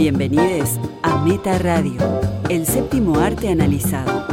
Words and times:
Bienvenidos 0.00 0.80
a 1.02 1.22
Meta 1.26 1.58
Radio, 1.58 2.00
el 2.48 2.64
séptimo 2.64 3.18
arte 3.18 3.50
analizado. 3.50 4.26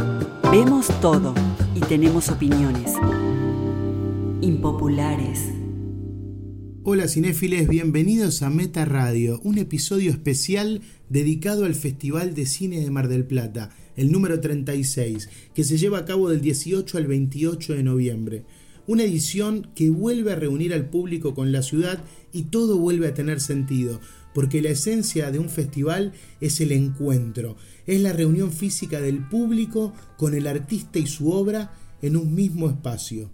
Vemos 0.50 0.86
todo 1.02 1.34
y 1.74 1.80
tenemos 1.80 2.30
opiniones 2.30 2.94
impopulares. 4.40 5.50
Hola 6.84 7.06
cinéfiles, 7.06 7.68
bienvenidos 7.68 8.40
a 8.40 8.48
Meta 8.48 8.86
Radio, 8.86 9.42
un 9.44 9.58
episodio 9.58 10.10
especial 10.10 10.80
dedicado 11.10 11.66
al 11.66 11.74
Festival 11.74 12.32
de 12.32 12.46
Cine 12.46 12.80
de 12.80 12.90
Mar 12.90 13.08
del 13.08 13.26
Plata, 13.26 13.68
el 13.94 14.10
número 14.10 14.40
36, 14.40 15.28
que 15.52 15.64
se 15.64 15.76
lleva 15.76 15.98
a 15.98 16.04
cabo 16.06 16.30
del 16.30 16.40
18 16.40 16.96
al 16.96 17.06
28 17.06 17.74
de 17.74 17.82
noviembre. 17.82 18.44
Una 18.86 19.02
edición 19.02 19.68
que 19.74 19.90
vuelve 19.90 20.32
a 20.32 20.36
reunir 20.36 20.72
al 20.72 20.88
público 20.88 21.34
con 21.34 21.52
la 21.52 21.60
ciudad 21.60 22.02
y 22.32 22.44
todo 22.44 22.78
vuelve 22.78 23.08
a 23.08 23.12
tener 23.12 23.38
sentido, 23.38 24.00
porque 24.34 24.62
la 24.62 24.70
esencia 24.70 25.30
de 25.30 25.38
un 25.38 25.48
festival 25.48 26.12
es 26.40 26.60
el 26.60 26.72
encuentro, 26.72 27.56
es 27.86 28.00
la 28.00 28.12
reunión 28.12 28.52
física 28.52 29.00
del 29.00 29.26
público 29.28 29.94
con 30.16 30.34
el 30.34 30.46
artista 30.46 30.98
y 30.98 31.06
su 31.06 31.30
obra 31.30 31.72
en 32.02 32.16
un 32.16 32.34
mismo 32.34 32.68
espacio. 32.68 33.30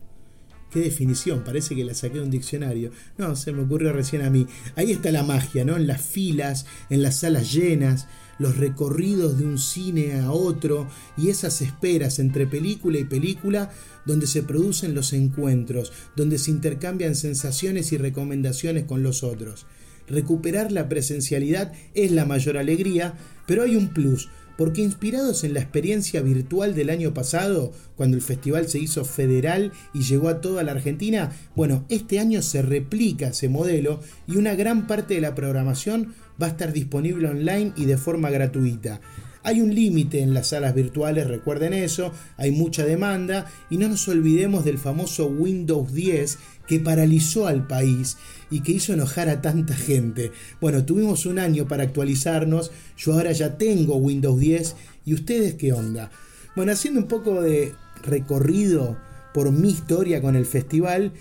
Qué 0.71 0.81
definición, 0.81 1.45
parece 1.45 1.77
que 1.77 1.85
la 1.85 1.95
saqué 1.95 2.15
de 2.17 2.25
un 2.25 2.31
diccionario. 2.31 2.91
No, 3.17 3.37
se 3.37 3.53
me 3.53 3.63
ocurrió 3.63 3.93
recién 3.93 4.23
a 4.23 4.31
mí. 4.31 4.45
Ahí 4.75 4.91
está 4.91 5.13
la 5.13 5.23
magia, 5.23 5.65
¿no? 5.65 5.77
En 5.77 5.87
las 5.87 6.03
filas, 6.03 6.67
en 6.91 7.01
las 7.01 7.21
salas 7.21 7.53
llenas, 7.53 8.09
los 8.41 8.57
recorridos 8.57 9.39
de 9.39 9.45
un 9.45 9.59
cine 9.59 10.19
a 10.21 10.33
otro 10.33 10.89
y 11.17 11.29
esas 11.29 11.63
esperas 11.63 12.19
entre 12.19 12.49
película 12.49 12.99
y 12.99 13.05
película 13.05 13.71
donde 14.05 14.27
se 14.27 14.43
producen 14.43 14.95
los 14.95 15.13
encuentros, 15.13 15.93
donde 16.17 16.39
se 16.39 16.51
intercambian 16.51 17.15
sensaciones 17.15 17.93
y 17.93 17.99
recomendaciones 17.99 18.85
con 18.85 19.03
los 19.05 19.23
otros. 19.23 19.67
Recuperar 20.07 20.73
la 20.73 20.89
presencialidad 20.89 21.73
es 21.95 22.11
la 22.11 22.25
mayor 22.25 22.59
alegría, 22.59 23.15
pero 23.47 23.63
hay 23.63 23.77
un 23.77 23.89
plus 23.89 24.29
porque 24.57 24.83
inspirados 24.83 25.45
en 25.45 25.55
la 25.55 25.61
experiencia 25.61 26.21
virtual 26.21 26.75
del 26.75 26.91
año 26.91 27.13
pasado, 27.13 27.73
cuando 27.97 28.17
el 28.17 28.23
festival 28.23 28.69
se 28.69 28.79
hizo 28.79 29.05
federal 29.05 29.73
y 29.93 30.03
llegó 30.03 30.29
a 30.29 30.41
toda 30.41 30.63
la 30.63 30.73
Argentina, 30.73 31.33
bueno, 31.57 31.85
este 31.89 32.21
año 32.21 32.43
se 32.43 32.63
replica 32.63 33.29
ese 33.29 33.49
modelo 33.49 34.01
y 34.27 34.37
una 34.37 34.55
gran 34.55 34.87
parte 34.87 35.15
de 35.15 35.21
la 35.21 35.35
programación 35.35 36.15
va 36.41 36.47
a 36.47 36.51
estar 36.51 36.73
disponible 36.73 37.29
online 37.29 37.73
y 37.77 37.87
de 37.87 37.97
forma 37.97 38.31
gratuita. 38.31 39.01
Hay 39.43 39.61
un 39.61 39.75
límite 39.75 40.23
en 40.23 40.33
las 40.33 40.49
salas 40.49 40.75
virtuales, 40.75 41.27
recuerden 41.27 41.75
eso, 41.75 42.13
hay 42.39 42.51
mucha 42.51 42.87
demanda 42.87 43.45
y 43.69 43.77
no 43.77 43.89
nos 43.89 44.09
olvidemos 44.09 44.65
del 44.65 44.79
famoso 44.79 45.27
Windows 45.27 45.93
10 45.93 46.39
que 46.67 46.81
paralizó 46.81 47.47
al 47.47 47.67
país 47.67 48.17
y 48.51 48.61
que 48.61 48.73
hizo 48.73 48.93
enojar 48.93 49.29
a 49.29 49.41
tanta 49.41 49.75
gente. 49.75 50.33
Bueno, 50.61 50.85
tuvimos 50.85 51.27
un 51.27 51.39
año 51.39 51.67
para 51.67 51.83
actualizarnos, 51.85 52.71
yo 52.97 53.15
ahora 53.15 53.33
ya 53.33 53.57
tengo 53.59 53.97
Windows 53.97 54.39
10 54.39 54.77
y 55.07 55.15
ustedes 55.15 55.55
qué 55.55 55.73
onda. 55.73 56.11
Bueno, 56.57 56.73
haciendo 56.73 57.01
un 57.01 57.09
poco 57.09 57.43
de 57.43 57.75
recorrido 58.03 58.99
por 59.33 59.51
mi 59.51 59.71
historia 59.71 60.23
con 60.23 60.37
el 60.37 60.47
festival, 60.47 61.13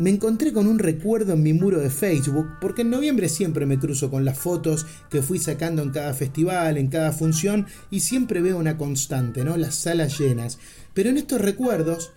me 0.00 0.08
encontré 0.08 0.54
con 0.54 0.66
un 0.66 0.78
recuerdo 0.78 1.34
en 1.34 1.42
mi 1.42 1.52
muro 1.52 1.78
de 1.78 1.90
Facebook, 1.90 2.48
porque 2.58 2.80
en 2.80 2.88
noviembre 2.88 3.28
siempre 3.28 3.66
me 3.66 3.78
cruzo 3.78 4.10
con 4.10 4.24
las 4.24 4.38
fotos 4.38 4.86
que 5.10 5.20
fui 5.20 5.38
sacando 5.38 5.82
en 5.82 5.90
cada 5.90 6.14
festival, 6.14 6.78
en 6.78 6.88
cada 6.88 7.12
función, 7.12 7.66
y 7.90 8.00
siempre 8.00 8.40
veo 8.40 8.56
una 8.56 8.78
constante, 8.78 9.44
¿no? 9.44 9.58
Las 9.58 9.74
salas 9.74 10.18
llenas. 10.18 10.58
Pero 10.94 11.10
en 11.10 11.18
estos 11.18 11.42
recuerdos, 11.42 12.12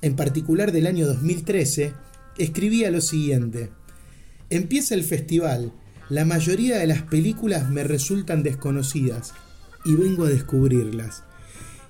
en 0.00 0.16
particular 0.16 0.72
del 0.72 0.86
año 0.86 1.06
2013, 1.06 1.92
escribía 2.38 2.90
lo 2.90 3.02
siguiente. 3.02 3.68
Empieza 4.48 4.94
el 4.94 5.02
festival, 5.02 5.72
la 6.08 6.24
mayoría 6.24 6.78
de 6.78 6.86
las 6.86 7.02
películas 7.02 7.68
me 7.68 7.82
resultan 7.82 8.44
desconocidas, 8.44 9.34
y 9.84 9.96
vengo 9.96 10.24
a 10.24 10.28
descubrirlas. 10.28 11.24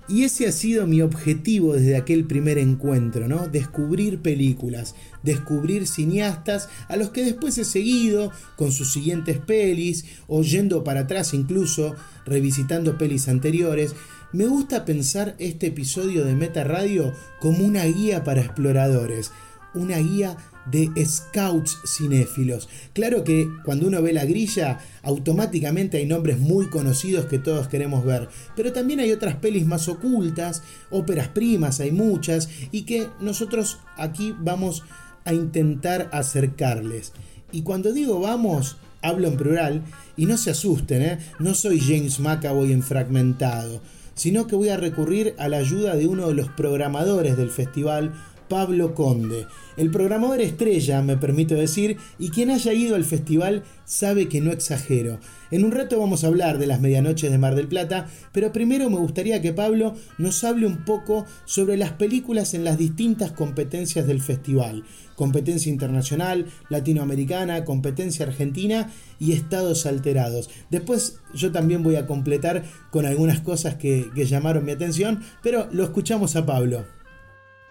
Y 0.08 0.22
ese 0.22 0.46
ha 0.46 0.52
sido 0.52 0.86
mi 0.86 1.02
objetivo 1.02 1.74
desde 1.74 1.96
aquel 1.96 2.24
primer 2.24 2.56
encuentro, 2.56 3.28
¿no? 3.28 3.48
Descubrir 3.48 4.22
películas, 4.22 4.94
descubrir 5.22 5.86
cineastas 5.86 6.68
a 6.88 6.96
los 6.96 7.10
que 7.10 7.24
después 7.24 7.58
he 7.58 7.64
seguido 7.64 8.30
con 8.56 8.72
sus 8.72 8.90
siguientes 8.90 9.38
pelis, 9.38 10.06
o 10.26 10.42
yendo 10.42 10.82
para 10.82 11.00
atrás 11.00 11.34
incluso, 11.34 11.94
revisitando 12.24 12.96
pelis 12.96 13.28
anteriores. 13.28 13.94
Me 14.32 14.46
gusta 14.46 14.86
pensar 14.86 15.34
este 15.38 15.66
episodio 15.66 16.24
de 16.24 16.36
Meta 16.36 16.64
Radio 16.64 17.12
como 17.40 17.66
una 17.66 17.84
guía 17.84 18.24
para 18.24 18.40
exploradores, 18.40 19.32
una 19.74 19.98
guía 19.98 20.36
de 20.70 20.90
scouts 21.04 21.78
cinéfilos. 21.86 22.68
Claro 22.92 23.24
que 23.24 23.48
cuando 23.64 23.86
uno 23.86 24.02
ve 24.02 24.12
la 24.12 24.24
grilla, 24.24 24.80
automáticamente 25.02 25.98
hay 25.98 26.06
nombres 26.06 26.38
muy 26.38 26.68
conocidos 26.68 27.26
que 27.26 27.38
todos 27.38 27.68
queremos 27.68 28.04
ver, 28.04 28.28
pero 28.54 28.72
también 28.72 29.00
hay 29.00 29.12
otras 29.12 29.36
pelis 29.36 29.66
más 29.66 29.88
ocultas, 29.88 30.62
óperas 30.90 31.28
primas, 31.28 31.80
hay 31.80 31.92
muchas, 31.92 32.48
y 32.72 32.82
que 32.82 33.06
nosotros 33.20 33.78
aquí 33.96 34.34
vamos 34.38 34.82
a 35.24 35.32
intentar 35.32 36.08
acercarles. 36.12 37.12
Y 37.52 37.62
cuando 37.62 37.92
digo 37.92 38.20
vamos, 38.20 38.76
hablo 39.02 39.28
en 39.28 39.36
plural, 39.36 39.82
y 40.16 40.26
no 40.26 40.36
se 40.36 40.50
asusten, 40.50 41.02
¿eh? 41.02 41.18
no 41.38 41.54
soy 41.54 41.80
James 41.80 42.20
McAvoy 42.20 42.72
en 42.72 42.82
fragmentado, 42.82 43.80
sino 44.14 44.46
que 44.46 44.56
voy 44.56 44.70
a 44.70 44.76
recurrir 44.76 45.34
a 45.38 45.48
la 45.48 45.58
ayuda 45.58 45.94
de 45.94 46.06
uno 46.06 46.28
de 46.28 46.34
los 46.34 46.48
programadores 46.48 47.36
del 47.36 47.50
festival, 47.50 48.14
Pablo 48.48 48.94
Conde. 48.94 49.46
El 49.76 49.90
programador 49.90 50.40
estrella, 50.40 51.02
me 51.02 51.16
permito 51.16 51.54
decir, 51.54 51.98
y 52.18 52.30
quien 52.30 52.50
haya 52.50 52.72
ido 52.72 52.96
al 52.96 53.04
festival 53.04 53.62
sabe 53.84 54.28
que 54.28 54.40
no 54.40 54.50
exagero. 54.52 55.18
En 55.50 55.64
un 55.64 55.72
rato 55.72 55.98
vamos 55.98 56.24
a 56.24 56.28
hablar 56.28 56.58
de 56.58 56.66
las 56.66 56.80
medianoches 56.80 57.30
de 57.30 57.38
Mar 57.38 57.54
del 57.54 57.68
Plata, 57.68 58.08
pero 58.32 58.52
primero 58.52 58.90
me 58.90 58.96
gustaría 58.96 59.40
que 59.42 59.52
Pablo 59.52 59.94
nos 60.18 60.42
hable 60.44 60.66
un 60.66 60.84
poco 60.84 61.26
sobre 61.44 61.76
las 61.76 61.92
películas 61.92 62.54
en 62.54 62.64
las 62.64 62.78
distintas 62.78 63.32
competencias 63.32 64.06
del 64.06 64.20
festival. 64.20 64.84
Competencia 65.14 65.70
internacional, 65.70 66.46
latinoamericana, 66.68 67.64
competencia 67.64 68.26
argentina 68.26 68.90
y 69.20 69.32
estados 69.32 69.86
alterados. 69.86 70.50
Después 70.70 71.20
yo 71.34 71.52
también 71.52 71.82
voy 71.82 71.96
a 71.96 72.06
completar 72.06 72.64
con 72.90 73.06
algunas 73.06 73.40
cosas 73.40 73.76
que, 73.76 74.10
que 74.14 74.26
llamaron 74.26 74.64
mi 74.64 74.72
atención, 74.72 75.20
pero 75.42 75.68
lo 75.70 75.84
escuchamos 75.84 76.34
a 76.34 76.44
Pablo. 76.44 76.95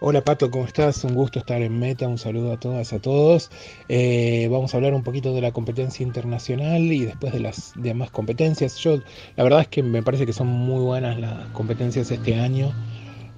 Hola 0.02 0.26
Pato, 0.26 0.52
¿cómo 0.52 0.66
estás? 0.66 1.06
Un 1.06 1.14
gusto 1.14 1.40
estar 1.40 1.62
en 1.62 1.80
Meta, 1.80 2.06
un 2.10 2.18
saludo 2.18 2.52
a 2.52 2.60
todas, 2.60 2.92
a 2.92 3.00
todos. 3.00 3.50
Eh, 3.88 4.50
vamos 4.52 4.74
a 4.74 4.78
hablar 4.78 4.94
un 4.94 5.04
poquito 5.04 5.34
de 5.34 5.40
la 5.40 5.54
competencia 5.54 6.04
internacional 6.04 6.82
y 6.82 7.06
después 7.06 7.32
de 7.32 7.40
las 7.40 7.72
demás 7.78 8.12
competencias. 8.12 8.76
Yo, 8.76 9.00
la 9.38 9.44
verdad 9.46 9.62
es 9.62 9.70
que 9.70 9.84
me 9.84 10.04
parece 10.04 10.26
que 10.26 10.34
son 10.34 10.48
muy 10.48 10.84
buenas 10.84 11.18
las 11.18 11.48
competencias 11.52 12.12
este 12.12 12.36
año. 12.36 12.74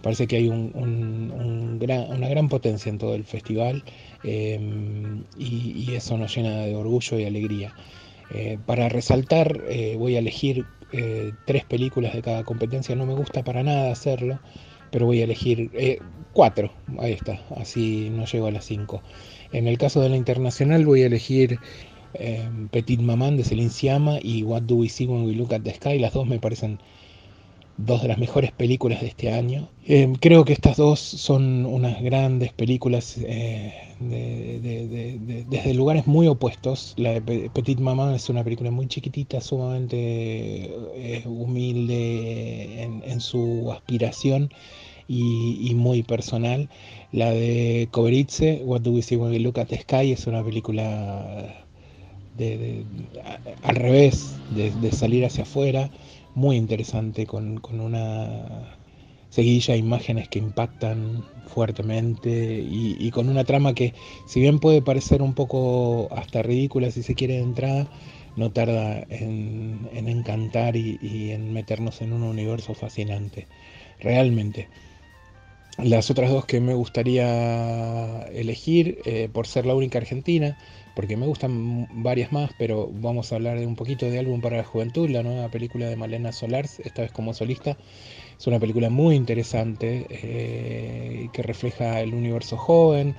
Parece 0.02 0.26
que 0.26 0.38
hay 0.38 0.50
una 0.50 2.28
gran 2.28 2.50
potencia 2.50 2.90
en 2.90 2.98
todo 2.98 3.14
el 3.14 3.24
festival 3.24 3.84
eh, 4.24 4.60
y, 5.38 5.94
eso 5.94 6.18
nos 6.18 6.36
llena 6.36 6.66
de 6.66 6.76
orgullo 6.76 7.20
y 7.20 7.26
alegría. 7.26 7.76
Eh, 8.34 8.58
para 8.66 8.90
resaltar, 8.90 9.62
voy 9.96 10.16
a 10.16 10.20
elegir 10.20 10.66
tres 11.46 11.66
películas 11.66 12.14
de 12.14 12.24
cada 12.24 12.44
competencia. 12.44 12.96
No 12.96 13.06
me 13.06 13.14
gusta 13.14 13.44
para 13.44 13.62
nada 13.62 13.92
hacerlo 13.92 14.40
pero 14.98 15.06
voy 15.06 15.22
a 15.22 15.26
elegir 15.26 15.70
eh, 15.76 16.00
cuatro, 16.34 16.72
ahí 16.98 17.14
está, 17.14 17.40
así 17.56 18.10
no 18.10 18.26
llego 18.26 18.48
a 18.48 18.52
las 18.52 18.66
cinco. 18.66 19.04
En 19.52 19.68
el 19.68 19.78
caso 19.78 20.02
de 20.02 20.10
la 20.10 20.18
internacional 20.18 20.88
voy 20.88 21.04
a 21.04 21.06
elegir 21.06 21.60
eh, 22.16 22.50
Petit 22.72 23.00
Maman 23.00 23.38
de 23.38 23.44
Celine 23.44 23.70
Siama 23.70 24.18
y 24.20 24.42
What 24.42 24.64
Do 24.64 24.78
We 24.78 24.90
See 24.90 25.06
When 25.06 25.24
We 25.24 25.34
Look 25.34 25.54
at 25.54 25.62
the 25.62 25.76
Sky, 25.76 26.00
las 26.00 26.14
dos 26.14 26.26
me 26.26 26.40
parecen 26.40 26.80
dos 27.78 28.02
de 28.02 28.08
las 28.08 28.18
mejores 28.18 28.52
películas 28.52 29.02
de 29.02 29.08
este 29.10 29.32
año. 29.32 29.70
Eh, 29.86 30.12
creo 30.20 30.46
que 30.46 30.54
estas 30.54 30.78
dos 30.78 31.00
son 31.00 31.68
unas 31.68 32.02
grandes 32.02 32.52
películas 32.54 33.20
desde 33.20 33.94
lugares 35.76 36.08
muy 36.08 36.26
opuestos. 36.26 36.96
La 36.98 37.20
de 37.20 37.52
Petit 37.52 37.80
Maman 37.80 38.16
es 38.16 38.30
una 38.30 38.44
película 38.44 38.72
muy 38.72 38.88
chiquitita, 38.88 39.42
sumamente 39.42 40.74
humilde 41.26 42.82
en, 42.82 43.22
su 43.22 43.72
aspiración 43.72 44.50
y, 45.08 45.74
muy 45.76 46.04
personal. 46.04 46.70
La 47.12 47.32
de 47.32 47.88
Koberitze, 47.92 48.62
What 48.66 48.82
Do 48.82 48.92
We 48.92 49.02
See 49.02 49.16
When 49.16 49.32
We 49.32 49.40
Look 49.40 49.60
at 49.60 49.68
the 49.68 49.80
Sky, 49.80 50.12
es 50.12 50.28
una 50.28 50.44
película 50.44 51.66
de, 52.38 52.84
al 53.64 53.76
revés, 53.76 54.36
de, 54.52 54.92
salir 54.92 55.26
hacia 55.26 55.44
afuera, 55.44 55.90
muy 56.36 56.56
interesante, 56.56 57.26
con, 57.26 57.62
una 57.72 58.76
seguidilla 59.30 59.74
de 59.74 59.80
imágenes 59.80 60.30
que 60.30 60.40
impactan 60.40 61.24
fuertemente 61.48 62.64
y, 62.64 63.10
con 63.12 63.30
una 63.30 63.44
trama 63.44 63.74
que, 63.74 63.94
si 64.28 64.40
bien 64.40 64.60
puede 64.60 64.82
parecer 64.82 65.22
un 65.22 65.34
poco 65.34 66.10
hasta 66.12 66.42
ridícula 66.42 66.92
si 66.92 67.04
se 67.04 67.16
quiere 67.16 67.36
de 67.36 67.44
entrada, 67.44 67.88
no 68.36 68.52
tarda 68.52 69.00
en, 69.10 69.90
encantar 69.94 70.76
y, 70.76 71.32
en 71.32 71.54
meternos 71.54 72.02
en 72.02 72.14
un 72.14 72.24
universo 72.24 72.74
fascinante, 72.74 73.48
realmente. 74.00 74.68
Las 75.78 76.10
otras 76.10 76.32
dos 76.32 76.46
que 76.46 76.60
me 76.60 76.74
gustaría 76.74 78.24
elegir, 78.34 79.00
eh, 79.06 79.30
por 79.32 79.46
ser 79.46 79.68
la 79.68 79.76
única 79.76 80.00
argentina, 80.00 80.58
porque 80.96 81.16
me 81.18 81.28
gustan 81.28 81.88
varias 82.02 82.32
más, 82.32 82.50
pero 82.58 82.90
vamos 82.92 83.32
a 83.32 83.36
hablar 83.36 83.60
de 83.60 83.68
un 83.68 83.76
poquito 83.76 84.10
de 84.10 84.18
Álbum 84.18 84.42
para 84.42 84.58
la 84.58 84.64
Juventud, 84.64 85.08
la 85.08 85.22
nueva 85.22 85.50
película 85.50 85.86
de 85.88 85.96
Malena 85.96 86.32
Solars, 86.32 86.80
esta 86.80 87.04
vez 87.04 87.12
como 87.12 87.36
solista. 87.36 87.78
Es 88.40 88.48
una 88.48 88.60
película 88.60 88.90
muy 88.90 89.16
interesante 89.16 90.08
eh, 90.10 91.30
que 91.32 91.44
refleja 91.44 92.02
el 92.02 92.16
universo 92.16 92.58
joven, 92.58 93.16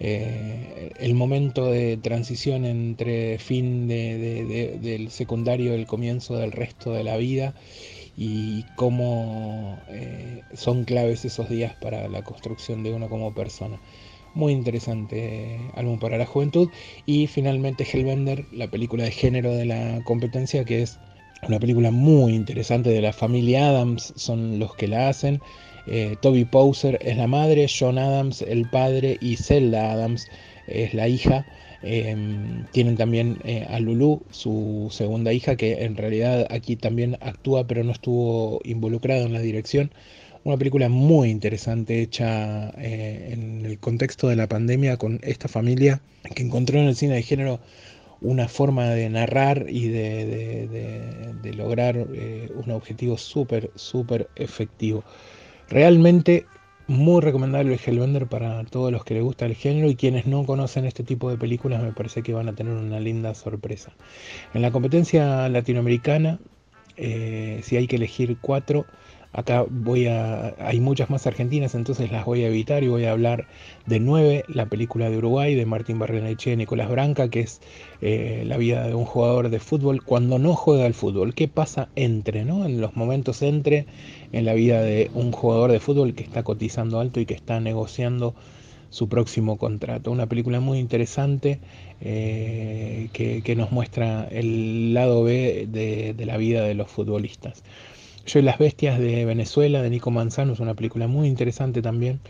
eh, 0.00 0.92
el 0.98 1.12
momento 1.12 1.66
de 1.66 1.98
transición 1.98 2.64
entre 2.64 3.38
fin 3.38 3.86
del 3.86 5.10
secundario, 5.10 5.74
el 5.74 5.86
comienzo 5.86 6.38
del 6.38 6.52
resto 6.52 6.94
de 6.94 7.04
la 7.04 7.18
vida 7.18 7.54
y 8.20 8.64
cómo 8.74 9.78
eh, 9.88 10.42
son 10.52 10.82
claves 10.82 11.24
esos 11.24 11.48
días 11.48 11.76
para 11.80 12.08
la 12.08 12.22
construcción 12.24 12.82
de 12.82 12.92
uno 12.92 13.08
como 13.08 13.32
persona. 13.32 13.80
Muy 14.34 14.52
interesante 14.52 15.60
álbum 15.74 16.00
para 16.00 16.18
la 16.18 16.26
juventud. 16.26 16.68
Y 17.06 17.28
finalmente 17.28 17.86
Hellbender, 17.90 18.44
la 18.50 18.68
película 18.68 19.04
de 19.04 19.12
género 19.12 19.54
de 19.54 19.66
la 19.66 20.02
competencia, 20.02 20.64
que 20.64 20.82
es 20.82 20.98
una 21.46 21.60
película 21.60 21.92
muy 21.92 22.34
interesante 22.34 22.90
de 22.90 23.00
la 23.00 23.12
familia 23.12 23.68
Adams, 23.68 24.12
son 24.16 24.58
los 24.58 24.74
que 24.74 24.88
la 24.88 25.08
hacen. 25.08 25.40
Eh, 25.86 26.16
Toby 26.20 26.44
Poser 26.44 26.98
es 27.00 27.16
la 27.16 27.28
madre, 27.28 27.68
John 27.68 27.98
Adams 27.98 28.42
el 28.42 28.68
padre 28.68 29.16
y 29.20 29.36
Zelda 29.36 29.92
Adams 29.92 30.26
es 30.66 30.92
la 30.92 31.06
hija. 31.06 31.46
Em, 31.82 32.64
tienen 32.72 32.96
también 32.96 33.38
eh, 33.44 33.66
a 33.68 33.78
Lulu, 33.78 34.22
su 34.30 34.88
segunda 34.90 35.32
hija, 35.32 35.56
que 35.56 35.84
en 35.84 35.96
realidad 35.96 36.46
aquí 36.50 36.76
también 36.76 37.16
actúa, 37.20 37.66
pero 37.66 37.84
no 37.84 37.92
estuvo 37.92 38.60
involucrado 38.64 39.26
en 39.26 39.32
la 39.32 39.40
dirección. 39.40 39.92
Una 40.44 40.56
película 40.56 40.88
muy 40.88 41.30
interesante 41.30 42.00
hecha 42.00 42.70
eh, 42.78 43.30
en 43.32 43.64
el 43.66 43.78
contexto 43.78 44.28
de 44.28 44.36
la 44.36 44.48
pandemia 44.48 44.96
con 44.96 45.20
esta 45.22 45.48
familia 45.48 46.00
que 46.34 46.42
encontró 46.42 46.78
en 46.80 46.86
el 46.86 46.96
cine 46.96 47.14
de 47.14 47.22
género 47.22 47.60
una 48.20 48.48
forma 48.48 48.88
de 48.90 49.08
narrar 49.10 49.66
y 49.68 49.88
de, 49.88 51.52
lograr 51.56 51.96
eh, 52.14 52.50
un 52.54 52.70
objetivo 52.70 53.16
súper, 53.16 53.70
súper 53.76 54.28
efectivo. 54.36 55.04
Realmente 55.68 56.46
muy 56.88 57.20
recomendable 57.20 57.74
el 57.74 57.80
Hellbender 57.84 58.26
para 58.26 58.64
todos 58.64 58.90
los 58.90 59.04
que 59.04 59.14
les 59.14 59.22
gusta 59.22 59.46
el 59.46 59.54
género 59.54 59.88
y 59.88 59.94
quienes 59.94 60.26
no 60.26 60.44
conocen 60.44 60.86
este 60.86 61.04
tipo 61.04 61.30
de 61.30 61.36
películas 61.36 61.82
me 61.82 61.92
parece 61.92 62.22
que 62.22 62.32
van 62.32 62.48
a 62.48 62.54
tener 62.54 62.72
una 62.72 62.98
linda 62.98 63.34
sorpresa. 63.34 63.92
En 64.54 64.62
la 64.62 64.70
competencia 64.70 65.48
latinoamericana, 65.50 66.40
eh, 66.96 67.60
si 67.62 67.76
hay 67.76 67.86
que 67.86 67.96
elegir 67.96 68.38
cuatro, 68.40 68.86
Acá 69.32 69.66
voy 69.68 70.06
a, 70.06 70.54
hay 70.58 70.80
muchas 70.80 71.10
más 71.10 71.26
argentinas, 71.26 71.74
entonces 71.74 72.10
las 72.10 72.24
voy 72.24 72.44
a 72.44 72.48
evitar 72.48 72.82
y 72.82 72.88
voy 72.88 73.04
a 73.04 73.12
hablar 73.12 73.46
de 73.84 74.00
nueve, 74.00 74.44
la 74.48 74.66
película 74.66 75.10
de 75.10 75.18
Uruguay 75.18 75.54
de 75.54 75.66
Martín 75.66 75.98
Barrenechea 75.98 76.54
y 76.54 76.56
Nicolás 76.56 76.88
Branca, 76.88 77.28
que 77.28 77.40
es 77.40 77.60
eh, 78.00 78.44
la 78.46 78.56
vida 78.56 78.86
de 78.86 78.94
un 78.94 79.04
jugador 79.04 79.50
de 79.50 79.60
fútbol 79.60 80.02
cuando 80.02 80.38
no 80.38 80.54
juega 80.54 80.86
al 80.86 80.94
fútbol. 80.94 81.34
¿Qué 81.34 81.46
pasa 81.46 81.90
entre, 81.94 82.46
no? 82.46 82.64
En 82.64 82.80
los 82.80 82.96
momentos 82.96 83.42
entre 83.42 83.86
en 84.32 84.44
la 84.44 84.54
vida 84.54 84.82
de 84.82 85.10
un 85.14 85.32
jugador 85.32 85.72
de 85.72 85.80
fútbol 85.80 86.14
que 86.14 86.22
está 86.22 86.42
cotizando 86.42 87.00
alto 87.00 87.20
y 87.20 87.26
que 87.26 87.34
está 87.34 87.60
negociando 87.60 88.34
su 88.90 89.08
próximo 89.08 89.58
contrato. 89.58 90.10
Una 90.10 90.26
película 90.26 90.60
muy 90.60 90.78
interesante 90.78 91.60
eh, 92.00 93.08
que, 93.12 93.56
nos 93.56 93.70
muestra 93.72 94.26
el 94.30 94.94
lado 94.94 95.22
B 95.22 95.66
de 95.68 96.26
la 96.26 96.36
vida 96.36 96.62
de 96.62 96.74
los 96.74 96.90
futbolistas. 96.90 97.62
Yo 98.28 98.40
y 98.40 98.42
las 98.42 98.58
bestias 98.58 98.98
de 98.98 99.24
Venezuela, 99.24 99.80
de 99.80 99.88
Nico 99.88 100.10
Manzano, 100.10 100.52
es 100.52 100.60
una 100.60 100.74
película 100.74 101.08
muy 101.08 101.28
interesante 101.28 101.80
también. 101.80 102.20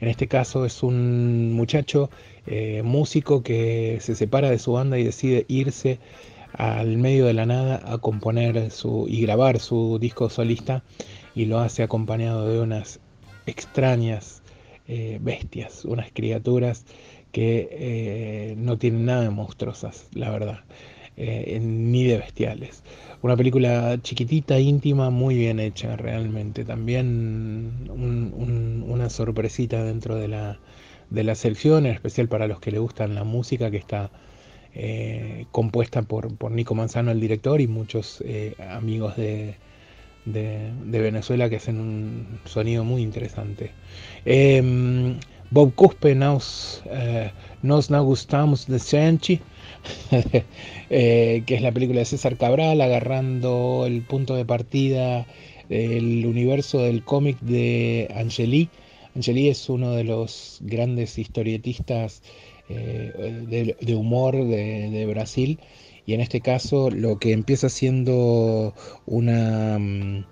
En 0.00 0.08
este 0.08 0.28
caso 0.28 0.66
es 0.66 0.82
un 0.82 1.54
muchacho 1.54 2.10
eh, 2.46 2.82
músico 2.84 3.42
que 3.42 3.96
se 4.02 4.14
separa 4.14 4.50
de 4.50 4.58
su 4.58 4.72
banda 4.72 4.98
y 4.98 5.04
decide 5.04 5.46
irse 5.48 5.98
al 6.52 6.98
medio 6.98 7.24
de 7.24 7.32
la 7.32 7.46
nada 7.46 7.80
a 7.86 7.96
componer 7.96 8.70
su, 8.70 9.06
y 9.08 9.22
grabar 9.22 9.58
su 9.58 9.98
disco 9.98 10.28
solista 10.28 10.82
y 11.36 11.44
lo 11.44 11.60
hace 11.60 11.84
acompañado 11.84 12.48
de 12.48 12.60
unas 12.60 12.98
extrañas 13.46 14.42
eh, 14.88 15.18
bestias, 15.22 15.84
unas 15.84 16.10
criaturas 16.12 16.84
que 17.30 17.68
eh, 17.70 18.54
no 18.56 18.78
tienen 18.78 19.04
nada 19.04 19.22
de 19.22 19.30
monstruosas, 19.30 20.08
la 20.14 20.30
verdad, 20.30 20.64
ni 21.16 22.04
de 22.04 22.18
bestiales. 22.18 22.82
Una 23.22 23.36
película 23.36 23.98
chiquitita, 24.02 24.58
íntima, 24.58 25.10
muy 25.10 25.36
bien 25.36 25.58
hecha 25.60 25.96
realmente. 25.96 26.64
También 26.64 27.90
una 28.86 29.10
sorpresita 29.10 29.82
dentro 29.84 30.16
de 30.16 30.28
la, 30.28 30.58
de 31.10 31.34
selección, 31.34 31.86
en 31.86 31.92
especial 31.92 32.28
para 32.28 32.46
los 32.46 32.60
que 32.60 32.70
le 32.70 32.78
gustan 32.78 33.14
la 33.14 33.24
música 33.24 33.70
que 33.70 33.78
está 33.78 34.10
eh, 34.74 35.46
compuesta 35.52 36.02
por, 36.02 36.36
por, 36.36 36.52
Nico 36.52 36.74
Manzano, 36.74 37.10
el 37.10 37.20
director, 37.20 37.60
y 37.60 37.66
muchos 37.66 38.22
eh, 38.26 38.54
amigos 38.70 39.16
de, 39.16 39.56
de, 40.26 40.70
Venezuela 41.00 41.48
que 41.48 41.56
hacen 41.56 41.80
un 41.80 42.40
sonido 42.44 42.84
muy 42.84 43.02
interesante. 43.02 43.70
Em, 44.24 45.18
Bob 45.50 45.74
Cuspe 45.74 46.14
nos, 46.14 46.82
eh, 46.90 47.30
nos 47.62 47.88
gustamos 47.88 48.66
de 48.66 48.78
Senchi 48.78 49.40
Eh, 50.88 51.42
que 51.46 51.56
es 51.56 51.62
la 51.62 51.72
película 51.72 51.98
de 51.98 52.04
César 52.04 52.36
Cabral, 52.36 52.80
agarrando 52.80 53.84
el 53.86 54.02
punto 54.02 54.36
de 54.36 54.44
partida 54.44 55.26
del 55.68 56.24
universo 56.24 56.78
del 56.78 57.02
cómic 57.02 57.40
de 57.40 58.08
Angeli. 58.14 58.68
Angeli 59.16 59.48
es 59.48 59.68
uno 59.68 59.90
de 59.90 60.04
los 60.04 60.58
grandes 60.62 61.18
historietistas 61.18 62.22
eh, 62.68 63.74
de, 63.80 63.94
humor 63.96 64.36
de, 64.44 65.06
Brasil 65.06 65.58
y 66.06 66.14
en 66.14 66.20
este 66.20 66.40
caso 66.40 66.90
lo 66.90 67.18
que 67.18 67.32
empieza 67.32 67.68
siendo 67.68 68.74
una, 69.06 69.78
mm, 69.78 70.24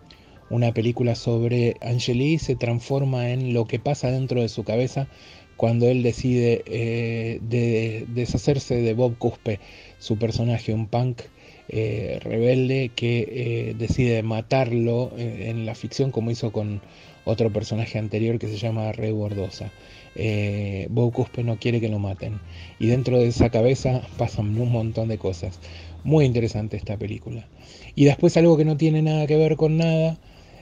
una 0.51 0.73
película 0.73 1.15
sobre 1.17 1.77
Angeli 1.83 2.39
se 2.39 2.55
transforma 2.57 3.31
en 3.31 3.53
lo 3.53 3.67
que 3.67 3.79
pasa 3.79 4.11
dentro 4.11 4.41
de 4.41 4.49
su 4.49 4.65
cabeza 4.65 5.09
cuando 5.57 5.89
él 5.89 6.03
decide 6.03 6.63
eh, 6.67 7.39
de, 7.43 8.07
deshacerse 8.09 8.77
de 8.77 8.95
Bob 8.95 9.17
Cuspe, 9.19 9.61
su 9.99 10.19
personaje, 10.19 10.75
un 10.75 10.87
punk 10.87 11.23
eh, 11.69 12.19
rebelde 12.23 12.91
que 12.95 13.29
eh, 13.31 13.75
decide 13.79 14.23
matarlo 14.23 15.13
en 15.17 15.65
la 15.65 15.75
ficción 15.75 16.11
como 16.11 16.31
hizo 16.31 16.53
con 16.53 16.83
otro 17.25 17.53
personaje 17.53 17.99
anterior 17.99 18.39
que 18.39 18.49
se 18.49 18.59
llama 18.59 18.93
Rey 18.93 19.13
Bordosa. 19.13 19.71
Cuspe 20.15 21.43
no 21.45 21.59
quiere 21.59 21.81
que 21.81 21.89
lo 21.89 21.99
maten 21.99 22.41
y 22.79 22.87
dentro 22.87 23.19
de 23.19 23.29
esa 23.29 23.51
cabeza 23.51 24.03
pasan 24.17 24.59
un 24.61 24.71
montón 24.71 25.09
de 25.09 25.19
cosas. 25.19 25.61
Muy 26.05 26.25
interesante 26.25 26.77
esta 26.77 26.97
película. 26.97 27.47
Y 27.95 28.05
después 28.05 28.37
algo 28.37 28.57
que 28.57 28.65
no 28.65 28.77
tiene 28.77 29.03
nada 29.03 29.27
que 29.27 29.37
ver 29.37 29.57
con 29.57 29.79
nada, 29.79 30.19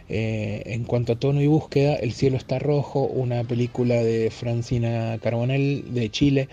eh, 0.08 0.62
en 0.66 0.84
cuanto 0.84 1.14
a 1.14 1.18
tono 1.18 1.40
y 1.40 1.46
búsqueda, 1.46 1.94
El 1.96 2.12
cielo 2.12 2.36
está 2.36 2.58
rojo, 2.58 3.02
una 3.04 3.44
película 3.44 3.96
de 4.02 4.30
Francina 4.30 5.18
Carbonell 5.22 5.94
de 5.94 6.10
Chile, 6.10 6.48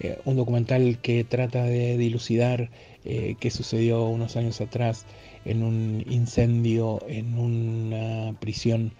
eh, 0.00 0.18
un 0.24 0.36
documental 0.36 0.98
que 1.02 1.24
trata 1.24 1.64
de 1.64 1.98
dilucidar 1.98 2.70
eh, 3.04 3.36
qué 3.40 3.50
sucedió 3.50 4.04
unos 4.04 4.36
años 4.36 4.60
atrás 4.60 5.06
en 5.44 5.62
un 5.62 6.04
incendio 6.08 7.00
en 7.08 7.38
una 7.38 8.38
prisión 8.40 8.92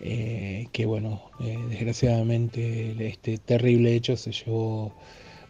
que 0.00 0.84
bueno, 0.86 1.22
desgraciadamente 1.68 3.08
este 3.08 3.38
terrible 3.38 3.94
hecho 3.94 4.16
se 4.16 4.32
llevó 4.32 4.94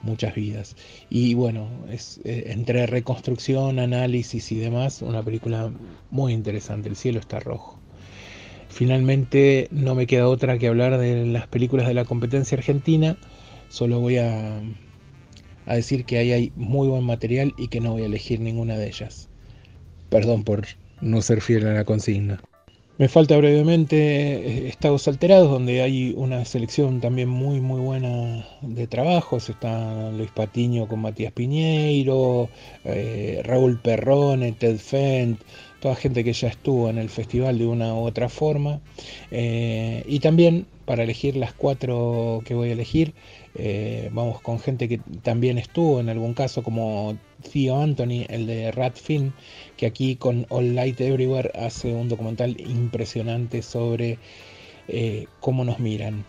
muchas 0.02 0.34
vidas. 0.34 0.76
Y 1.10 1.34
bueno, 1.34 1.68
es 1.90 2.20
entre 2.24 2.86
reconstrucción, 2.86 3.78
análisis 3.78 4.50
y 4.52 4.56
demás, 4.56 5.02
una 5.02 5.22
película 5.22 5.72
muy 6.10 6.32
interesante. 6.32 6.88
El 6.88 6.96
cielo 6.96 7.20
está 7.20 7.40
rojo. 7.40 7.78
Finalmente 8.68 9.68
no 9.70 9.94
me 9.94 10.06
queda 10.06 10.28
otra 10.28 10.58
que 10.58 10.68
hablar 10.68 10.98
de 10.98 11.26
las 11.26 11.46
películas 11.46 11.88
de 11.88 11.94
la 11.94 12.04
competencia 12.04 12.56
argentina. 12.56 13.16
Solo 13.68 14.00
voy 14.00 14.18
a, 14.18 14.60
a 15.66 15.74
decir 15.74 16.04
que 16.04 16.18
ahí 16.18 16.32
hay 16.32 16.52
muy 16.54 16.88
buen 16.88 17.04
material 17.04 17.54
y 17.56 17.68
que 17.68 17.80
no 17.80 17.92
voy 17.92 18.02
a 18.02 18.06
elegir 18.06 18.40
ninguna 18.40 18.76
de 18.76 18.86
ellas. 18.86 19.28
Perdón 20.10 20.44
por 20.44 20.66
no 21.00 21.20
ser 21.22 21.40
fiel 21.40 21.66
a 21.66 21.74
la 21.74 21.84
consigna. 21.84 22.40
Me 22.98 23.06
falta 23.08 23.36
brevemente 23.36 23.96
eh, 23.96 24.68
Estados 24.68 25.06
Alterados, 25.06 25.48
donde 25.48 25.82
hay 25.82 26.14
una 26.16 26.44
selección 26.44 27.00
también 27.00 27.28
muy 27.28 27.60
muy 27.60 27.80
buena 27.80 28.44
de 28.60 28.88
trabajos. 28.88 29.48
Está 29.48 30.10
Luis 30.10 30.32
Patiño 30.32 30.88
con 30.88 30.98
Matías 31.00 31.32
Piñeiro, 31.32 32.48
eh, 32.84 33.40
Raúl 33.44 33.78
Perrone, 33.80 34.50
Ted 34.50 34.78
Fent, 34.78 35.40
toda 35.78 35.94
gente 35.94 36.24
que 36.24 36.32
ya 36.32 36.48
estuvo 36.48 36.90
en 36.90 36.98
el 36.98 37.08
festival 37.08 37.58
de 37.58 37.66
una 37.66 37.94
u 37.94 37.98
otra 37.98 38.28
forma. 38.28 38.80
Eh, 39.30 40.02
y 40.08 40.18
también 40.18 40.66
para 40.84 41.04
elegir 41.04 41.36
las 41.36 41.52
cuatro 41.52 42.42
que 42.44 42.54
voy 42.54 42.70
a 42.70 42.72
elegir, 42.72 43.14
eh, 43.58 44.08
vamos 44.12 44.40
con 44.40 44.60
gente 44.60 44.88
que 44.88 45.00
también 45.22 45.58
estuvo 45.58 45.98
en 45.98 46.08
algún 46.08 46.32
caso, 46.32 46.62
como 46.62 47.18
Theo 47.52 47.80
Anthony, 47.80 48.24
el 48.28 48.46
de 48.46 48.70
Rat 48.70 48.96
Film, 48.96 49.32
que 49.76 49.86
aquí 49.86 50.14
con 50.14 50.46
All 50.48 50.76
Light 50.76 51.00
Everywhere 51.00 51.50
hace 51.54 51.92
un 51.92 52.08
documental 52.08 52.60
impresionante 52.60 53.62
sobre 53.62 54.18
eh, 54.86 55.26
cómo 55.40 55.64
nos 55.64 55.80
miran. 55.80 56.24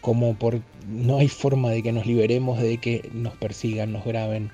como 0.00 0.34
por 0.38 0.60
no 0.88 1.18
hay 1.18 1.28
forma 1.28 1.70
de 1.70 1.82
que 1.82 1.92
nos 1.92 2.06
liberemos 2.06 2.60
de 2.60 2.78
que 2.78 3.08
nos 3.12 3.34
persigan, 3.36 3.92
nos 3.92 4.04
graben, 4.04 4.50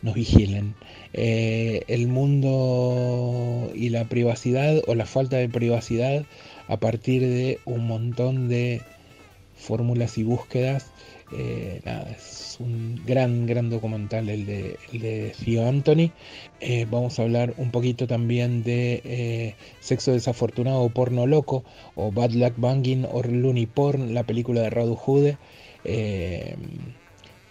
nos 0.00 0.14
vigilen. 0.14 0.74
Eh, 1.12 1.82
el 1.88 2.08
mundo 2.08 3.70
y 3.74 3.90
la 3.90 4.04
privacidad 4.04 4.82
o 4.86 4.94
la 4.94 5.06
falta 5.06 5.36
de 5.38 5.48
privacidad 5.48 6.24
a 6.68 6.76
partir 6.78 7.22
de 7.22 7.58
un 7.64 7.86
montón 7.86 8.48
de 8.48 8.80
fórmulas 9.62 10.18
y 10.18 10.24
búsquedas. 10.24 10.90
Eh, 11.34 11.80
es 12.10 12.58
un 12.60 13.00
gran, 13.06 13.46
gran 13.46 13.70
documental 13.70 14.28
el 14.28 14.44
de, 14.44 14.76
el 14.92 15.00
de 15.00 15.34
Theo 15.42 15.66
Anthony. 15.66 16.10
Eh, 16.60 16.86
vamos 16.90 17.18
a 17.18 17.22
hablar 17.22 17.54
un 17.56 17.70
poquito 17.70 18.06
también 18.06 18.62
de 18.62 19.54
Sexo 19.80 20.12
Desafortunado 20.12 20.82
o 20.82 20.90
Porno 20.90 21.26
Loco, 21.26 21.64
o 21.94 22.12
Bad 22.12 22.32
Luck 22.32 22.54
Banging 22.58 23.06
o 23.10 23.22
Looney 23.22 23.66
Porn, 23.66 24.12
la 24.12 24.24
película 24.24 24.60
de 24.60 24.70
Radu 24.70 24.96
Jude 24.96 25.38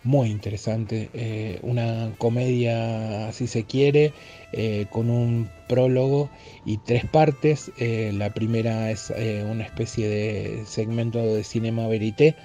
muy 0.03 0.29
interesante, 0.29 1.10
eh, 1.13 1.60
una 1.62 2.13
comedia 2.17 3.31
si 3.34 3.48
se 3.48 3.65
quiere, 3.65 4.13
eh, 4.51 4.88
con 4.89 5.10
un 5.10 5.50
prólogo 5.67 6.29
y 6.65 6.77
tres 6.77 7.05
partes. 7.05 7.72
Eh, 7.77 8.12
la 8.13 8.34
primera 8.34 8.91
es 8.91 9.13
una 9.50 9.63
especie 9.63 10.08
de 10.08 10.63
segmento 10.65 11.20
de 11.20 11.43
cinema 11.43 11.88
verité, 11.88 12.36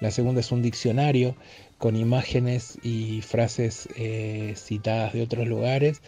la 0.00 0.10
segunda 0.10 0.40
es 0.40 0.52
un 0.52 0.62
diccionario 0.62 1.36
con 1.78 1.96
imágenes 1.96 2.78
y 2.82 3.20
frases 3.22 3.88
citadas 4.54 5.12
de 5.12 5.22
otros 5.22 5.46
lugares 5.46 6.02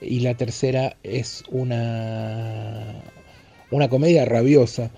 y 0.00 0.20
la 0.20 0.34
tercera 0.34 0.96
es 1.02 1.44
una, 1.50 3.02
una 3.70 3.88
comedia 3.88 4.24
rabiosa 4.24 4.90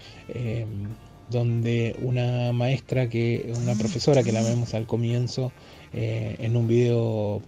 donde 1.32 1.96
una 2.00 2.52
maestra 2.52 3.08
que, 3.08 3.52
una 3.62 3.74
profesora 3.74 4.22
que 4.22 4.32
la 4.32 4.42
vemos 4.42 4.74
al 4.74 4.86
comienzo 4.86 5.52
eh, 5.92 6.36
en 6.38 6.56
un 6.56 6.68
video 6.68 7.42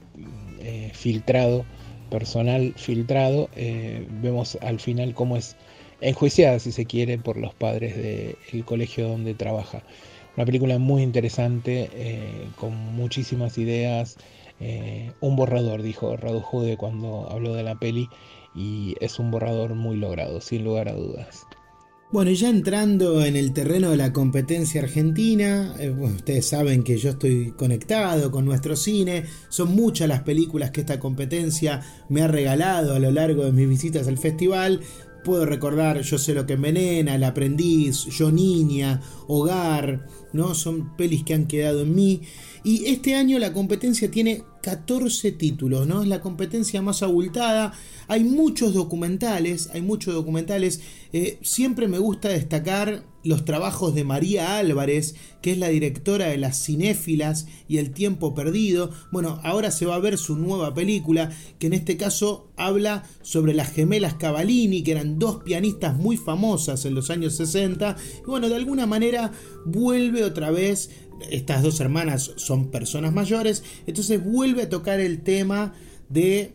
eh, 0.61 0.91
filtrado, 0.93 1.65
personal 2.11 2.75
filtrado, 2.77 3.49
eh, 3.57 4.07
vemos 4.23 4.59
al 4.63 4.81
final 4.81 5.15
cómo 5.15 5.37
es 5.37 5.57
enjuiciada, 6.01 6.59
si 6.59 6.73
se 6.73 6.87
quiere, 6.87 7.19
por 7.19 7.37
los 7.37 7.55
padres 7.55 7.97
del 7.97 8.65
colegio 8.65 9.09
donde 9.09 9.35
trabaja. 9.35 9.83
Una 10.37 10.45
película 10.45 10.79
muy 10.79 11.03
interesante, 11.03 11.89
con 12.57 12.75
muchísimas 12.97 13.57
ideas. 13.57 14.17
un 15.21 15.37
borrador, 15.37 15.83
dijo 15.83 16.17
Radu 16.17 16.41
Jude 16.41 16.77
cuando 16.77 17.31
habló 17.31 17.55
de 17.55 17.63
la 17.63 17.77
peli, 17.77 18.09
y 18.55 18.97
es 19.01 19.19
un 19.21 19.31
borrador 19.31 19.75
muy 19.75 19.97
logrado, 19.97 20.41
sin 20.41 20.65
lugar 20.65 20.89
a 20.89 20.95
dudas. 20.95 21.47
Bueno, 22.15 22.31
ya 22.31 22.49
entrando 22.49 23.25
en 23.25 23.35
el 23.35 23.53
terreno 23.53 23.91
de 23.91 23.97
la 23.97 24.13
competencia 24.13 24.81
argentina, 24.81 25.75
eh, 25.81 25.91
ustedes 25.91 26.47
saben 26.47 26.85
que 26.85 26.97
yo 26.97 27.11
estoy 27.11 27.51
conectado 27.57 28.31
con 28.31 28.45
nuestro 28.45 28.77
cine, 28.77 29.25
son 29.49 29.75
muchas 29.75 30.07
las 30.07 30.23
películas 30.23 30.71
que 30.71 30.83
esta 30.83 31.01
competencia 31.01 31.81
me 32.09 32.23
ha 32.23 32.29
regalado 32.29 32.95
a 32.95 33.01
lo 33.01 33.11
largo 33.11 33.45
de 33.45 33.51
mis 33.51 33.69
visitas 33.69 34.07
al 34.07 34.17
festival. 34.17 34.81
Puedo 35.25 35.45
recordar 35.45 36.03
Yo 36.03 36.17
sé 36.19 36.35
lo 36.35 36.47
que 36.47 36.53
envenena, 36.53 37.17
El 37.17 37.25
aprendiz, 37.25 38.05
Yo 38.05 38.31
niña, 38.31 39.01
Hogar, 39.27 40.07
¿no? 40.33 40.55
Son 40.55 40.97
pelis 40.97 41.25
que 41.25 41.35
han 41.35 41.49
quedado 41.49 41.83
en 41.83 41.97
mí. 41.97 42.21
Y 42.63 42.85
este 42.85 43.17
año 43.17 43.41
la 43.41 43.53
competencia 43.53 44.09
tiene 44.09 44.45
14 44.65 45.31
títulos, 45.33 45.87
¿no? 45.87 46.01
Es 46.01 46.09
la 46.09 46.23
competencia 46.23 46.81
más 46.81 47.03
abultada. 47.03 47.75
Hay 48.09 48.25
muchos 48.25 48.73
documentales, 48.73 49.69
hay 49.75 49.83
muchos 49.83 50.15
documentales. 50.15 50.81
Eh, 51.13 51.39
siempre 51.43 51.87
me 51.87 51.99
gusta 51.99 52.31
destacar 52.31 53.05
los 53.25 53.45
trabajos 53.45 53.95
de 53.95 54.05
María 54.05 54.59
Álvarez, 54.59 55.17
que 55.43 55.53
es 55.53 55.59
la 55.59 55.69
directora 55.69 56.27
de 56.27 56.39
Las 56.39 56.65
Cinéfilas 56.65 57.47
y 57.69 57.79
El 57.79 57.91
Tiempo 57.91 58.35
Perdido. 58.35 58.91
Bueno, 59.13 59.39
ahora 59.43 59.71
se 59.71 59.87
va 59.87 59.97
a 59.97 60.01
ver 60.01 60.17
su 60.17 60.37
nueva 60.37 60.73
película, 60.73 61.31
que 61.59 61.67
en 61.67 61.75
este 61.75 61.97
caso 61.97 62.49
habla 62.57 63.05
sobre 63.23 63.55
las 63.55 63.71
gemelas 63.71 64.15
Cavallini, 64.15 64.83
que 64.83 64.93
eran 64.93 65.19
dos 65.19 65.43
pianistas 65.43 65.97
muy 65.97 66.17
famosas 66.17 66.85
en 66.85 66.95
los 66.95 67.11
años 67.11 67.35
60. 67.35 67.97
Y 68.23 68.27
bueno, 68.27 68.49
de 68.49 68.57
alguna 68.57 68.87
manera 68.87 69.33
vuelve 69.67 70.25
otra 70.25 70.51
vez. 70.51 70.91
Estas 71.31 71.63
dos 71.63 71.81
hermanas 71.81 72.33
son 72.37 72.71
personas 72.71 73.13
mayores, 73.13 73.63
entonces 73.87 74.23
vuelve 74.23 74.63
a 74.63 74.69
tocar 74.69 75.01
el 75.01 75.23
tema 75.23 75.75
de 76.09 76.55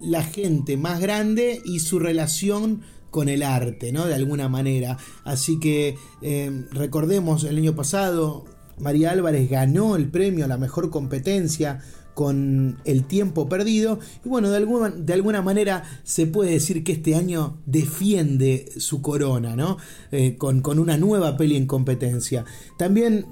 la 0.00 0.22
gente 0.22 0.76
más 0.76 1.00
grande 1.00 1.60
y 1.64 1.80
su 1.80 1.98
relación 1.98 2.82
con 3.10 3.28
el 3.28 3.42
arte, 3.42 3.92
¿no? 3.92 4.06
De 4.06 4.14
alguna 4.14 4.48
manera. 4.48 4.98
Así 5.24 5.58
que 5.60 5.96
eh, 6.20 6.66
recordemos, 6.72 7.44
el 7.44 7.58
año 7.58 7.74
pasado 7.74 8.44
María 8.78 9.12
Álvarez 9.12 9.48
ganó 9.48 9.96
el 9.96 10.08
premio 10.08 10.44
a 10.44 10.48
la 10.48 10.58
mejor 10.58 10.90
competencia 10.90 11.80
con 12.14 12.80
el 12.84 13.04
tiempo 13.04 13.48
perdido. 13.48 13.98
Y 14.24 14.28
bueno, 14.28 14.50
de 14.50 14.56
alguna, 14.56 14.90
de 14.90 15.12
alguna 15.12 15.42
manera 15.42 15.84
se 16.02 16.26
puede 16.26 16.52
decir 16.52 16.84
que 16.84 16.92
este 16.92 17.14
año 17.14 17.58
defiende 17.66 18.68
su 18.78 19.02
corona, 19.02 19.56
¿no? 19.56 19.78
Eh, 20.10 20.36
con, 20.36 20.60
con, 20.60 20.78
una 20.78 20.96
nueva 20.96 21.36
peli 21.36 21.56
en 21.56 21.66
competencia. 21.66 22.44
También 22.78 23.26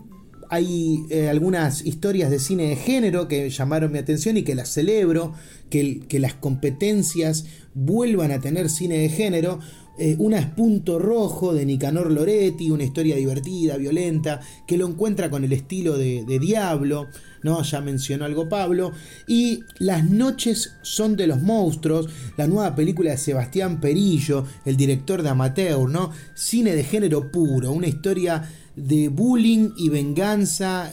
hay 0.53 1.07
eh, 1.09 1.31
algunas 1.31 1.87
historias 1.87 2.31
de 2.31 2.39
cine 2.39 2.69
de 2.69 2.77
género 2.77 3.27
que 3.27 3.49
llamaron 3.49 3.91
mi 3.91 3.97
atención 3.97 4.37
y 4.37 4.43
que 4.43 4.55
las 4.55 4.69
celebro, 4.69 5.33
que, 5.71 6.01
que 6.01 6.19
las 6.19 6.35
competencias 6.35 7.47
vuelvan 7.73 8.33
a 8.33 8.39
tener 8.39 8.69
cine 8.69 8.99
de 8.99 9.09
género. 9.09 9.61
Eh, 9.99 10.17
una 10.19 10.39
es 10.39 10.47
Punto 10.47 10.99
Rojo 10.99 11.53
de 11.53 11.67
Nicanor 11.67 12.11
Loretti, 12.11 12.71
una 12.71 12.85
historia 12.85 13.17
divertida, 13.17 13.77
violenta, 13.77 14.41
que 14.67 14.79
lo 14.79 14.87
encuentra 14.89 15.29
con 15.29 15.45
el 15.45 15.53
estilo 15.53 15.99
de, 15.99 16.25
de, 16.25 16.39
Diablo, 16.39 17.09
¿no? 17.43 17.63
Ya 17.63 17.81
mencionó 17.83 18.25
algo 18.25 18.49
Pablo. 18.49 18.93
Y 19.27 19.61
Las 19.79 20.09
noches 20.09 20.77
son 20.83 21.17
de 21.17 21.27
los 21.27 21.43
monstruos, 21.43 22.09
la 22.37 22.47
nueva 22.47 22.75
película 22.75 23.11
de 23.11 23.19
Sebastián 23.19 23.81
Perillo, 23.81 24.47
el 24.65 24.77
director 24.77 25.23
de 25.23 25.29
Amateur, 25.29 25.89
¿no? 25.89 26.11
Cine 26.35 26.75
de 26.75 26.85
género 26.85 27.31
puro, 27.31 27.71
una 27.73 27.87
historia 27.87 28.49
de 28.77 29.09
bullying 29.09 29.71
y 29.77 29.89
venganza 29.89 30.91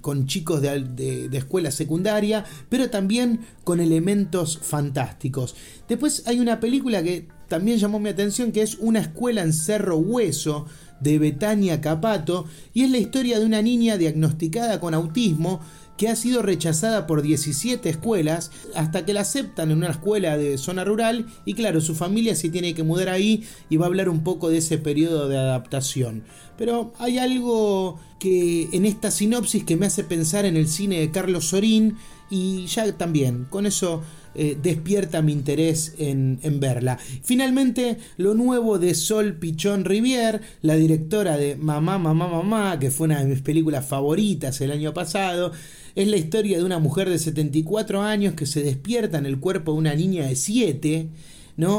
con 0.00 0.26
chicos 0.26 0.60
de, 0.60 1.28
escuela 1.32 1.70
secundaria, 1.70 2.44
pero 2.68 2.90
también 2.90 3.40
con 3.64 3.80
elementos 3.80 4.58
fantásticos. 4.58 5.54
Después 5.88 6.24
hay 6.26 6.40
una 6.40 6.60
película 6.60 7.02
que 7.02 7.28
también 7.52 7.76
llamó 7.76 8.00
mi 8.00 8.08
atención, 8.08 8.50
que 8.50 8.62
es 8.62 8.78
Una 8.80 9.00
escuela 9.00 9.42
en 9.42 9.52
Cerro 9.52 9.98
Hueso, 9.98 10.64
de 11.00 11.18
Betania 11.18 11.82
Capato, 11.82 12.46
y 12.72 12.84
es 12.84 12.90
la 12.90 12.96
historia 12.96 13.38
de 13.38 13.44
una 13.44 13.60
niña 13.60 13.98
diagnosticada 13.98 14.80
con 14.80 14.94
autismo 14.94 15.60
que 15.98 16.08
ha 16.08 16.16
sido 16.16 16.40
rechazada 16.40 17.06
por 17.06 17.20
17 17.20 17.90
escuelas 17.90 18.50
hasta 18.74 19.04
que 19.04 19.12
la 19.12 19.20
aceptan 19.20 19.70
en 19.70 19.76
una 19.76 19.90
escuela 19.90 20.38
de 20.38 20.56
zona 20.56 20.82
rural 20.82 21.26
y 21.44 21.52
claro, 21.52 21.82
su 21.82 21.94
familia 21.94 22.34
se 22.36 22.48
tiene 22.48 22.72
que 22.72 22.84
mudar 22.84 23.10
ahí 23.10 23.44
y 23.68 23.76
va 23.76 23.84
a 23.84 23.88
hablar 23.88 24.08
un 24.08 24.24
poco 24.24 24.48
de 24.48 24.56
ese 24.56 24.78
periodo 24.78 25.28
de 25.28 25.36
adaptación. 25.36 26.24
Pero 26.56 26.94
hay 26.98 27.18
algo 27.18 28.00
que 28.18 28.70
en 28.72 28.86
esta 28.86 29.10
sinopsis 29.10 29.64
que 29.64 29.76
me 29.76 29.84
hace 29.84 30.04
pensar 30.04 30.46
en 30.46 30.56
el 30.56 30.68
cine 30.68 31.00
de 31.00 31.10
Carlos 31.10 31.48
Sorín 31.48 31.98
y 32.30 32.64
ya 32.64 32.90
también, 32.96 33.44
con 33.50 33.66
eso 33.66 34.02
eh, 34.34 34.56
despierta 34.62 35.22
mi 35.22 35.32
interés 35.32 35.94
en, 35.98 36.38
verla. 36.60 36.98
Finalmente, 37.22 37.98
lo 38.16 38.34
nuevo 38.34 38.78
de 38.78 38.94
Sol 38.94 39.34
Pichón 39.34 39.84
Rivière, 39.84 40.40
la 40.62 40.76
directora 40.76 41.36
de 41.36 41.56
Mamá, 41.56 41.98
Mamá, 41.98 42.28
Mamá, 42.28 42.78
que 42.78 42.90
fue 42.90 43.06
una 43.06 43.20
de 43.20 43.26
mis 43.26 43.42
películas 43.42 43.86
favoritas 43.86 44.60
el 44.60 44.70
año 44.70 44.94
pasado. 44.94 45.52
Es 45.94 46.08
la 46.08 46.16
historia 46.16 46.58
de 46.58 46.64
una 46.64 46.78
mujer 46.78 47.08
de 47.10 47.18
74 47.18 48.02
años 48.02 48.34
que 48.34 48.46
se 48.46 48.62
despierta 48.62 49.18
en 49.18 49.26
el 49.26 49.38
cuerpo 49.38 49.72
de 49.72 49.78
una 49.78 49.94
niña 49.94 50.26
de 50.26 50.36
7 50.36 51.08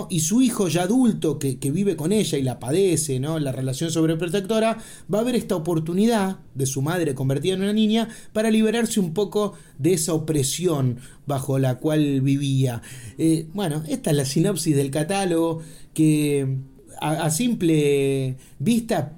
Y 0.09 0.19
su 0.21 0.41
hijo 0.41 0.67
ya 0.67 0.83
adulto 0.83 1.39
que, 1.39 1.57
vive 1.71 1.95
con 1.95 2.11
ella 2.11 2.37
y 2.37 2.43
la 2.43 2.59
padece, 2.59 3.19
¿no? 3.19 3.39
La 3.39 3.51
relación 3.51 3.91
sobreprotectora, 3.91 4.77
va 5.13 5.19
a 5.19 5.23
ver 5.23 5.35
esta 5.35 5.55
oportunidad 5.55 6.39
de 6.55 6.65
su 6.65 6.81
madre 6.81 7.15
convertida 7.15 7.55
en 7.55 7.63
una 7.63 7.73
niña 7.73 8.07
para 8.31 8.51
liberarse 8.51 8.99
un 8.99 9.13
poco 9.13 9.53
de 9.77 9.93
esa 9.93 10.13
opresión 10.13 10.97
bajo 11.25 11.59
la 11.59 11.79
cual 11.79 12.21
vivía. 12.21 12.81
Eh, 13.17 13.47
bueno, 13.53 13.83
esta 13.87 14.11
es 14.11 14.17
la 14.17 14.25
sinopsis 14.25 14.75
del 14.75 14.91
catálogo 14.91 15.61
que 15.93 16.57
a 17.01 17.29
simple 17.31 18.37
vista 18.59 19.13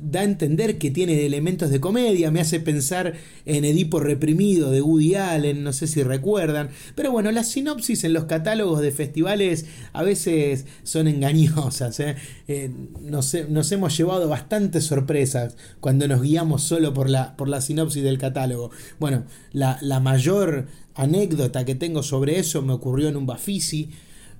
da 0.00 0.20
a 0.20 0.24
entender 0.24 0.78
que 0.78 0.90
tiene 0.90 1.26
elementos 1.26 1.70
de 1.70 1.80
comedia, 1.80 2.30
me 2.30 2.40
hace 2.40 2.60
pensar 2.60 3.14
en 3.44 3.64
Edipo 3.64 4.00
reprimido 4.00 4.70
de 4.70 4.80
Woody 4.80 5.14
Allen, 5.14 5.64
no 5.64 5.72
sé 5.72 5.86
si 5.86 6.02
recuerdan, 6.02 6.70
pero 6.94 7.10
bueno, 7.10 7.30
las 7.32 7.48
sinopsis 7.48 8.04
en 8.04 8.12
los 8.12 8.24
catálogos 8.24 8.80
de 8.80 8.92
festivales 8.92 9.66
a 9.92 10.02
veces 10.02 10.66
son 10.82 11.08
engañosas, 11.08 12.00
¿eh? 12.00 12.16
Eh, 12.48 12.70
nos, 13.00 13.34
hemos 13.72 13.96
llevado 13.96 14.28
bastantes 14.28 14.84
sorpresas 14.84 15.56
cuando 15.80 16.08
nos 16.08 16.22
guiamos 16.22 16.62
solo 16.62 16.94
por 16.94 17.10
la, 17.10 17.36
por 17.36 17.48
la 17.48 17.60
sinopsis 17.60 18.02
del 18.02 18.18
catálogo. 18.18 18.70
Bueno, 18.98 19.24
la, 19.52 19.78
mayor 20.00 20.66
anécdota 20.94 21.64
que 21.64 21.74
tengo 21.74 22.02
sobre 22.02 22.38
eso 22.38 22.62
me 22.62 22.72
ocurrió 22.72 23.08
en 23.08 23.16
un 23.16 23.26
Bafisi, 23.26 23.90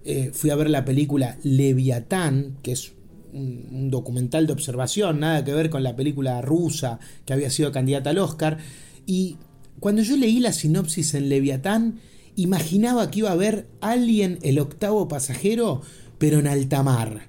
eh, 0.05 0.31
fui 0.35 0.51
a 0.51 0.57
ver 0.57 0.69
la 0.69 0.85
película 0.85 1.39
Leviatán, 1.45 2.57
que 2.63 2.73
es 2.73 2.93
un, 3.33 3.91
documental 3.91 4.47
de 4.47 4.53
observación, 4.53 5.21
nada 5.21 5.45
que 5.45 5.55
ver 5.55 5.71
con 5.71 5.83
la 5.83 5.97
película 5.97 6.41
rusa 6.43 6.99
que 7.25 7.33
había 7.33 7.51
sido 7.51 7.73
candidata 7.73 8.11
al 8.11 8.19
Oscar. 8.19 8.59
Y 9.07 9.37
cuando 9.81 10.03
yo 10.03 10.17
leí 10.17 10.41
la 10.41 10.53
sinopsis 10.53 11.15
en 11.15 11.29
Leviatán, 11.29 12.01
imaginaba 12.37 13.11
que 13.11 13.21
iba 13.21 13.31
a 13.31 13.33
haber 13.35 13.67
alguien, 13.81 14.39
el 14.43 14.59
octavo 14.59 15.09
pasajero, 15.09 15.83
pero 16.19 16.39
en 16.39 16.47
alta 16.47 16.83
mar, 16.83 17.29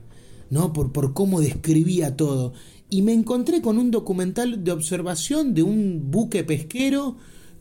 ¿no? 0.50 0.74
Por, 0.74 0.92
por 0.92 1.14
cómo 1.14 1.42
describía 1.42 2.16
todo. 2.16 2.54
Y 2.90 3.02
me 3.02 3.14
encontré 3.14 3.62
con 3.62 3.78
un 3.78 3.92
documental 3.92 4.64
de 4.64 4.72
observación 4.72 5.54
de 5.54 5.64
un 5.64 6.12
buque 6.12 6.44
pesquero 6.44 7.18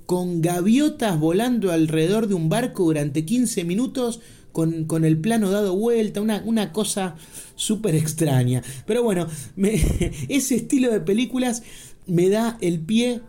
con 0.07 0.43
gaviotas 0.43 1.19
volando 1.19 1.73
alrededor 1.73 2.27
de 2.27 2.35
un 2.35 2.49
barco 2.49 2.85
durante 2.85 3.25
15 3.25 3.65
minutos 3.65 4.21
con, 4.53 5.05
el 5.05 5.19
plano 5.19 5.51
dado 5.51 5.75
vuelta, 5.77 6.21
una, 6.21 6.43
una 6.45 6.73
cosa 6.73 7.17
súper 7.57 7.95
extraña. 7.95 8.63
Pero 8.87 9.03
bueno, 9.03 9.27
ese 10.29 10.57
estilo 10.57 10.91
de 10.91 11.01
películas 11.01 11.63
me 12.07 12.29
da 12.29 12.59
el 12.61 12.81
pie 12.81 13.21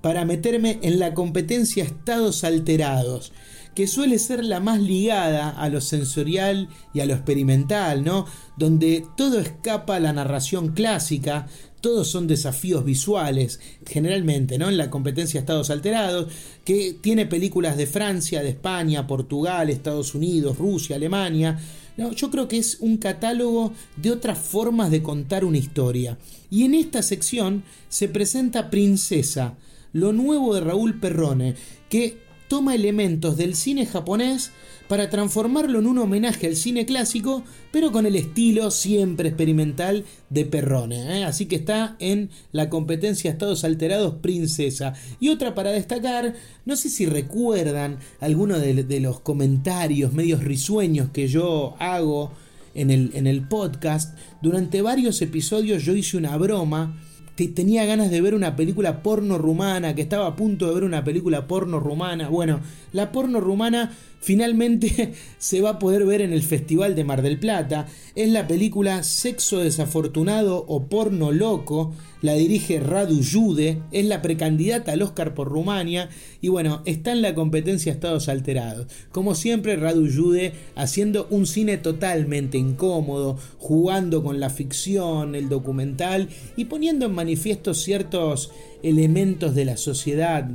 para 0.00 0.24
meterme 0.24 0.78
en 0.82 0.98
la 0.98 1.14
competencia 1.14 1.84
estados 1.84 2.44
alterados 2.44 3.32
que 3.74 3.86
suele 3.86 4.18
ser 4.18 4.44
la 4.44 4.60
más 4.60 4.80
ligada 4.80 5.50
a 5.50 5.68
lo 5.68 5.80
sensorial 5.80 6.68
y 6.92 7.00
a 7.00 7.06
lo 7.06 7.14
experimental, 7.14 8.04
¿no? 8.04 8.26
Donde 8.56 9.06
todo 9.16 9.40
escapa 9.40 9.96
a 9.96 10.00
la 10.00 10.12
narración 10.12 10.72
clásica, 10.72 11.46
todos 11.82 12.08
son 12.08 12.26
desafíos 12.26 12.84
visuales, 12.84 13.60
generalmente, 13.84 14.56
¿no? 14.56 14.70
En 14.70 14.78
la 14.78 14.88
competencia 14.88 15.40
Estados 15.40 15.68
Alterados, 15.68 16.32
que 16.64 16.96
tiene 16.98 17.26
películas 17.26 17.76
de 17.76 17.86
Francia, 17.86 18.40
de 18.40 18.50
España, 18.50 19.06
Portugal, 19.06 19.68
Estados 19.68 20.14
Unidos, 20.14 20.56
Rusia, 20.56 20.96
Alemania. 20.96 21.58
No, 21.96 22.12
yo 22.12 22.30
creo 22.30 22.48
que 22.48 22.56
es 22.56 22.78
un 22.80 22.96
catálogo 22.96 23.74
de 23.96 24.12
otras 24.12 24.38
formas 24.38 24.90
de 24.90 25.02
contar 25.02 25.44
una 25.44 25.58
historia. 25.58 26.16
Y 26.50 26.64
en 26.64 26.74
esta 26.74 27.02
sección 27.02 27.64
se 27.88 28.08
presenta 28.08 28.70
Princesa, 28.70 29.58
lo 29.92 30.12
nuevo 30.12 30.54
de 30.54 30.60
Raúl 30.60 31.00
Perrone, 31.00 31.56
que 31.88 32.21
toma 32.52 32.74
elementos 32.74 33.38
del 33.38 33.54
cine 33.54 33.86
japonés 33.86 34.50
para 34.86 35.08
transformarlo 35.08 35.78
en 35.78 35.86
un 35.86 35.96
homenaje 35.96 36.46
al 36.46 36.54
cine 36.54 36.84
clásico, 36.84 37.44
pero 37.70 37.92
con 37.92 38.04
el 38.04 38.14
estilo 38.14 38.70
siempre 38.70 39.30
experimental 39.30 40.04
de 40.28 40.44
Perrone. 40.44 41.20
¿eh? 41.20 41.24
Así 41.24 41.46
que 41.46 41.56
está 41.56 41.96
en 41.98 42.28
la 42.52 42.68
competencia 42.68 43.30
Estados 43.30 43.64
Alterados 43.64 44.16
Princesa. 44.16 44.92
Y 45.18 45.30
otra 45.30 45.54
para 45.54 45.70
destacar, 45.70 46.34
no 46.66 46.76
sé 46.76 46.90
si 46.90 47.06
recuerdan 47.06 47.96
algunos 48.20 48.60
de, 48.60 49.00
los 49.00 49.20
comentarios 49.20 50.12
medios 50.12 50.44
risueños 50.44 51.08
que 51.08 51.28
yo 51.28 51.74
hago 51.78 52.32
en 52.74 52.90
el, 52.90 53.12
en 53.14 53.26
el 53.26 53.48
podcast. 53.48 54.14
Durante 54.42 54.82
varios 54.82 55.22
episodios 55.22 55.84
yo 55.84 55.96
hice 55.96 56.18
una 56.18 56.36
broma 56.36 57.00
tenía 57.34 57.84
ganas 57.84 58.10
de 58.10 58.20
ver 58.20 58.34
una 58.34 58.56
película 58.56 59.02
porno 59.02 59.38
rumana, 59.38 59.94
que 59.94 60.02
estaba 60.02 60.26
a 60.26 60.36
punto 60.36 60.68
de 60.68 60.74
ver 60.74 60.84
una 60.84 61.04
película 61.04 61.46
porno 61.46 61.80
rumana. 61.80 62.28
Bueno, 62.28 62.60
la 62.92 63.12
porno 63.12 63.40
rumana 63.40 63.92
finalmente 64.22 65.12
se 65.38 65.60
va 65.60 65.70
a 65.70 65.78
poder 65.78 66.06
ver 66.06 66.22
en 66.22 66.32
el 66.32 66.42
Festival 66.42 66.94
de 66.94 67.04
Mar 67.04 67.20
del 67.20 67.38
Plata. 67.38 67.86
Es 68.14 68.30
la 68.30 68.46
película 68.46 69.02
Sexo 69.02 69.58
desafortunado 69.58 70.64
o 70.66 70.86
porno 70.86 71.32
loco. 71.32 71.92
La 72.22 72.34
dirige 72.34 72.78
Radu 72.78 73.20
Jude, 73.20 73.82
es 73.90 74.06
la 74.06 74.22
precandidata 74.22 74.92
al 74.92 75.02
Oscar 75.02 75.34
por 75.34 75.48
Rumania 75.48 76.08
y 76.40 76.48
bueno, 76.48 76.82
está 76.84 77.10
en 77.10 77.20
la 77.20 77.34
competencia 77.34 77.90
Estados 77.90 78.28
Alterados. 78.28 78.86
Como 79.10 79.34
siempre, 79.34 79.74
Radu 79.74 80.08
Jude 80.08 80.52
haciendo 80.76 81.26
un 81.30 81.46
cine 81.46 81.78
totalmente 81.78 82.58
incómodo, 82.58 83.38
jugando 83.58 84.22
con 84.22 84.38
la 84.38 84.50
ficción, 84.50 85.34
el 85.34 85.48
documental 85.48 86.28
y 86.56 86.66
poniendo 86.66 87.06
en 87.06 87.14
manifiesto 87.14 87.74
ciertos 87.74 88.52
elementos 88.84 89.56
de 89.56 89.64
la 89.64 89.76
sociedad 89.76 90.48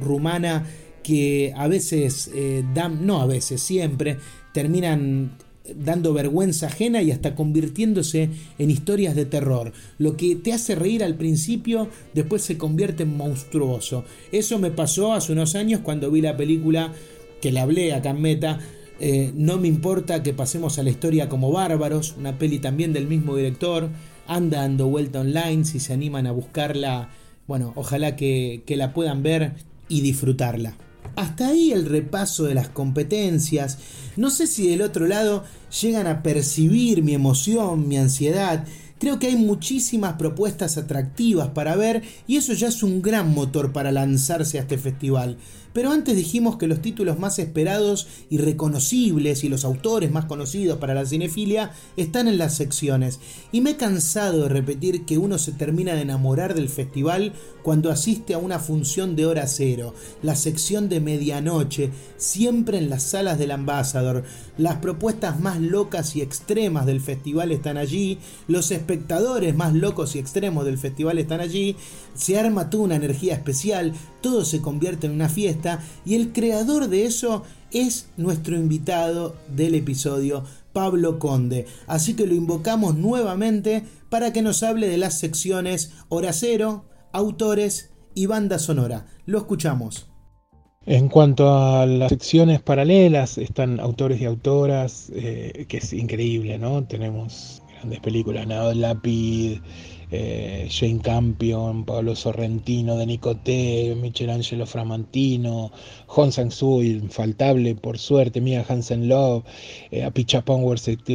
rumana 0.00 0.66
que 1.02 1.52
a 1.56 1.68
veces 1.68 2.30
eh, 2.34 2.64
dan, 2.74 3.06
no 3.06 3.20
a 3.20 3.26
veces, 3.26 3.62
siempre, 3.62 4.18
terminan 4.52 5.32
dando 5.76 6.12
vergüenza 6.12 6.66
ajena 6.66 7.02
y 7.02 7.10
hasta 7.10 7.34
convirtiéndose 7.34 8.30
en 8.58 8.70
historias 8.70 9.14
de 9.14 9.24
terror. 9.24 9.72
Lo 9.98 10.16
que 10.16 10.36
te 10.36 10.52
hace 10.52 10.74
reír 10.74 11.04
al 11.04 11.14
principio, 11.14 11.88
después 12.14 12.42
se 12.42 12.58
convierte 12.58 13.04
en 13.04 13.16
monstruoso. 13.16 14.04
Eso 14.32 14.58
me 14.58 14.70
pasó 14.70 15.12
hace 15.12 15.32
unos 15.32 15.54
años 15.54 15.80
cuando 15.82 16.10
vi 16.10 16.20
la 16.20 16.36
película 16.36 16.92
que 17.40 17.52
le 17.52 17.60
hablé 17.60 17.92
a 17.92 18.12
Meta. 18.12 18.60
Eh, 19.00 19.32
no 19.34 19.58
me 19.58 19.68
importa 19.68 20.22
que 20.22 20.32
pasemos 20.32 20.78
a 20.78 20.82
la 20.82 20.90
historia 20.90 21.28
como 21.28 21.50
bárbaros, 21.50 22.14
una 22.18 22.38
peli 22.38 22.58
también 22.58 22.92
del 22.92 23.06
mismo 23.06 23.36
director. 23.36 23.88
Anda 24.26 24.62
dando 24.62 24.88
vuelta 24.88 25.20
online, 25.20 25.64
si 25.64 25.80
se 25.80 25.92
animan 25.92 26.26
a 26.26 26.32
buscarla, 26.32 27.10
bueno, 27.48 27.72
ojalá 27.74 28.14
que 28.14 28.62
la 28.68 28.94
puedan 28.94 29.22
ver 29.22 29.54
y 29.88 30.00
disfrutarla. 30.00 30.76
Hasta 31.16 31.48
ahí 31.48 31.72
el 31.72 31.86
repaso 31.86 32.44
de 32.44 32.54
las 32.54 32.68
competencias. 32.68 33.78
No 34.16 34.30
sé 34.30 34.46
si 34.46 34.68
del 34.68 34.82
otro 34.82 35.06
lado 35.06 35.44
llegan 35.82 36.06
a 36.06 36.22
percibir 36.22 37.02
mi 37.02 37.14
emoción, 37.14 37.86
mi 37.86 37.98
ansiedad. 37.98 38.64
Creo 38.98 39.18
que 39.18 39.26
hay 39.26 39.36
muchísimas 39.36 40.14
propuestas 40.14 40.78
atractivas 40.78 41.48
para 41.48 41.76
ver 41.76 42.02
y 42.26 42.36
eso 42.36 42.52
ya 42.52 42.68
es 42.68 42.82
un 42.82 43.02
gran 43.02 43.34
motor 43.34 43.72
para 43.72 43.92
lanzarse 43.92 44.58
a 44.58 44.62
este 44.62 44.78
festival. 44.78 45.36
Pero 45.72 45.90
antes 45.90 46.16
dijimos 46.16 46.56
que 46.56 46.66
los 46.66 46.82
títulos 46.82 47.18
más 47.18 47.38
esperados 47.38 48.06
y 48.28 48.38
reconocibles 48.38 49.44
y 49.44 49.48
los 49.48 49.64
autores 49.64 50.10
más 50.10 50.26
conocidos 50.26 50.78
para 50.78 50.94
la 50.94 51.06
cinefilia 51.06 51.72
están 51.96 52.28
en 52.28 52.38
las 52.38 52.56
secciones. 52.56 53.20
Y 53.52 53.60
me 53.60 53.70
he 53.70 53.76
cansado 53.76 54.42
de 54.42 54.48
repetir 54.48 55.04
que 55.04 55.18
uno 55.18 55.38
se 55.38 55.52
termina 55.52 55.94
de 55.94 56.02
enamorar 56.02 56.54
del 56.54 56.68
festival 56.68 57.32
cuando 57.62 57.90
asiste 57.90 58.34
a 58.34 58.38
una 58.38 58.58
función 58.58 59.16
de 59.16 59.26
hora 59.26 59.46
cero, 59.46 59.94
la 60.22 60.34
sección 60.34 60.88
de 60.88 61.00
medianoche, 61.00 61.90
siempre 62.16 62.78
en 62.78 62.90
las 62.90 63.04
salas 63.04 63.38
del 63.38 63.52
Ambassador. 63.52 64.24
Las 64.58 64.76
propuestas 64.76 65.40
más 65.40 65.60
locas 65.60 66.16
y 66.16 66.22
extremas 66.22 66.86
del 66.86 67.00
festival 67.00 67.52
están 67.52 67.76
allí, 67.78 68.18
los 68.48 68.70
espectadores 68.70 69.54
más 69.54 69.74
locos 69.74 70.16
y 70.16 70.18
extremos 70.18 70.64
del 70.64 70.78
festival 70.78 71.18
están 71.18 71.40
allí, 71.40 71.76
se 72.14 72.38
arma 72.38 72.70
toda 72.70 72.84
una 72.84 72.96
energía 72.96 73.34
especial, 73.34 73.92
todo 74.20 74.44
se 74.44 74.60
convierte 74.60 75.06
en 75.06 75.14
una 75.14 75.28
fiesta 75.28 75.80
y 76.04 76.14
el 76.14 76.32
creador 76.32 76.88
de 76.88 77.06
eso 77.06 77.42
es 77.72 78.08
nuestro 78.16 78.56
invitado 78.56 79.34
del 79.54 79.74
episodio, 79.74 80.44
Pablo 80.72 81.18
Conde. 81.18 81.66
Así 81.86 82.14
que 82.14 82.26
lo 82.26 82.34
invocamos 82.34 82.96
nuevamente 82.96 83.84
para 84.08 84.32
que 84.32 84.42
nos 84.42 84.62
hable 84.62 84.88
de 84.88 84.98
las 84.98 85.18
secciones 85.18 85.92
Hora 86.08 86.32
Cero, 86.32 86.84
Autores 87.12 87.90
y 88.14 88.26
Banda 88.26 88.58
Sonora. 88.58 89.06
Lo 89.26 89.38
escuchamos. 89.38 90.08
En 90.84 91.08
cuanto 91.08 91.54
a 91.54 91.86
las 91.86 92.08
secciones 92.08 92.60
paralelas, 92.60 93.38
están 93.38 93.78
autores 93.78 94.20
y 94.20 94.24
autoras, 94.24 95.12
eh, 95.14 95.66
que 95.68 95.76
es 95.76 95.92
increíble, 95.92 96.58
¿no? 96.58 96.82
Tenemos 96.84 97.62
grandes 97.76 98.00
películas, 98.00 98.48
Nado 98.48 98.74
Lápiz, 98.74 99.60
eh, 100.12 100.68
Jane 100.68 101.00
Campion, 101.00 101.84
Pablo 101.84 102.14
Sorrentino, 102.14 102.96
de 102.98 103.06
Nicoté, 103.06 103.94
Michelangelo 103.96 104.66
Framantino, 104.66 105.72
Hong 106.12 106.30
Sang-soo, 106.30 106.82
infaltable 106.82 107.74
por 107.74 107.98
suerte, 107.98 108.42
Mia 108.42 108.64
Hansen 108.68 109.08
Love, 109.08 109.44
eh, 109.90 110.04
Apichapong 110.04 110.62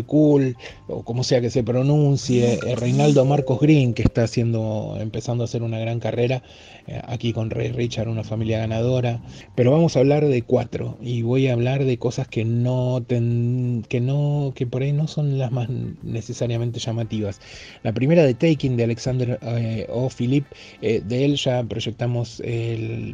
Cool, 0.08 0.58
o 0.88 1.04
como 1.04 1.24
sea 1.24 1.40
que 1.40 1.52
se 1.52 1.64
pronuncie, 1.64 2.60
eh, 2.66 2.76
Reinaldo 2.76 3.24
Marcos 3.24 3.60
Green, 3.60 3.94
que 3.94 4.02
está 4.02 4.24
haciendo, 4.24 4.98
empezando 5.00 5.44
a 5.44 5.46
hacer 5.46 5.62
una 5.62 5.78
gran 5.78 6.00
carrera 6.00 6.42
eh, 6.88 7.02
aquí 7.06 7.34
con 7.34 7.50
Ray 7.50 7.74
Richard, 7.74 8.08
una 8.08 8.24
familia 8.24 8.60
ganadora. 8.60 9.22
Pero 9.56 9.72
vamos 9.72 9.96
a 9.96 10.00
hablar 10.00 10.26
de 10.26 10.42
cuatro 10.42 10.98
y 11.02 11.22
voy 11.22 11.48
a 11.48 11.54
hablar 11.54 11.84
de 11.84 11.98
cosas 12.00 12.28
que 12.30 12.46
no, 12.46 13.04
que 13.08 14.00
no, 14.02 14.54
que 14.56 14.68
por 14.68 14.82
ahí 14.82 14.94
no 14.94 15.08
son 15.08 15.38
las 15.38 15.52
más 15.52 15.68
necesariamente 16.02 16.80
llamativas. 16.80 17.42
La 17.84 17.94
primera 17.94 18.24
de 18.24 18.34
Taking 18.34 18.78
de 18.78 18.86
Alexander 18.86 19.38
eh, 19.42 19.86
O. 19.90 20.10
Philip, 20.10 20.46
eh, 20.82 21.02
de 21.06 21.26
él 21.26 21.36
ya 21.36 21.62
proyectamos 21.64 22.42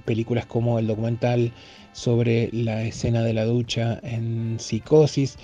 películas 0.05 0.45
como 0.45 0.77
el 0.77 0.87
documental 0.87 1.51
sobre 1.91 2.49
la 2.51 2.83
escena 2.83 3.23
de 3.23 3.33
la 3.33 3.45
ducha 3.45 3.99
en 4.03 4.57
Psicosis 4.59 5.37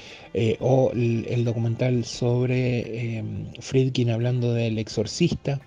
o 0.59 0.91
el, 0.93 1.43
documental 1.45 2.05
sobre 2.05 3.23
Friedkin 3.59 4.09
hablando 4.09 4.53
del 4.53 4.77
exorcista. 4.79 5.61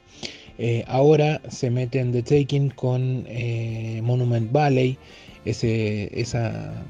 Eh, 0.59 0.85
ahora 0.87 1.41
se 1.49 1.71
mete 1.71 1.99
en 1.99 2.13
The 2.13 2.23
Taking 2.23 2.71
con 2.71 3.25
eh, 3.27 4.01
Monument 4.03 4.53
Valley, 4.53 4.99
esa 5.45 6.85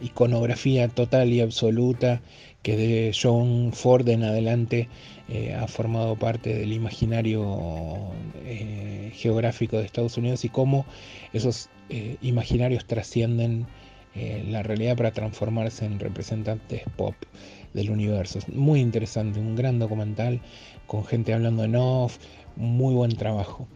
iconografía 0.00 0.86
total 0.88 1.32
y 1.32 1.40
absoluta 1.40 2.22
que 2.62 2.76
de 2.76 3.12
John 3.20 3.72
Ford 3.72 4.08
en 4.08 4.22
adelante 4.22 4.88
eh, 5.28 5.54
ha 5.54 5.66
formado 5.66 6.16
parte 6.16 6.54
del 6.54 6.72
imaginario 6.72 8.12
geográfico 9.12 9.78
de 9.78 9.84
Estados 9.84 10.16
Unidos 10.16 10.44
y 10.44 10.48
cómo 10.48 10.86
esos 11.32 11.68
imaginarios 12.20 12.84
trascienden 12.86 13.66
eh, 14.18 14.42
la 14.48 14.62
realidad 14.62 14.96
para 14.96 15.10
transformarse 15.10 15.84
en 15.84 16.00
representantes 16.00 16.80
pop 16.96 17.14
del 17.74 17.90
universo. 17.90 18.38
muy 18.54 18.80
interesante, 18.80 19.38
un 19.38 19.54
gran 19.54 19.78
documental 19.78 20.40
con 20.86 21.04
gente 21.04 21.34
hablando 21.34 21.64
en 21.64 21.76
off, 21.76 22.16
muy 22.56 22.94
buen 22.94 23.14
trabajo. 23.14 23.68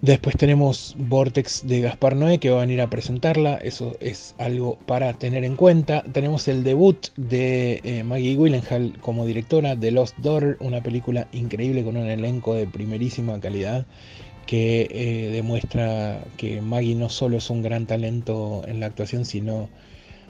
Después 0.00 0.36
tenemos 0.36 0.94
Vortex 0.96 1.66
de 1.66 1.80
Gaspar 1.80 2.14
Noé 2.14 2.38
que 2.38 2.50
va 2.50 2.58
a 2.58 2.60
venir 2.60 2.80
a 2.80 2.88
presentarla, 2.88 3.56
eso 3.56 3.96
es 3.98 4.36
algo 4.38 4.78
para 4.86 5.12
tener 5.14 5.42
en 5.42 5.56
cuenta. 5.56 6.04
Tenemos 6.12 6.46
el 6.46 6.62
debut 6.62 7.08
de 7.16 7.80
eh, 7.82 8.04
Maggie 8.04 8.36
Willenhall 8.36 8.96
como 9.00 9.26
directora 9.26 9.74
de 9.74 9.90
Lost 9.90 10.16
Daughter, 10.18 10.56
una 10.60 10.80
película 10.84 11.26
increíble 11.32 11.82
con 11.82 11.96
un 11.96 12.06
elenco 12.06 12.54
de 12.54 12.68
primerísima 12.68 13.40
calidad 13.40 13.86
que 14.46 14.88
eh, 14.90 15.30
demuestra 15.32 16.24
que 16.36 16.62
Maggie 16.62 16.94
no 16.94 17.08
solo 17.08 17.38
es 17.38 17.50
un 17.50 17.62
gran 17.62 17.86
talento 17.86 18.62
en 18.68 18.78
la 18.78 18.86
actuación, 18.86 19.24
sino 19.24 19.68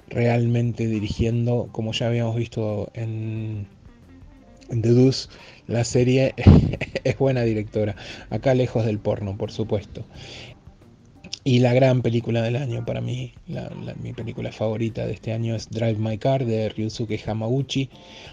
realmente 0.08 0.86
dirigiendo, 0.86 1.68
como 1.72 1.92
ya 1.92 2.06
habíamos 2.06 2.36
visto 2.36 2.90
en, 2.94 3.66
en 4.70 4.82
The 4.82 4.94
Deuce, 4.94 5.28
la 5.68 5.84
serie 5.84 6.34
es 7.04 7.16
buena 7.16 7.42
directora. 7.42 7.94
Acá 8.30 8.54
lejos 8.54 8.84
del 8.84 8.98
porno, 8.98 9.36
por 9.36 9.52
supuesto. 9.52 10.04
Y 11.44 11.60
la 11.60 11.72
gran 11.72 12.02
película 12.02 12.42
del 12.42 12.56
año 12.56 12.84
para 12.84 13.00
mí, 13.00 13.32
mi 14.02 14.12
película 14.12 14.52
favorita 14.52 15.06
de 15.06 15.12
este 15.14 15.32
año 15.32 15.54
es 15.54 15.70
Drive 15.70 15.96
My 15.98 16.18
Car 16.18 16.44
de 16.44 16.68
Ryusuke 16.68 17.18
Hamaguchi, 17.26 17.88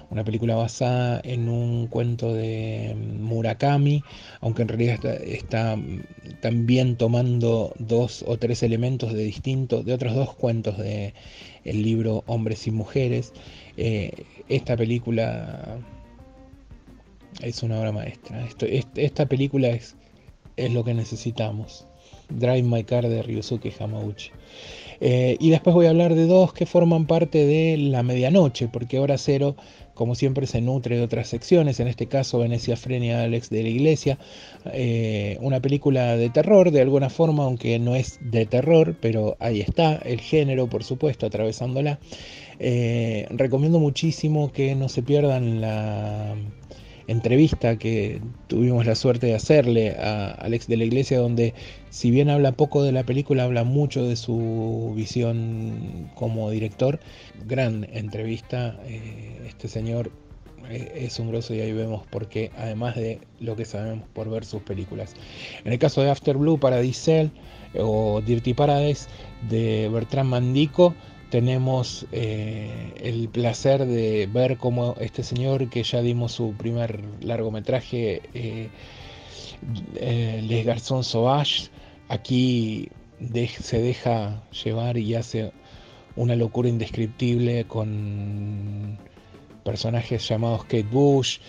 una 0.10 0.26
película 0.26 0.56
basada 0.56 1.21
en 1.24 1.48
un 1.48 1.88
cuento 1.88 2.34
de 2.34 2.93
Murakami, 3.19 4.04
aunque 4.41 4.63
en 4.63 4.67
realidad 4.67 5.06
está, 5.06 5.78
también 6.41 6.98
tomando 6.98 7.74
dos 7.80 8.26
o 8.28 8.38
tres 8.38 8.63
elementos 8.63 9.13
de 9.13 9.24
distintos, 9.24 9.86
de 9.86 9.93
otros 9.93 10.13
dos 10.13 10.34
cuentos 10.34 10.78
de 10.78 11.13
el 11.63 11.84
libro 11.84 12.24
Hombres 12.28 12.67
y 12.67 12.71
Mujeres. 12.71 13.32
Eh, 13.78 14.26
esta 14.50 14.76
película 14.76 15.80
es 17.41 17.63
una 17.63 17.80
obra 17.80 17.91
maestra. 17.91 18.48
Esta 18.95 19.26
película 19.26 19.69
es, 19.69 19.95
es 20.56 20.71
lo 20.71 20.84
que 20.84 20.93
necesitamos. 20.93 21.88
Drive 22.30 22.63
My 22.63 22.84
Car 22.84 23.08
de 23.08 23.21
Ryusuke 23.21 23.74
Hamaguchi. 23.80 24.32
Eh, 25.02 25.38
y 25.39 25.50
después 25.50 25.74
voy 25.74 25.88
a 25.88 25.89
hablar 25.89 26.15
de 26.15 26.26
dos 26.26 26.54
que 26.54 26.65
forman 26.65 27.06
parte 27.06 27.45
de 27.45 27.78
la 27.78 28.04
medianoche, 28.04 28.67
porque 28.67 29.00
Hora 29.00 29.17
Cero, 29.17 29.56
como 29.93 30.15
siempre, 30.15 30.48
se 30.48 30.62
nutre 30.62 30.98
de 30.98 31.04
otras 31.04 31.28
secciones, 31.28 31.80
en 31.80 31.88
este 31.88 32.08
caso 32.08 32.39
Venecia 32.39 32.78
Frenia 32.78 33.24
Alex 33.24 33.50
de 33.50 33.63
la 33.63 33.69
Iglesia, 33.69 34.17
eh, 34.71 35.38
una 35.41 35.60
película 35.60 36.15
de 36.15 36.30
terror, 36.30 36.71
de 36.71 36.82
alguna 36.82 37.10
forma, 37.10 37.43
aunque 37.43 37.78
no 37.80 37.95
es 37.95 38.19
de 38.21 38.45
terror, 38.45 38.95
pero 39.00 39.36
ahí 39.39 39.62
está, 39.62 39.95
el 39.95 40.21
género, 40.21 40.67
por 40.67 40.84
supuesto, 40.84 41.26
atravesándola. 41.26 42.00
Eh, 42.58 43.28
recomiendo 43.32 43.80
muchísimo 43.80 44.52
que 44.54 44.76
no 44.76 44.88
se 44.88 45.04
pierdan 45.04 45.60
la 45.60 46.36
entrevista 47.07 47.77
que 47.77 48.21
tuvimos 48.47 48.85
la 48.85 48.95
suerte 48.95 49.27
de 49.27 49.35
hacerle 49.35 49.91
a 49.91 50.31
Alex 50.31 50.67
de 50.67 50.77
la 50.77 50.85
Iglesia, 50.85 51.19
donde 51.19 51.53
si 51.89 52.11
bien 52.11 52.29
habla 52.29 52.51
poco 52.51 52.83
de 52.83 52.91
la 52.91 53.03
película, 53.03 53.43
habla 53.43 53.63
mucho 53.63 54.07
de 54.07 54.15
su 54.15 54.93
visión 54.95 56.09
como 56.15 56.49
director. 56.49 56.99
Gran 57.47 57.87
entrevista, 57.93 58.77
eh, 58.85 59.41
este 59.47 59.67
señor 59.67 60.11
eh, 60.69 60.91
es 61.05 61.19
un 61.19 61.29
grosso 61.29 61.53
y 61.53 61.61
ahí 61.61 61.71
vemos 61.71 62.05
por 62.07 62.27
qué, 62.27 62.51
además 62.57 62.95
de 62.95 63.19
lo 63.39 63.55
que 63.55 63.65
sabemos 63.65 64.07
por 64.13 64.29
ver 64.29 64.45
sus 64.45 64.61
películas. 64.63 65.13
En 65.63 65.73
el 65.73 65.79
caso 65.79 66.01
de 66.01 66.09
After 66.09 66.37
Blue, 66.37 66.59
Paradise 66.59 67.29
o 67.77 68.21
Dirty 68.21 68.53
Paradise 68.53 69.07
de 69.49 69.89
Bertrand 69.89 70.29
Mandico, 70.29 70.95
tenemos 71.36 72.06
eh, 72.13 72.93
el 72.95 73.28
placer 73.28 73.86
de 73.86 74.26
ver 74.32 74.56
cómo 74.56 74.95
este 75.02 75.21
señor 75.21 75.69
que 75.69 75.84
ya 75.84 76.02
dimos 76.02 76.32
su 76.32 76.54
primer 76.54 77.04
largometraje, 77.19 78.21
eh, 78.34 78.69
eh, 79.98 80.41
Les 80.48 80.65
Garçons 80.65 81.06
Sauvage, 81.06 81.67
aquí 82.08 82.88
se 83.60 83.82
deja 83.82 84.43
llevar 84.63 84.98
y 84.98 85.15
hace 85.15 85.52
una 86.15 86.38
locura 86.38 86.69
indescriptible 86.69 87.65
con 87.65 88.98
personajes 89.65 90.26
llamados 90.26 90.63
Kate 90.63 90.84
Bush, 90.84 91.39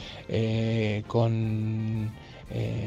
con 1.06 2.10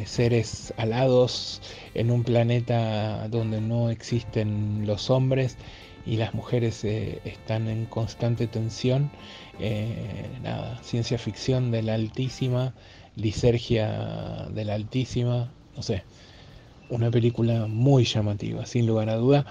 seres 0.06 0.74
alados 0.76 1.62
en 1.94 2.12
un 2.12 2.26
planeta 2.26 3.30
donde 3.30 3.62
no 3.62 3.90
existen 3.90 4.86
los 4.86 5.10
hombres 5.10 5.56
y 6.06 6.18
las 6.18 6.34
mujeres 6.34 6.84
eh, 6.84 7.22
están 7.26 7.68
en 7.68 7.86
constante 7.86 8.48
tensión. 8.48 9.12
Eh, 9.60 10.28
nada, 10.44 10.80
ciencia 10.84 11.18
ficción 11.18 11.72
de 11.72 11.84
la 11.84 11.96
altísima, 11.96 12.74
lisergia 13.16 14.48
de 14.54 14.66
la 14.66 14.76
altísima, 14.76 15.52
no 15.76 15.84
sé, 15.84 16.04
una 16.90 17.12
película 17.12 17.68
muy 17.68 18.06
llamativa, 18.06 18.66
sin 18.66 18.88
lugar 18.88 19.10
a 19.10 19.16
duda. 19.16 19.46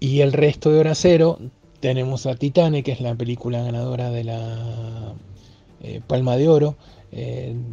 Y 0.00 0.20
el 0.20 0.32
resto 0.32 0.70
de 0.70 0.80
Hora 0.80 0.94
Cero 0.94 1.38
tenemos 1.80 2.26
a 2.26 2.34
Titane, 2.34 2.82
que 2.82 2.92
es 2.92 3.00
la 3.00 3.14
película 3.14 3.62
ganadora 3.62 4.10
de 4.10 4.24
la 4.24 5.14
eh, 5.82 6.00
Palma 6.06 6.36
de 6.36 6.48
Oro. 6.48 6.76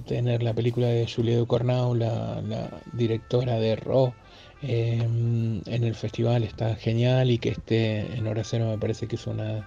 tener 0.05 0.43
la 0.43 0.53
película 0.53 0.87
de 0.87 1.07
Julia 1.07 1.37
Ducournau, 1.37 1.95
la, 1.95 2.41
la 2.41 2.81
directora 2.93 3.57
de 3.59 3.75
Ro, 3.75 4.13
Em, 4.61 5.61
en 5.65 5.83
el 5.85 5.95
festival 5.95 6.43
está 6.43 6.75
genial 6.75 7.31
y 7.31 7.37
que 7.37 7.49
esté 7.49 8.13
en 8.17 8.27
hora 8.27 8.43
cero 8.43 8.67
me 8.69 8.77
parece 8.77 9.07
que 9.07 9.15
es 9.15 9.25
una, 9.25 9.65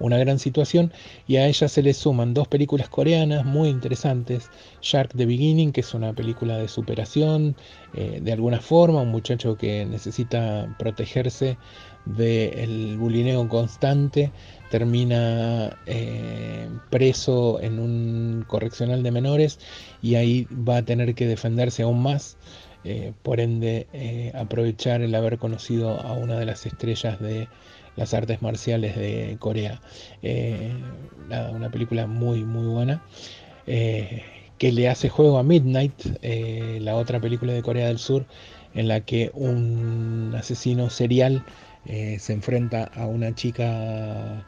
una 0.00 0.18
gran 0.18 0.38
situación. 0.38 0.92
Y 1.26 1.36
a 1.36 1.46
ella 1.46 1.68
se 1.68 1.82
le 1.82 1.94
suman 1.94 2.34
dos 2.34 2.48
películas 2.48 2.88
coreanas 2.88 3.44
muy 3.44 3.68
interesantes 3.68 4.50
Shark 4.82 5.10
the 5.16 5.26
Beginning 5.26 5.72
que 5.72 5.82
es 5.82 5.94
una 5.94 6.12
película 6.12 6.58
de 6.58 6.68
superación 6.68 7.56
eh, 7.94 8.20
de 8.22 8.32
alguna 8.32 8.60
forma 8.60 9.02
un 9.02 9.10
muchacho 9.10 9.56
que 9.56 9.86
necesita 9.86 10.74
protegerse 10.78 11.56
del 12.04 12.98
bulineo 12.98 13.48
constante 13.48 14.32
termina 14.68 15.78
eh, 15.86 16.68
preso 16.90 17.60
en 17.60 17.78
un 17.78 18.44
correccional 18.46 19.02
de 19.02 19.10
menores 19.10 19.58
y 20.02 20.16
ahí 20.16 20.46
va 20.50 20.78
a 20.78 20.84
tener 20.84 21.14
que 21.14 21.26
defenderse 21.26 21.82
aún 21.82 22.02
más 22.02 22.36
eh, 22.84 23.12
por 23.22 23.40
ende 23.40 23.86
eh, 23.94 24.30
aprovechar 24.34 25.00
el 25.00 25.14
haber 25.14 25.38
conocido 25.38 26.00
a 26.00 26.12
una 26.12 26.38
de 26.38 26.44
las 26.44 26.66
estrellas 26.66 27.18
de 27.18 27.48
las 27.96 28.12
artes 28.12 28.42
marciales 28.42 28.94
de 28.96 29.36
Corea. 29.38 29.80
Eh, 30.22 30.70
una 31.52 31.70
película 31.70 32.06
muy 32.06 32.44
muy 32.44 32.66
buena 32.66 33.02
que 33.66 34.72
le 34.72 34.88
hace 34.90 35.08
juego 35.08 35.38
a 35.38 35.42
Midnight, 35.42 35.94
la 36.80 36.96
otra 36.96 37.18
película 37.20 37.54
de 37.54 37.62
Corea 37.62 37.86
del 37.88 37.98
Sur 37.98 38.26
en 38.74 38.88
la 38.88 39.00
que 39.00 39.30
un 39.32 40.34
asesino 40.36 40.90
serial 40.90 41.44
se 41.86 42.32
enfrenta 42.32 42.84
a 42.94 43.06
una 43.06 43.34
chica 43.34 44.46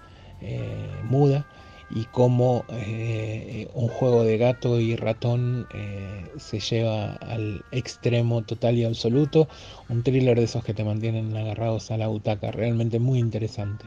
muda 1.04 1.46
y 1.90 2.04
cómo 2.06 2.64
eh, 2.70 3.68
un 3.74 3.88
juego 3.88 4.24
de 4.24 4.38
gato 4.38 4.80
y 4.80 4.96
ratón 4.96 5.66
eh, 5.72 6.24
se 6.36 6.58
lleva 6.58 7.12
al 7.14 7.64
extremo 7.70 8.42
total 8.42 8.76
y 8.76 8.84
absoluto. 8.84 9.48
Un 9.88 10.02
thriller 10.02 10.36
de 10.36 10.44
esos 10.44 10.64
que 10.64 10.74
te 10.74 10.84
mantienen 10.84 11.36
agarrados 11.36 11.90
a 11.90 11.96
la 11.96 12.08
butaca, 12.08 12.50
realmente 12.50 12.98
muy 12.98 13.18
interesante. 13.18 13.86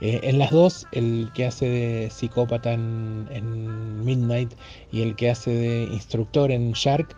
Eh, 0.00 0.20
en 0.24 0.38
las 0.38 0.50
dos, 0.50 0.86
el 0.92 1.30
que 1.34 1.46
hace 1.46 1.68
de 1.68 2.10
psicópata 2.10 2.72
en, 2.72 3.28
en, 3.30 4.04
Midnight 4.04 4.52
y 4.92 5.02
el 5.02 5.16
que 5.16 5.30
hace 5.30 5.50
de 5.50 5.84
instructor 5.84 6.50
en 6.50 6.72
Shark 6.72 7.16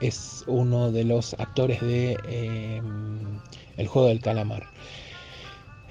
es 0.00 0.44
uno 0.46 0.92
de 0.92 1.04
los 1.04 1.34
actores 1.34 1.80
de 1.80 2.80
El 3.76 3.88
juego 3.88 4.08
del 4.08 4.20
calamar. 4.20 4.68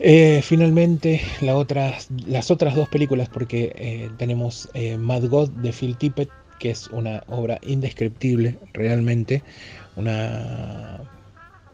Eh, 0.03 0.41
finalmente, 0.41 1.21
las 1.41 2.49
otras 2.49 2.75
dos 2.75 2.89
películas, 2.89 3.29
porque 3.29 3.71
eh, 3.75 4.09
tenemos 4.17 4.67
eh, 4.73 4.97
Mad 4.97 5.25
God 5.25 5.49
de 5.49 5.71
Phil 5.71 5.95
Tippett, 5.95 6.31
que 6.57 6.71
es 6.71 6.87
una 6.87 7.23
obra 7.27 7.59
indescriptible, 7.61 8.57
realmente, 8.73 9.43
una 9.95 11.01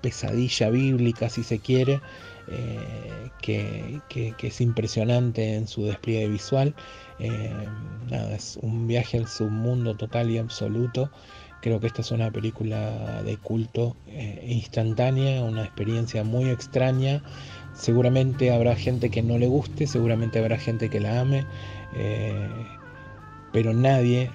pesadilla 0.02 0.70
bíblica, 0.70 1.30
si 1.30 1.42
se 1.42 1.60
quiere, 1.60 2.02
que, 3.42 4.02
es 4.42 4.62
impresionante 4.62 5.56
en 5.56 5.66
su 5.66 5.86
despliegue 5.86 6.28
visual. 6.28 6.76
es 7.20 8.60
un 8.62 8.88
viaje 8.88 9.20
al 9.20 9.28
submundo 9.28 9.96
total 9.96 10.32
y 10.32 10.38
absoluto. 10.38 11.10
Creo 11.62 11.80
que 11.80 11.88
esta 11.88 12.02
es 12.02 12.12
una 12.12 12.30
película 12.30 13.24
de 13.24 13.38
culto 13.38 13.96
instantánea, 14.46 15.44
una 15.44 15.64
experiencia 15.64 16.24
muy 16.24 16.50
extraña. 16.50 17.22
Seguramente 17.78 18.52
habrá 18.52 18.76
gente 18.76 19.12
que 19.12 19.22
no 19.22 19.38
le 19.38 19.48
guste, 19.48 19.86
seguramente 19.86 20.40
habrá 20.40 20.58
gente 20.58 20.90
que 20.90 21.00
la 21.00 21.22
ame, 21.22 21.46
eh, 21.96 22.50
pero 23.54 23.72
nadie, 23.74 24.32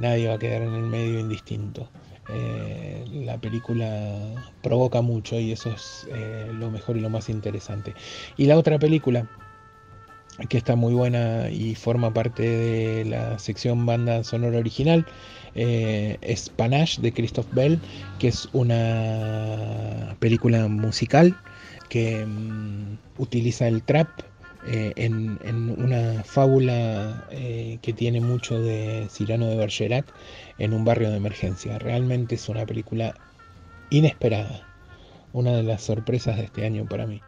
nadie 0.00 0.28
va 0.28 0.34
a 0.34 0.38
quedar 0.38 0.62
en 0.62 0.74
el 0.74 0.84
medio 0.84 1.18
indistinto. 1.18 1.88
eh, 2.30 3.04
la 3.12 3.38
película 3.38 4.46
provoca 4.62 5.02
mucho 5.02 5.38
y 5.38 5.52
eso 5.52 5.70
es 5.70 6.06
eh, 6.14 6.50
lo 6.54 6.70
mejor 6.70 6.96
y 6.96 7.00
lo 7.00 7.10
más 7.10 7.28
interesante. 7.28 7.94
Y 8.36 8.46
la 8.46 8.56
otra 8.58 8.78
película 8.78 9.28
que 10.48 10.58
está 10.58 10.76
muy 10.76 10.94
buena 10.94 11.48
y 11.50 11.74
forma 11.74 12.12
parte 12.12 12.42
de 12.42 13.04
la 13.04 13.38
sección 13.38 13.86
banda 13.86 14.24
sonora 14.24 14.58
original, 14.58 15.06
es 15.54 16.48
Panache 16.50 17.00
de 17.00 17.12
Christoph 17.12 17.46
Bell, 17.52 17.78
que 18.18 18.28
es 18.28 18.48
una 18.52 20.16
película 20.18 20.66
musical 20.66 21.36
que 21.94 22.26
mm, 22.26 22.98
utiliza 23.18 23.68
el 23.68 23.84
trap 23.84 24.08
eh, 24.66 24.92
en, 24.96 25.38
una 25.78 26.24
fábula 26.24 27.28
eh, 27.30 27.78
que 27.82 27.92
tiene 27.92 28.20
mucho 28.20 28.60
de 28.60 29.06
Cyrano 29.08 29.46
de 29.46 29.56
Bergerac 29.56 30.04
en 30.58 30.72
un 30.72 30.84
barrio 30.84 31.12
de 31.12 31.18
emergencia. 31.18 31.78
Realmente 31.78 32.34
es 32.34 32.48
una 32.48 32.66
película 32.66 33.14
inesperada, 33.90 34.66
una 35.32 35.52
de 35.52 35.62
las 35.62 35.82
sorpresas 35.82 36.36
de 36.36 36.46
este 36.46 36.66
año 36.66 36.84
para 36.84 37.06
mí. 37.06 37.20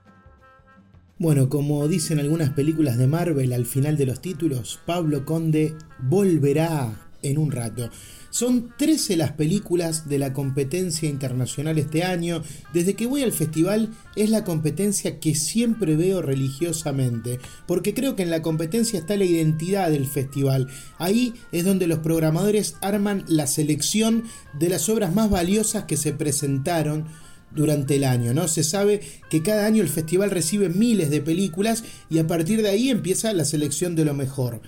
Bueno, 1.17 1.49
como 1.49 1.87
dicen 1.87 2.19
algunas 2.19 2.51
películas 2.51 2.99
de 2.99 3.07
Marvel 3.07 3.53
al 3.53 3.67
final 3.67 3.97
de 3.97 4.07
los 4.07 4.21
títulos, 4.21 4.81
Pablo 4.85 5.25
Conde 5.25 5.77
volverá 6.01 7.07
en 7.23 7.39
un 7.39 7.53
rato. 7.53 7.89
Son 8.37 8.71
13 8.77 9.17
las 9.17 9.33
películas 9.33 10.11
de 10.11 10.19
la 10.19 10.35
competencia 10.35 11.09
internacional 11.09 11.79
este 11.79 12.05
año. 12.05 12.43
Desde 12.75 12.93
que 12.93 13.07
voy 13.07 13.23
al 13.23 13.33
festival 13.33 13.95
es 14.15 14.29
la 14.29 14.45
competencia 14.45 15.21
que 15.21 15.35
siempre 15.35 15.97
veo 15.97 16.21
religiosamente, 16.21 17.41
porque 17.67 17.95
creo 17.95 18.15
que 18.15 18.25
en 18.25 18.31
la 18.31 18.43
competencia 18.43 18.99
está 18.99 19.17
la 19.17 19.25
identidad 19.25 19.91
del 19.91 20.07
festival. 20.07 20.69
Ahí 20.99 21.33
es 21.51 21.65
donde 21.65 21.87
los 21.87 22.01
programadores 22.01 22.77
arman 22.83 23.25
la 23.27 23.47
selección 23.47 24.25
de 24.53 24.69
las 24.69 24.91
obras 24.91 25.15
más 25.15 25.31
valiosas 25.31 25.85
que 25.85 25.97
se 25.97 26.13
presentaron 26.13 27.07
durante 27.53 27.97
el 27.97 28.05
año, 28.05 28.35
¿no? 28.35 28.49
Se 28.49 28.65
sabe 28.65 29.01
que 29.31 29.43
cada 29.43 29.65
año 29.65 29.83
el 29.83 29.89
festival 29.89 30.31
recibe 30.31 30.69
miles 30.69 31.09
de 31.09 31.23
películas 31.23 31.85
y 32.11 32.19
a 32.19 32.27
partir 32.27 32.61
de 32.61 32.69
ahí 32.69 32.91
empieza 32.91 33.33
la 33.33 33.47
selección 33.47 33.97
de 33.97 34.05
lo 34.05 34.13
mejor. 34.13 34.61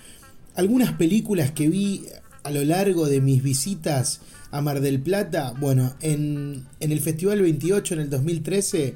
Algunas 0.55 0.95
películas 0.95 1.51
que 1.51 1.69
vi 1.69 2.07
a 2.49 2.51
lo 2.51 2.65
largo 2.65 3.07
de 3.07 3.21
mis 3.21 3.43
visitas 3.43 4.21
a 4.51 4.63
Mar 4.63 4.81
del 4.81 5.03
Plata, 5.03 5.53
bueno, 5.61 5.95
en, 6.01 6.65
en 6.81 6.93
el 6.93 7.01
Festival 7.01 7.43
28 7.43 7.93
en 7.93 8.01
el 8.01 8.09
2013, 8.09 8.95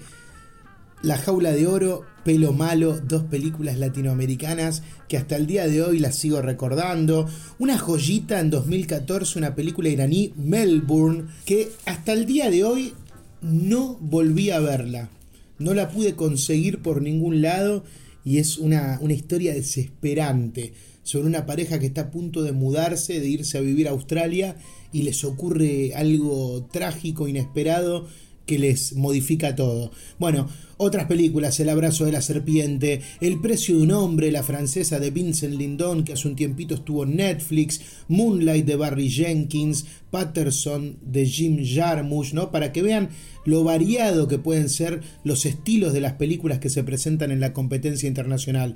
La 1.02 1.18
Jaula 1.18 1.52
de 1.52 1.66
Oro, 1.66 2.06
Pelo 2.24 2.54
Malo, 2.54 2.98
dos 2.98 3.24
películas 3.24 3.76
latinoamericanas 3.76 4.82
que 5.06 5.18
hasta 5.18 5.36
el 5.36 5.46
día 5.46 5.66
de 5.66 5.82
hoy 5.82 5.98
las 5.98 6.16
sigo 6.16 6.40
recordando. 6.40 7.28
Una 7.58 7.76
joyita 7.76 8.40
en 8.40 8.48
2014, 8.48 9.38
una 9.38 9.54
película 9.54 9.90
iraní, 9.90 10.32
Melbourne, 10.34 11.24
que 11.44 11.72
hasta 11.84 12.14
el 12.14 12.24
día 12.24 12.50
de 12.50 12.64
hoy 12.64 12.94
no 13.42 13.98
volví 14.00 14.48
a 14.48 14.60
verla. 14.60 15.10
No 15.58 15.74
la 15.74 15.90
pude 15.90 16.14
conseguir 16.14 16.80
por 16.80 17.02
ningún 17.02 17.42
lado 17.42 17.84
y 18.24 18.38
es 18.38 18.58
una, 18.58 18.98
una, 19.00 19.14
historia 19.14 19.54
desesperante 19.54 20.72
sobre 21.02 21.26
una 21.26 21.46
pareja 21.46 21.78
que 21.78 21.86
está 21.86 22.02
a 22.02 22.10
punto 22.10 22.42
de 22.42 22.52
mudarse, 22.52 23.20
de 23.20 23.28
irse 23.28 23.58
a 23.58 23.62
vivir 23.62 23.88
a 23.88 23.92
Australia 23.92 24.56
y 24.92 25.02
les 25.02 25.24
ocurre 25.24 25.94
algo 25.94 26.68
trágico, 26.72 27.28
inesperado 27.28 28.06
que 28.46 28.58
les 28.58 28.94
modifica 28.94 29.54
todo. 29.54 29.92
Bueno, 30.18 30.48
otras 30.76 31.06
películas, 31.06 31.60
El 31.60 31.68
abrazo 31.68 32.04
de 32.04 32.12
la 32.12 32.22
serpiente, 32.22 33.00
El 33.20 33.40
precio 33.40 33.76
de 33.76 33.82
un 33.82 33.92
hombre, 33.92 34.32
la 34.32 34.42
francesa 34.42 34.98
de 34.98 35.10
Vincent 35.10 35.54
Lindon, 35.54 36.04
que 36.04 36.14
hace 36.14 36.26
un 36.26 36.36
tiempito 36.36 36.74
estuvo 36.74 37.04
en 37.04 37.16
Netflix, 37.16 37.80
Moonlight 38.08 38.66
de 38.66 38.76
Barry 38.76 39.08
Jenkins, 39.08 39.86
Patterson 40.10 40.96
de 41.02 41.26
Jim 41.26 41.64
Jarmusch, 41.64 42.32
¿no? 42.32 42.50
Para 42.50 42.72
que 42.72 42.82
vean 42.82 43.10
lo 43.44 43.64
variado 43.64 44.28
que 44.28 44.38
pueden 44.38 44.68
ser 44.68 45.02
los 45.24 45.46
estilos 45.46 45.92
de 45.92 46.00
las 46.00 46.14
películas 46.14 46.58
que 46.58 46.70
se 46.70 46.84
presentan 46.84 47.30
en 47.30 47.40
la 47.40 47.52
competencia 47.52 48.08
internacional. 48.08 48.74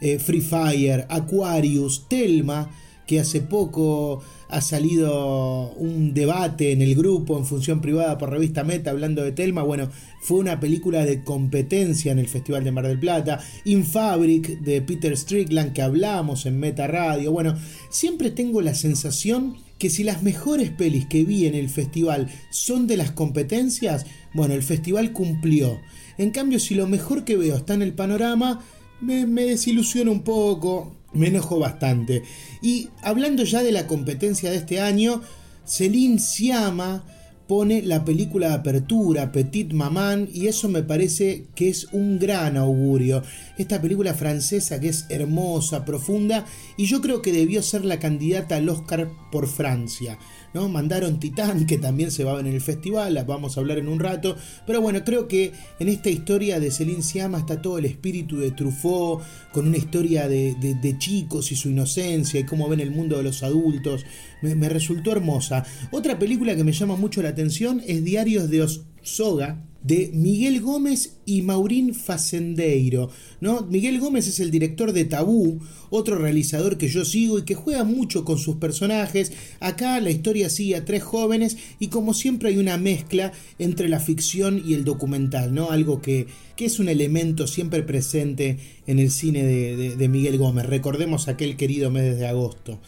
Eh, 0.00 0.18
Free 0.18 0.40
Fire, 0.40 1.06
Aquarius, 1.08 2.08
Telma, 2.08 2.70
que 3.08 3.18
hace 3.18 3.40
poco 3.40 4.22
ha 4.50 4.60
salido 4.60 5.72
un 5.72 6.12
debate 6.12 6.72
en 6.72 6.82
el 6.82 6.94
grupo 6.94 7.38
en 7.38 7.46
función 7.46 7.80
privada 7.80 8.18
por 8.18 8.30
revista 8.30 8.64
Meta 8.64 8.90
hablando 8.90 9.24
de 9.24 9.32
Telma. 9.32 9.62
Bueno, 9.62 9.88
fue 10.20 10.38
una 10.38 10.60
película 10.60 11.06
de 11.06 11.24
competencia 11.24 12.12
en 12.12 12.18
el 12.18 12.28
Festival 12.28 12.64
de 12.64 12.70
Mar 12.70 12.86
del 12.86 13.00
Plata. 13.00 13.40
In 13.64 13.86
Fabric 13.86 14.60
de 14.60 14.82
Peter 14.82 15.16
Strickland 15.16 15.72
que 15.72 15.80
hablamos 15.80 16.44
en 16.44 16.60
Meta 16.60 16.86
Radio. 16.86 17.32
Bueno, 17.32 17.56
siempre 17.88 18.30
tengo 18.30 18.60
la 18.60 18.74
sensación 18.74 19.56
que 19.78 19.88
si 19.88 20.04
las 20.04 20.22
mejores 20.22 20.70
pelis 20.70 21.06
que 21.06 21.24
vi 21.24 21.46
en 21.46 21.54
el 21.54 21.70
festival 21.70 22.28
son 22.50 22.86
de 22.86 22.98
las 22.98 23.10
competencias, 23.12 24.04
bueno, 24.34 24.52
el 24.52 24.62
festival 24.62 25.14
cumplió. 25.14 25.80
En 26.18 26.30
cambio, 26.30 26.60
si 26.60 26.74
lo 26.74 26.86
mejor 26.86 27.24
que 27.24 27.38
veo 27.38 27.56
está 27.56 27.72
en 27.72 27.82
el 27.82 27.94
panorama, 27.94 28.60
me, 29.00 29.26
me 29.26 29.44
desilusiona 29.44 30.10
un 30.10 30.24
poco, 30.24 30.97
me 31.12 31.28
enojo 31.28 31.58
bastante. 31.58 32.22
Y 32.62 32.88
hablando 33.02 33.44
ya 33.44 33.62
de 33.62 33.72
la 33.72 33.86
competencia 33.86 34.50
de 34.50 34.56
este 34.56 34.80
año, 34.80 35.22
Celine 35.64 36.18
Siama 36.18 37.04
pone 37.46 37.82
la 37.82 38.04
película 38.04 38.48
de 38.48 38.54
apertura, 38.54 39.32
Petit 39.32 39.72
Maman, 39.72 40.28
y 40.32 40.48
eso 40.48 40.68
me 40.68 40.82
parece 40.82 41.46
que 41.54 41.70
es 41.70 41.88
un 41.92 42.18
gran 42.18 42.56
augurio. 42.56 43.22
Esta 43.58 43.82
película 43.82 44.14
francesa 44.14 44.80
que 44.80 44.88
es 44.88 45.06
hermosa, 45.08 45.84
profunda, 45.84 46.46
y 46.76 46.86
yo 46.86 47.00
creo 47.00 47.22
que 47.22 47.32
debió 47.32 47.60
ser 47.60 47.84
la 47.84 47.98
candidata 47.98 48.56
al 48.56 48.68
Oscar 48.68 49.10
por 49.32 49.48
Francia. 49.48 50.18
¿no? 50.54 50.68
Mandaron 50.68 51.18
Titán, 51.18 51.66
que 51.66 51.76
también 51.76 52.10
se 52.10 52.24
va 52.24 52.32
a 52.32 52.36
ver 52.36 52.46
en 52.46 52.54
el 52.54 52.60
festival, 52.60 53.22
vamos 53.26 53.56
a 53.56 53.60
hablar 53.60 53.78
en 53.78 53.88
un 53.88 53.98
rato. 53.98 54.36
Pero 54.66 54.80
bueno, 54.80 55.04
creo 55.04 55.28
que 55.28 55.52
en 55.78 55.88
esta 55.88 56.08
historia 56.08 56.60
de 56.60 56.70
Céline 56.70 57.02
Sciamma 57.02 57.38
está 57.38 57.60
todo 57.60 57.78
el 57.78 57.84
espíritu 57.84 58.38
de 58.38 58.52
Truffaut, 58.52 59.22
con 59.52 59.66
una 59.66 59.76
historia 59.76 60.28
de, 60.28 60.96
chicos 60.98 61.52
y 61.52 61.56
su 61.56 61.70
inocencia 61.70 62.40
y 62.40 62.44
cómo 62.44 62.68
ven 62.68 62.80
el 62.80 62.90
mundo 62.90 63.16
de 63.16 63.24
los 63.24 63.42
adultos. 63.42 64.04
Me, 64.40 64.54
me 64.54 64.68
resultó 64.68 65.12
hermosa. 65.12 65.64
Otra 65.90 66.18
película 66.18 66.54
que 66.54 66.64
me 66.64 66.72
llama 66.72 66.96
mucho 66.96 67.22
la 67.22 67.30
atención 67.30 67.82
es 67.86 68.04
Diarios 68.04 68.48
de 68.50 68.62
Osoga, 68.62 69.67
de 69.82 70.10
Miguel 70.12 70.60
Gómez 70.60 71.16
y 71.24 71.42
Maurín 71.42 71.94
Facendeiro. 71.94 73.10
¿no? 73.40 73.62
Miguel 73.62 74.00
Gómez 74.00 74.26
es 74.26 74.40
el 74.40 74.50
director 74.50 74.92
de 74.92 75.04
Tabú, 75.04 75.60
otro 75.90 76.18
realizador 76.18 76.78
que 76.78 76.88
yo 76.88 77.04
sigo 77.04 77.38
y 77.38 77.44
que 77.44 77.54
juega 77.54 77.84
mucho 77.84 78.24
con 78.24 78.38
sus 78.38 78.56
personajes. 78.56 79.32
Acá 79.60 80.00
la 80.00 80.10
historia 80.10 80.50
sigue 80.50 80.76
a 80.76 80.84
tres 80.84 81.02
jóvenes 81.02 81.56
y 81.78 81.88
como 81.88 82.12
siempre 82.14 82.50
hay 82.50 82.58
una 82.58 82.76
mezcla 82.76 83.32
entre 83.58 83.88
la 83.88 84.00
ficción 84.00 84.62
y 84.64 84.74
el 84.74 84.84
documental, 84.84 85.54
¿no? 85.54 85.70
algo 85.70 86.02
que, 86.02 86.26
que 86.56 86.66
es 86.66 86.80
un 86.80 86.88
elemento 86.88 87.46
siempre 87.46 87.82
presente 87.82 88.58
en 88.86 88.98
el 88.98 89.10
cine 89.10 89.44
de, 89.44 89.96
de 89.96 90.08
Miguel 90.08 90.38
Gómez. 90.38 90.66
Recordemos 90.66 91.28
aquel 91.28 91.56
querido 91.56 91.90
mes 91.90 92.18
de 92.18 92.26
agosto. 92.26 92.80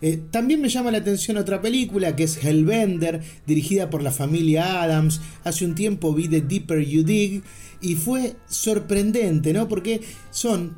Eh, 0.00 0.20
también 0.30 0.60
me 0.60 0.68
llama 0.68 0.90
la 0.90 0.98
atención 0.98 1.36
otra 1.36 1.60
película 1.60 2.14
que 2.14 2.24
es 2.24 2.42
Hellbender, 2.42 3.22
dirigida 3.46 3.90
por 3.90 4.02
la 4.02 4.12
familia 4.12 4.82
Adams. 4.82 5.20
Hace 5.44 5.64
un 5.64 5.74
tiempo 5.74 6.14
vi 6.14 6.28
The 6.28 6.40
Deeper 6.40 6.84
You 6.84 7.02
Dig 7.02 7.42
y 7.80 7.94
fue 7.96 8.36
sorprendente, 8.46 9.52
¿no? 9.52 9.68
Porque 9.68 10.02
son 10.30 10.76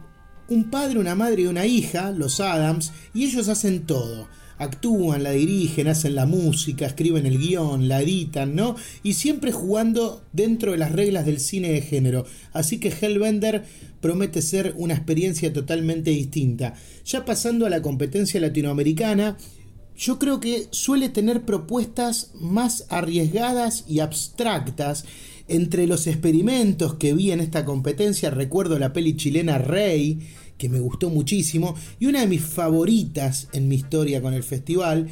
un 0.48 0.70
padre, 0.70 0.98
una 0.98 1.14
madre 1.14 1.42
y 1.42 1.46
una 1.46 1.66
hija, 1.66 2.10
los 2.10 2.40
Adams, 2.40 2.92
y 3.14 3.24
ellos 3.24 3.48
hacen 3.48 3.86
todo 3.86 4.28
actúan, 4.60 5.22
la 5.22 5.32
dirigen, 5.32 5.88
hacen 5.88 6.14
la 6.14 6.26
música, 6.26 6.86
escriben 6.86 7.26
el 7.26 7.38
guion, 7.38 7.88
la 7.88 8.02
editan, 8.02 8.54
¿no? 8.54 8.76
Y 9.02 9.14
siempre 9.14 9.52
jugando 9.52 10.22
dentro 10.32 10.72
de 10.72 10.78
las 10.78 10.92
reglas 10.92 11.24
del 11.24 11.40
cine 11.40 11.70
de 11.72 11.80
género. 11.80 12.26
Así 12.52 12.78
que 12.78 12.90
Hellbender 12.90 13.64
promete 14.00 14.42
ser 14.42 14.74
una 14.76 14.94
experiencia 14.94 15.52
totalmente 15.52 16.10
distinta. 16.10 16.74
Ya 17.06 17.24
pasando 17.24 17.64
a 17.66 17.70
la 17.70 17.80
competencia 17.80 18.38
latinoamericana, 18.38 19.38
yo 19.96 20.18
creo 20.18 20.40
que 20.40 20.68
suele 20.70 21.08
tener 21.08 21.42
propuestas 21.42 22.30
más 22.34 22.84
arriesgadas 22.90 23.84
y 23.88 24.00
abstractas. 24.00 25.04
Entre 25.48 25.86
los 25.86 26.06
experimentos 26.06 26.94
que 26.94 27.12
vi 27.12 27.32
en 27.32 27.40
esta 27.40 27.64
competencia 27.64 28.30
recuerdo 28.30 28.78
la 28.78 28.92
peli 28.92 29.16
chilena 29.16 29.58
Rey, 29.58 30.20
que 30.60 30.68
me 30.68 30.78
gustó 30.78 31.08
muchísimo 31.08 31.74
y 31.98 32.06
una 32.06 32.20
de 32.20 32.26
mis 32.26 32.42
favoritas 32.42 33.48
en 33.54 33.66
mi 33.66 33.76
historia 33.76 34.20
con 34.20 34.34
el 34.34 34.42
festival. 34.42 35.08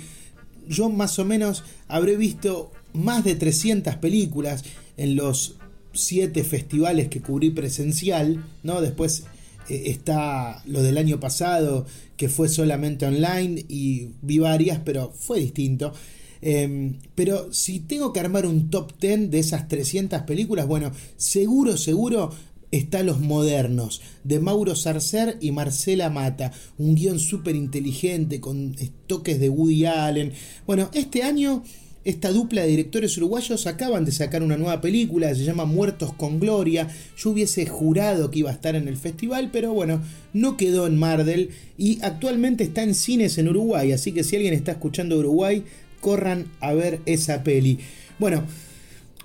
Yo 0.69 0.91
más 0.91 1.19
o 1.19 1.25
menos 1.25 1.65
habré 1.89 2.19
visto 2.19 2.71
más 2.93 3.25
de 3.25 3.35
300 3.35 3.97
películas 3.97 4.63
en 4.99 5.17
los 5.17 5.57
7 5.95 6.45
festivales 6.45 7.09
que 7.09 7.23
cubrí 7.23 7.49
presencial, 7.49 8.45
¿no? 8.63 8.83
Después 8.83 9.25
eh, 9.71 9.85
está 9.87 10.63
lo 10.67 10.83
del 10.83 10.99
año 10.99 11.19
pasado 11.19 11.87
que 12.19 12.29
fue 12.29 12.51
solamente 12.51 13.07
online 13.07 13.65
y 13.71 14.11
vi 14.21 14.39
varias, 14.39 14.81
pero 14.85 15.15
fue 15.19 15.41
distinto. 15.41 15.95
Em, 16.43 16.99
pero 17.15 17.53
si 17.53 17.81
tengo 17.81 18.13
que 18.13 18.21
armar 18.21 18.47
un 18.47 18.71
top 18.71 18.93
10 19.01 19.31
de 19.31 19.39
esas 19.39 19.67
300 19.67 20.23
películas, 20.23 20.67
bueno, 20.67 20.93
seguro, 21.17 21.77
seguro 21.79 22.31
está 22.71 23.03
Los 23.03 23.21
Modernos, 23.21 24.01
de 24.25 24.41
Mauro 24.41 24.75
Sarcer 24.75 25.37
y 25.41 25.53
Marcela 25.53 26.11
Mata, 26.11 26.53
un 26.77 26.95
guion 26.95 27.19
súper 27.19 27.57
inteligente 27.57 28.41
con 28.41 28.77
toques 29.07 29.41
de 29.41 29.49
Woody 29.49 29.87
Allen. 29.87 30.33
Bueno, 30.67 30.91
este 30.93 31.23
año 31.23 31.63
esta 32.09 32.33
dupla 32.33 32.63
de 32.63 32.69
directores 32.69 33.19
uruguayos 33.19 33.67
acaban 33.67 34.07
de 34.07 34.13
sacar 34.13 34.43
una 34.43 34.57
nueva 34.57 34.81
película, 34.81 35.35
se 35.35 35.45
llama 35.45 35.67
Muertos 35.67 36.15
con 36.15 36.41
Gloria. 36.41 36.89
Yo 37.19 37.31
hubiese 37.31 37.67
jurado 37.67 38.31
que 38.31 38.39
iba 38.39 38.49
a 38.49 38.55
estar 38.55 38.77
en 38.77 38.89
el 38.89 38.97
festival, 38.97 39.51
pero 39.53 39.75
bueno, 39.75 40.01
no 40.33 40.57
quedó 40.57 40.87
en 40.87 40.97
Mardel 40.97 41.51
y 41.77 41.99
actualmente 42.01 42.65
está 42.65 42.83
en 42.83 42.95
cines 42.95 43.37
en 43.37 43.49
Uruguay, 43.49 43.93
así 43.93 44.13
que 44.13 44.25
si 44.25 44.37
alguien 44.37 44.55
está 44.55 44.73
escuchando 44.73 45.19
Uruguay, 45.19 45.65
corran 46.01 46.47
a 46.61 46.73
ver 46.73 47.01
esa 47.05 47.43
peli. 47.43 47.79
Bueno, 48.19 48.45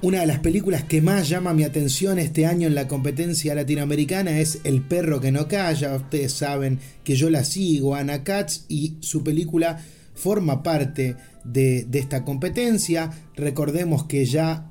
una 0.04 0.20
de 0.20 0.28
las 0.28 0.40
películas 0.40 0.84
que 0.84 1.02
más 1.02 1.30
llama 1.30 1.54
mi 1.54 1.64
atención 1.64 2.20
este 2.20 2.46
año 2.46 2.68
en 2.68 2.76
la 2.76 2.90
competencia 2.90 3.56
latinoamericana 3.56 4.38
es 4.38 4.60
El 4.66 4.82
perro 4.82 5.22
que 5.22 5.32
no 5.32 5.48
calla. 5.48 5.96
Ustedes 5.96 6.34
saben 6.34 6.80
que 7.06 7.16
yo 7.16 7.30
la 7.30 7.46
sigo, 7.46 7.96
Ana 7.96 8.22
Katz, 8.26 8.66
y 8.68 8.98
su 9.00 9.24
película 9.24 9.82
forma 10.14 10.62
parte 10.62 11.16
de, 11.46 11.88
esta 11.94 12.26
competencia. 12.26 13.12
Recordemos 13.38 14.04
que 14.04 14.26
ya 14.26 14.70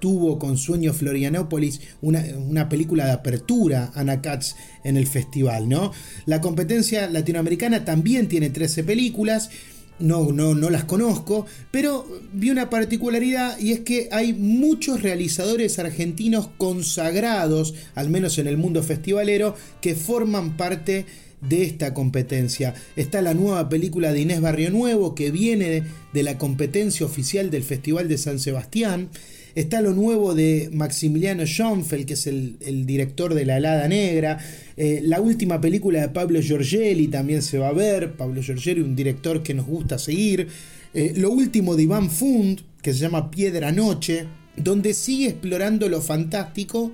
tuvo 0.00 0.40
con 0.40 0.58
Sueño 0.58 0.92
Florianópolis 0.92 1.80
una, 2.00 2.24
una, 2.36 2.68
película 2.68 3.06
de 3.06 3.12
apertura, 3.12 3.92
Ana 3.94 4.20
Katz, 4.20 4.56
en 4.82 4.96
el 4.96 5.06
festival, 5.06 5.68
¿no? 5.68 5.92
La 6.26 6.40
competencia 6.40 7.08
latinoamericana 7.08 7.84
también 7.84 8.26
tiene 8.26 8.50
13 8.50 8.82
películas 8.82 9.48
no, 9.98 10.32
no, 10.32 10.54
no 10.54 10.70
las 10.70 10.84
conozco, 10.84 11.46
pero 11.70 12.06
vi 12.32 12.50
una 12.50 12.70
particularidad 12.70 13.58
y 13.58 13.72
es 13.72 13.80
que 13.80 14.08
hay 14.10 14.32
muchos 14.32 15.02
realizadores 15.02 15.78
argentinos 15.78 16.48
consagrados, 16.58 17.74
al 17.94 18.10
menos 18.10 18.38
en 18.38 18.46
el 18.46 18.56
mundo 18.56 18.82
festivalero, 18.82 19.54
que 19.80 19.94
forman 19.94 20.56
parte 20.56 21.06
de 21.40 21.64
esta 21.64 21.92
competencia. 21.92 22.74
Está 22.96 23.20
la 23.20 23.34
nueva 23.34 23.68
película 23.68 24.12
de 24.12 24.20
Inés 24.20 24.40
Barrio 24.40 24.70
Nuevo 24.70 25.14
que 25.14 25.30
viene 25.30 25.82
de 26.12 26.22
la 26.22 26.38
competencia 26.38 27.04
oficial 27.04 27.50
del 27.50 27.64
Festival 27.64 28.08
de 28.08 28.18
San 28.18 28.38
Sebastián. 28.38 29.08
Está 29.54 29.82
lo 29.82 29.92
nuevo 29.92 30.34
de 30.34 30.70
Maximiliano 30.72 31.44
Schoenfeld, 31.44 32.06
que 32.06 32.14
es 32.14 32.26
el, 32.26 32.86
director 32.86 33.34
de 33.34 33.44
La 33.44 33.58
Helada 33.58 33.86
Negra. 33.86 34.38
Eh, 34.76 35.00
la 35.04 35.20
última 35.20 35.60
película 35.60 36.00
de 36.00 36.08
Pablo 36.08 36.40
Giorgelli 36.40 37.08
también 37.08 37.42
se 37.42 37.58
va 37.58 37.68
a 37.68 37.72
ver. 37.72 38.12
Pablo 38.12 38.40
Giorgelli, 38.40 38.80
un 38.80 38.96
director 38.96 39.42
que 39.42 39.52
nos 39.52 39.66
gusta 39.66 39.98
seguir. 39.98 40.48
Eh, 40.94 41.12
lo 41.16 41.30
último 41.30 41.76
de 41.76 41.82
Iván 41.82 42.10
Fund, 42.10 42.62
que 42.80 42.94
se 42.94 43.00
llama 43.00 43.30
Piedra 43.30 43.72
Noche, 43.72 44.26
donde 44.56 44.94
sigue 44.94 45.28
explorando 45.28 45.88
lo 45.88 46.00
fantástico, 46.00 46.92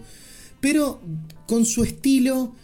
pero 0.61 1.01
con 1.47 1.65
su 1.65 1.85
estilo 1.85 2.55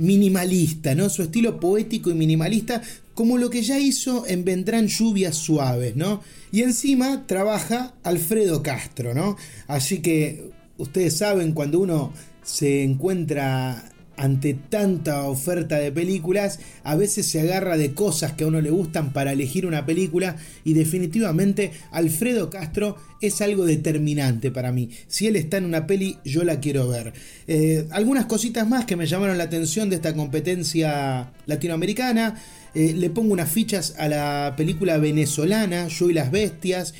minimalista, 0.00 0.94
¿no? 0.94 1.08
Su 1.08 1.22
estilo 1.22 1.60
poético 1.60 2.10
y 2.10 2.14
minimalista, 2.14 2.82
como 3.14 3.38
lo 3.38 3.50
que 3.50 3.62
ya 3.62 3.78
hizo 3.78 4.26
en 4.26 4.44
Vendrán 4.44 4.88
lluvias 4.88 5.36
suaves, 5.36 5.94
¿no? 5.94 6.22
Y 6.50 6.62
encima 6.62 7.26
trabaja 7.26 7.94
Alfredo 8.02 8.62
Castro, 8.62 9.14
¿no? 9.14 9.36
Así 9.66 10.00
que 10.00 10.50
ustedes 10.78 11.18
saben 11.18 11.52
cuando 11.52 11.80
uno 11.80 12.12
se 12.42 12.82
encuentra 12.82 13.92
ante 14.20 14.52
tanta 14.52 15.22
oferta 15.22 15.78
de 15.78 15.90
películas, 15.90 16.60
a 16.84 16.94
veces 16.94 17.24
se 17.24 17.40
agarra 17.40 17.78
de 17.78 17.94
cosas 17.94 18.34
que 18.34 18.44
a 18.44 18.48
uno 18.48 18.60
le 18.60 18.68
gustan 18.68 19.14
para 19.14 19.32
elegir 19.32 19.64
una 19.64 19.86
película 19.86 20.36
y 20.62 20.74
definitivamente 20.74 21.72
Alfredo 21.90 22.50
Castro 22.50 22.96
es 23.22 23.40
algo 23.40 23.64
determinante 23.64 24.50
para 24.50 24.72
mí. 24.72 24.90
Si 25.08 25.26
él 25.26 25.36
está 25.36 25.56
en 25.56 25.64
una 25.64 25.86
peli, 25.86 26.18
yo 26.22 26.44
la 26.44 26.60
quiero 26.60 26.86
ver. 26.88 27.14
Eh, 27.46 27.86
algunas 27.92 28.26
cositas 28.26 28.68
más 28.68 28.84
que 28.84 28.94
me 28.94 29.06
llamaron 29.06 29.38
la 29.38 29.44
atención 29.44 29.88
de 29.88 29.96
esta 29.96 30.14
competencia 30.14 31.32
latinoamericana. 31.46 32.38
Eh, 32.74 32.92
le 32.94 33.08
pongo 33.08 33.32
unas 33.32 33.50
fichas 33.50 33.94
a 33.96 34.06
la 34.08 34.54
película 34.54 34.98
venezolana, 34.98 35.88
Yo 35.88 36.10
y 36.10 36.12
las 36.12 36.30
Bestias. 36.30 36.92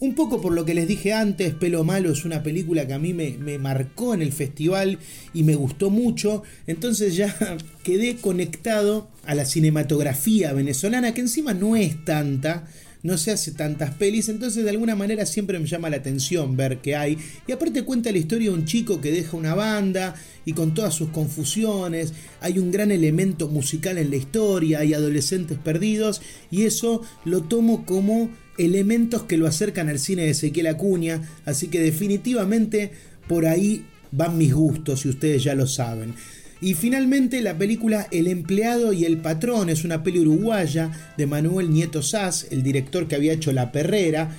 Un 0.00 0.14
poco 0.14 0.40
por 0.40 0.52
lo 0.52 0.64
que 0.64 0.74
les 0.74 0.88
dije 0.88 1.12
antes, 1.12 1.54
Pelo 1.54 1.84
Malo 1.84 2.10
es 2.10 2.24
una 2.24 2.42
película 2.42 2.86
que 2.86 2.94
a 2.94 2.98
mí 2.98 3.14
me, 3.14 3.58
marcó 3.58 4.12
en 4.12 4.22
el 4.22 4.32
festival 4.32 4.98
y 5.32 5.44
me 5.44 5.54
gustó 5.54 5.88
mucho, 5.88 6.42
entonces 6.66 7.14
ya 7.14 7.34
quedé 7.84 8.16
conectado 8.16 9.08
a 9.24 9.36
la 9.36 9.44
cinematografía 9.44 10.52
venezolana, 10.52 11.14
que 11.14 11.20
encima 11.20 11.54
no 11.54 11.76
es 11.76 12.04
tanta, 12.04 12.66
no 13.04 13.16
se 13.18 13.30
hace 13.30 13.52
tantas 13.52 13.92
pelis, 13.92 14.28
entonces 14.28 14.64
de 14.64 14.70
alguna 14.70 14.96
manera 14.96 15.26
siempre 15.26 15.60
me 15.60 15.66
llama 15.66 15.90
la 15.90 15.98
atención 15.98 16.56
ver 16.56 16.78
qué 16.78 16.96
hay. 16.96 17.16
Y 17.46 17.52
aparte 17.52 17.84
cuenta 17.84 18.10
la 18.10 18.18
historia 18.18 18.50
de 18.50 18.56
un 18.56 18.64
chico 18.64 19.00
que 19.00 19.12
deja 19.12 19.36
una 19.36 19.54
banda 19.54 20.16
y 20.44 20.54
con 20.54 20.74
todas 20.74 20.92
sus 20.92 21.10
confusiones, 21.10 22.14
hay 22.40 22.58
un 22.58 22.72
gran 22.72 22.90
elemento 22.90 23.46
musical 23.46 23.96
en 23.98 24.10
la 24.10 24.16
historia, 24.16 24.80
hay 24.80 24.92
adolescentes 24.92 25.56
perdidos 25.56 26.20
y 26.50 26.64
eso 26.64 27.02
lo 27.24 27.44
tomo 27.44 27.86
como 27.86 28.30
elementos 28.58 29.24
que 29.24 29.36
lo 29.36 29.46
acercan 29.46 29.88
al 29.88 29.98
cine 29.98 30.22
de 30.22 30.30
Ezequiel 30.30 30.68
Acuña, 30.68 31.22
así 31.44 31.68
que 31.68 31.80
definitivamente 31.80 32.92
por 33.28 33.46
ahí 33.46 33.84
van 34.12 34.38
mis 34.38 34.54
gustos 34.54 35.04
y 35.04 35.08
ustedes 35.08 35.42
ya 35.42 35.54
lo 35.54 35.66
saben. 35.66 36.14
Y 36.60 36.74
finalmente 36.74 37.42
la 37.42 37.58
película 37.58 38.06
El 38.10 38.26
empleado 38.26 38.92
y 38.92 39.04
el 39.04 39.18
patrón 39.18 39.68
es 39.68 39.84
una 39.84 40.02
peli 40.02 40.20
uruguaya 40.20 40.90
de 41.16 41.26
Manuel 41.26 41.70
Nieto 41.70 42.00
Sass, 42.02 42.46
el 42.50 42.62
director 42.62 43.06
que 43.06 43.16
había 43.16 43.32
hecho 43.32 43.52
La 43.52 43.70
Perrera. 43.70 44.34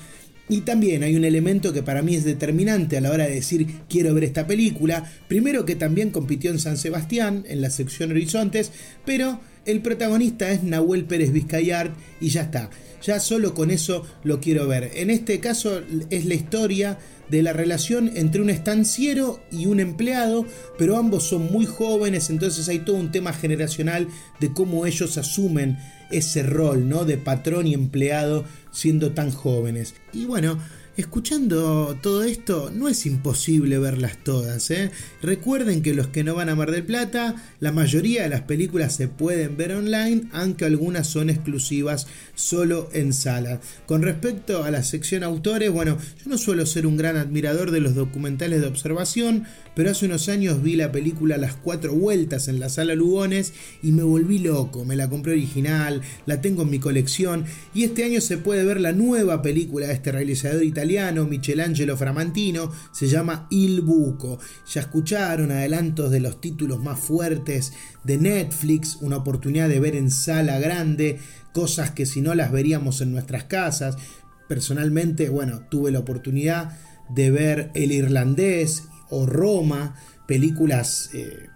Y 0.48 0.62
también 0.62 1.04
hay 1.04 1.16
un 1.16 1.24
elemento 1.24 1.74
que 1.74 1.84
para 1.84 2.02
mí 2.02 2.16
es 2.16 2.24
determinante 2.24 2.98
a 2.98 3.02
la 3.02 3.12
hora 3.12 3.26
de 3.26 3.36
decir 3.36 3.68
quiero 3.90 4.14
ver 4.14 4.24
esta 4.24 4.48
película. 4.48 5.04
Primero 5.28 5.66
que 5.66 5.76
también 5.76 6.12
compitió 6.12 6.52
en 6.52 6.60
San 6.60 6.78
Sebastián, 6.78 7.44
en 7.48 7.62
la 7.62 7.70
sección 7.70 8.12
Horizontes, 8.12 8.72
pero 9.06 9.40
el 9.66 9.82
protagonista 9.82 10.52
es 10.52 10.64
Nahuel 10.64 11.06
Pérez 11.06 11.32
Vizcayart 11.32 11.96
y 12.22 12.30
ya 12.30 12.44
está. 12.44 12.70
Ya 13.02 13.20
solo 13.20 13.54
con 13.54 13.72
eso 13.72 14.04
lo 14.24 14.40
quiero 14.40 14.68
ver. 14.68 14.92
En 14.96 15.10
este 15.10 15.40
caso 15.40 15.82
es 16.10 16.26
la 16.26 16.34
historia 16.34 16.98
de 17.30 17.42
la 17.42 17.54
relación 17.54 18.12
entre 18.16 18.42
un 18.42 18.50
estanciero 18.50 19.42
y 19.52 19.66
un 19.66 19.80
empleado, 19.80 20.46
pero 20.78 20.98
ambos 20.98 21.24
son 21.24 21.52
muy 21.52 21.66
jóvenes, 21.66 22.30
entonces 22.30 22.70
hay 22.70 22.80
todo 22.80 22.98
un 22.98 23.12
tema 23.12 23.34
generacional 23.34 24.08
de 24.40 24.54
cómo 24.54 24.86
ellos 24.86 25.18
asumen 25.18 25.78
ese 26.12 26.44
rol, 26.44 26.88
¿no? 26.88 27.04
De 27.04 27.18
patrón 27.18 27.68
y 27.68 27.74
empleado 27.74 28.46
siendo 28.72 29.14
tan 29.14 29.32
jóvenes. 29.32 29.96
Y 30.14 30.26
bueno, 30.26 30.60
Escuchando 30.98 31.98
todo 32.02 32.24
esto, 32.24 32.72
no 32.74 32.88
es 32.88 33.06
imposible 33.06 33.80
verlas 33.80 34.18
todas. 34.24 34.72
¿eh? 34.72 34.92
Recuerden 35.22 35.82
que 35.82 35.94
los 35.94 36.08
que 36.08 36.24
no 36.24 36.36
van 36.36 36.48
a 36.48 36.56
Mar 36.56 36.72
del 36.72 36.86
Plata, 36.86 37.36
la 37.60 37.74
mayoría 37.74 38.24
de 38.24 38.30
las 38.30 38.44
películas 38.44 38.96
se 38.96 39.10
pueden 39.10 39.58
ver 39.58 39.74
online, 39.74 40.30
aunque 40.32 40.64
algunas 40.64 41.08
son 41.08 41.30
exclusivas 41.30 42.08
solo 42.36 42.90
en 42.94 43.12
sala. 43.12 43.60
Con 43.86 44.04
respecto 44.04 44.64
a 44.64 44.72
la 44.72 44.84
sección 44.84 45.24
autores, 45.24 45.70
bueno, 45.70 45.98
yo 46.24 46.30
no 46.30 46.38
suelo 46.38 46.66
ser 46.66 46.88
un 46.88 46.96
gran 46.96 47.18
admirador 47.18 47.72
de 47.72 47.82
los 47.82 47.94
documentales 47.94 48.62
de 48.62 48.68
observación, 48.68 49.44
pero 49.76 49.92
hace 49.92 50.06
unos 50.06 50.30
años 50.30 50.64
vi 50.64 50.78
la 50.78 50.94
película 50.94 51.36
Las 51.36 51.56
Cuatro 51.56 51.94
Vueltas 51.94 52.48
en 52.48 52.62
la 52.62 52.70
sala 52.70 52.96
Lugones 52.96 53.52
y 53.84 53.92
me 53.92 54.04
volví 54.04 54.40
loco. 54.40 54.86
Me 54.86 54.96
la 54.96 55.10
compré 55.10 55.34
original, 55.34 56.00
la 56.26 56.40
tengo 56.40 56.62
en 56.62 56.70
mi 56.70 56.80
colección 56.80 57.44
y 57.74 57.84
este 57.84 58.06
año 58.06 58.22
se 58.22 58.38
puede 58.38 58.64
ver 58.64 58.80
la 58.80 58.94
nueva 58.94 59.42
película 59.42 59.88
de 59.88 59.94
este 59.94 60.14
realizador 60.14 60.64
italiano 60.64 60.85
Michelangelo 60.86 61.98
Framantino, 61.98 62.72
se 62.92 63.08
llama 63.08 63.48
Il 63.50 63.82
Buco. 63.82 64.40
Ya 64.72 64.82
escucharon 64.82 65.52
adelantos 65.52 66.12
de 66.12 66.20
los 66.20 66.40
títulos 66.40 66.82
más 66.84 67.00
fuertes 67.00 67.74
de 68.04 68.18
Netflix, 68.18 68.98
una 69.02 69.18
oportunidad 69.18 69.68
de 69.68 69.80
ver 69.80 69.96
en 69.96 70.12
sala 70.12 70.60
grande 70.60 71.20
cosas 71.54 71.92
que 71.92 72.06
si 72.06 72.22
no 72.22 72.36
las 72.36 72.52
veríamos 72.52 73.02
en 73.02 73.12
nuestras 73.12 73.46
casas. 73.46 73.98
Personalmente, 74.48 75.30
bueno, 75.30 75.62
tuve 75.70 75.92
la 75.92 76.00
oportunidad 76.00 76.78
de 77.10 77.32
ver 77.32 77.72
El 77.74 77.92
Irlandés 77.92 78.84
o 79.10 79.26
Roma, 79.26 79.96
películas 80.28 81.10
eh, 81.14 81.50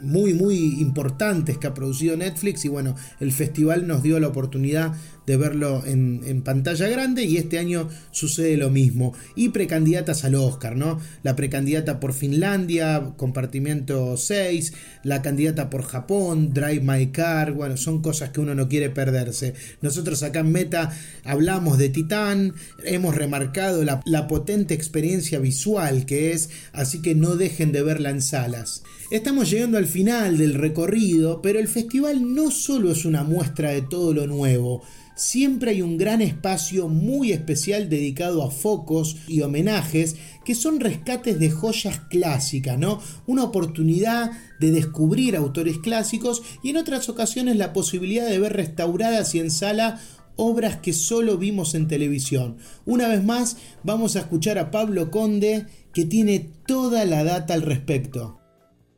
muy 0.00 0.34
muy 0.34 0.80
importantes 0.80 1.58
que 1.58 1.66
ha 1.66 1.74
producido 1.74 2.16
Netflix 2.16 2.64
y 2.64 2.68
bueno, 2.68 2.94
el 3.20 3.32
festival 3.32 3.86
nos 3.86 4.02
dio 4.02 4.18
la 4.20 4.28
oportunidad 4.28 4.94
de 5.26 5.36
verlo 5.36 5.82
en, 5.86 6.42
pantalla 6.42 6.88
grande 6.88 7.24
y 7.24 7.36
este 7.36 7.58
año 7.58 7.88
sucede 8.10 8.56
lo 8.56 8.70
mismo. 8.70 9.14
Y 9.34 9.50
precandidatas 9.50 10.24
al 10.24 10.34
Oscar, 10.34 10.76
¿no? 10.76 11.00
La 11.22 11.36
precandidata 11.36 12.00
por 12.00 12.12
Finlandia, 12.12 13.12
compartimiento 13.16 14.16
6, 14.16 14.72
la 15.02 15.22
candidata 15.22 15.70
por 15.70 15.82
Japón, 15.82 16.52
Drive 16.52 16.80
My 16.80 17.08
Car, 17.08 17.52
bueno, 17.52 17.76
son 17.76 18.02
cosas 18.02 18.30
que 18.30 18.40
uno 18.40 18.54
no 18.54 18.68
quiere 18.68 18.90
perderse. 18.90 19.54
Nosotros 19.80 20.22
acá 20.22 20.40
en 20.40 20.52
Meta 20.52 20.92
hablamos 21.24 21.78
de 21.78 21.88
Titán, 21.88 22.54
hemos 22.84 23.14
remarcado 23.14 23.84
la, 23.84 24.02
la 24.04 24.26
potente 24.26 24.74
experiencia 24.74 25.38
visual 25.38 26.04
que 26.06 26.32
es, 26.32 26.50
así 26.72 27.00
que 27.00 27.14
no 27.14 27.36
dejen 27.36 27.72
de 27.72 27.82
verla 27.82 28.10
en 28.10 28.22
salas. 28.22 28.82
Estamos 29.10 29.50
llegando 29.50 29.78
al 29.78 29.86
final 29.86 30.38
del 30.38 30.54
recorrido, 30.54 31.40
pero 31.42 31.58
el 31.58 31.68
festival 31.68 32.34
no 32.34 32.50
solo 32.50 32.90
es 32.90 33.04
una 33.04 33.22
muestra 33.22 33.70
de 33.70 33.82
todo 33.82 34.12
lo 34.12 34.26
nuevo, 34.26 34.82
siempre 35.14 35.72
hay 35.72 35.82
un 35.82 35.96
gran 35.96 36.20
espacio 36.20 36.88
muy 36.88 37.32
especial 37.32 37.88
dedicado 37.88 38.42
a 38.42 38.50
focos 38.50 39.16
y 39.28 39.42
homenajes 39.42 40.16
que 40.44 40.54
son 40.54 40.80
rescates 40.80 41.38
de 41.38 41.50
joyas 41.50 42.00
clásicas, 42.10 42.78
¿no? 42.78 43.00
Una 43.26 43.44
oportunidad 43.44 44.32
de 44.60 44.70
descubrir 44.70 45.36
autores 45.36 45.78
clásicos 45.78 46.42
y 46.62 46.70
en 46.70 46.76
otras 46.76 47.08
ocasiones 47.08 47.56
la 47.56 47.72
posibilidad 47.72 48.28
de 48.28 48.38
ver 48.38 48.52
restauradas 48.52 49.34
y 49.34 49.40
en 49.40 49.50
sala 49.50 50.00
obras 50.36 50.76
que 50.76 50.92
solo 50.92 51.38
vimos 51.38 51.74
en 51.74 51.88
televisión. 51.88 52.56
Una 52.84 53.08
vez 53.08 53.22
más, 53.22 53.56
vamos 53.82 54.16
a 54.16 54.20
escuchar 54.20 54.58
a 54.58 54.70
Pablo 54.70 55.10
Conde, 55.10 55.66
que 55.92 56.04
tiene 56.04 56.50
toda 56.66 57.04
la 57.04 57.22
data 57.24 57.54
al 57.54 57.62
respecto. 57.62 58.43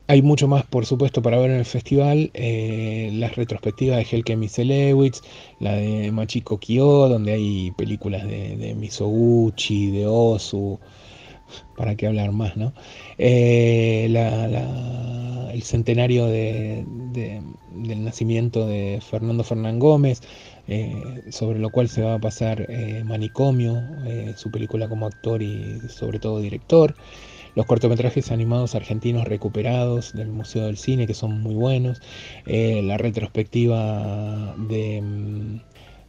Hay 0.09 0.21
mucho 0.21 0.47
más, 0.47 0.65
por 0.65 0.85
supuesto, 0.85 1.21
para 1.21 1.37
ver 1.37 1.51
en 1.51 1.57
el 1.57 1.65
festival. 1.65 2.31
Eh, 2.33 3.09
las 3.13 3.35
retrospectivas 3.35 3.97
de 3.97 4.05
Helke 4.09 4.37
Miselewitz, 4.37 5.21
la 5.59 5.73
de 5.73 6.11
Machiko 6.13 6.59
Kyo, 6.59 7.09
donde 7.09 7.33
hay 7.33 7.71
películas 7.71 8.25
de, 8.25 8.55
de 8.55 8.73
Misoguchi, 8.73 9.91
de 9.91 10.07
Osu, 10.07 10.79
para 11.75 11.95
qué 11.95 12.07
hablar 12.07 12.31
más, 12.31 12.55
¿no? 12.55 12.71
Eh, 13.17 14.05
el 15.53 15.61
centenario 15.63 16.27
del 16.27 16.85
nacimiento 18.03 18.65
de 18.65 19.01
Fernando 19.01 19.43
Fernán 19.43 19.77
Gómez, 19.77 20.21
eh, 20.69 21.23
sobre 21.31 21.59
lo 21.59 21.69
cual 21.69 21.89
se 21.89 22.01
va 22.01 22.13
a 22.13 22.19
pasar 22.19 22.65
Manicomio, 23.03 23.83
su 24.37 24.51
película 24.51 24.87
como 24.87 25.05
actor 25.05 25.41
y 25.41 25.81
sobre 25.89 26.19
todo 26.19 26.39
director 26.39 26.95
los 27.57 27.65
cortometrajes 27.65 28.31
animados 28.31 28.75
argentinos 28.75 29.25
recuperados 29.25 30.13
del 30.13 30.27
Museo 30.27 30.67
del 30.67 30.77
Cine, 30.77 31.07
que 31.07 31.15
son 31.15 31.41
muy 31.41 31.55
buenos, 31.55 31.99
eh, 32.45 32.83
la 32.83 32.99
retrospectiva 32.99 34.53
de, 34.69 35.01
mm, 35.01 35.59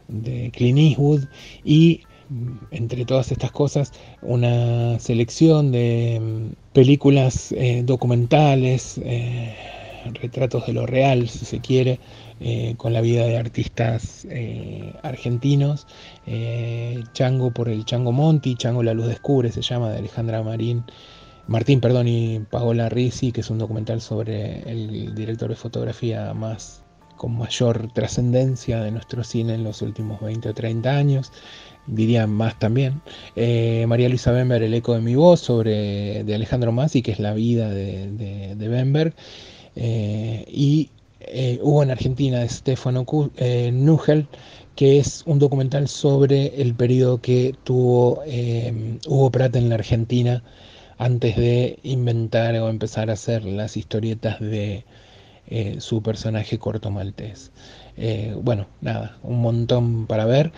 de 0.09 0.51
Clint 0.51 0.79
Eastwood 0.79 1.25
y 1.65 2.03
mm, 2.29 2.53
entre 2.71 3.07
todas 3.07 3.33
estas 3.33 3.51
cosas, 3.51 3.95
una 4.21 4.99
selección 4.99 5.73
de 5.73 6.21
mm, 6.21 6.75
películas 6.75 7.51
eh, 7.53 7.83
documentales, 7.83 9.01
eh, 9.03 9.57
retratos 10.21 10.67
de 10.67 10.75
lo 10.75 10.85
real, 10.85 11.31
si 11.31 11.47
se 11.47 11.61
quiere, 11.61 11.99
con 12.77 12.93
la 12.93 13.01
vida 13.01 13.27
de 13.27 13.37
artistas 13.37 14.25
argentinos. 15.03 15.89
Chango 17.13 17.51
por 17.51 17.69
el 17.69 17.85
Chango 17.85 18.13
Monti, 18.13 18.55
Chango 18.55 18.85
La 18.85 18.95
Luz 18.95 19.09
Descubre, 19.09 19.51
se 19.51 19.61
llama, 19.61 19.91
de 19.91 19.99
Alejandra 19.99 20.41
Marín 20.45 20.85
Martín, 21.49 21.81
perdón, 21.81 22.09
y 22.09 22.41
Paola 22.41 22.91
Risi, 22.91 23.33
que 23.33 23.41
es 23.41 23.49
un 23.49 23.57
documental 23.57 24.03
sobre 24.03 24.71
el 24.71 25.15
director 25.15 25.49
de 25.49 25.57
fotografía 25.57 26.35
más 26.35 26.85
con 27.17 27.39
mayor 27.39 27.91
trascendencia 27.95 28.81
de 28.83 28.91
nuestro 28.91 29.25
cine 29.25 29.55
en 29.55 29.65
los 29.65 29.81
últimos 29.81 30.21
20 30.21 30.51
o 30.51 30.55
30 30.55 30.91
años, 30.91 31.33
diría 31.87 32.27
más 32.27 32.59
también. 32.59 33.01
Eh, 33.35 33.87
María 33.89 34.11
Luisa 34.11 34.31
Bember, 34.31 34.63
El 34.63 34.75
eco 34.75 34.93
de 34.93 35.01
mi 35.01 35.15
voz, 35.15 35.41
sobre, 35.41 36.23
de 36.23 36.35
Alejandro 36.35 36.71
Masi, 36.71 37.01
que 37.01 37.13
es 37.13 37.19
la 37.19 37.33
vida 37.33 37.71
de, 37.71 38.55
de, 38.55 38.69
Bemberg. 38.69 39.15
Eh, 39.75 40.45
y 40.49 40.91
eh, 41.21 41.59
hubo 41.63 41.83
en 41.83 41.91
Argentina 41.91 42.41
de 42.41 42.49
Stefano 42.51 43.07
Nugel, 43.73 44.29
que 44.77 44.99
es 44.99 45.23
un 45.25 45.39
documental 45.39 45.89
sobre 45.89 46.61
el 46.61 46.75
periodo 46.75 47.23
que 47.23 47.55
tuvo 47.65 48.23
Hugo 49.07 49.31
Pratt 49.31 49.57
en 49.57 49.71
la 49.71 49.77
Argentina 49.77 50.45
antes 50.99 51.37
de 51.37 51.79
inventar 51.83 52.55
o 52.57 52.69
empezar 52.69 53.11
a 53.11 53.15
hacer 53.15 53.45
las 53.45 53.77
historietas 53.77 54.41
de 54.41 54.85
eh, 55.47 55.77
su 55.81 56.03
personaje 56.03 56.59
corto 56.59 56.91
maltés. 56.91 57.53
Eh, 57.97 58.35
bueno, 58.43 58.67
nada, 58.81 59.19
un 59.23 59.41
montón 59.41 60.07
para 60.07 60.25
ver, 60.25 60.53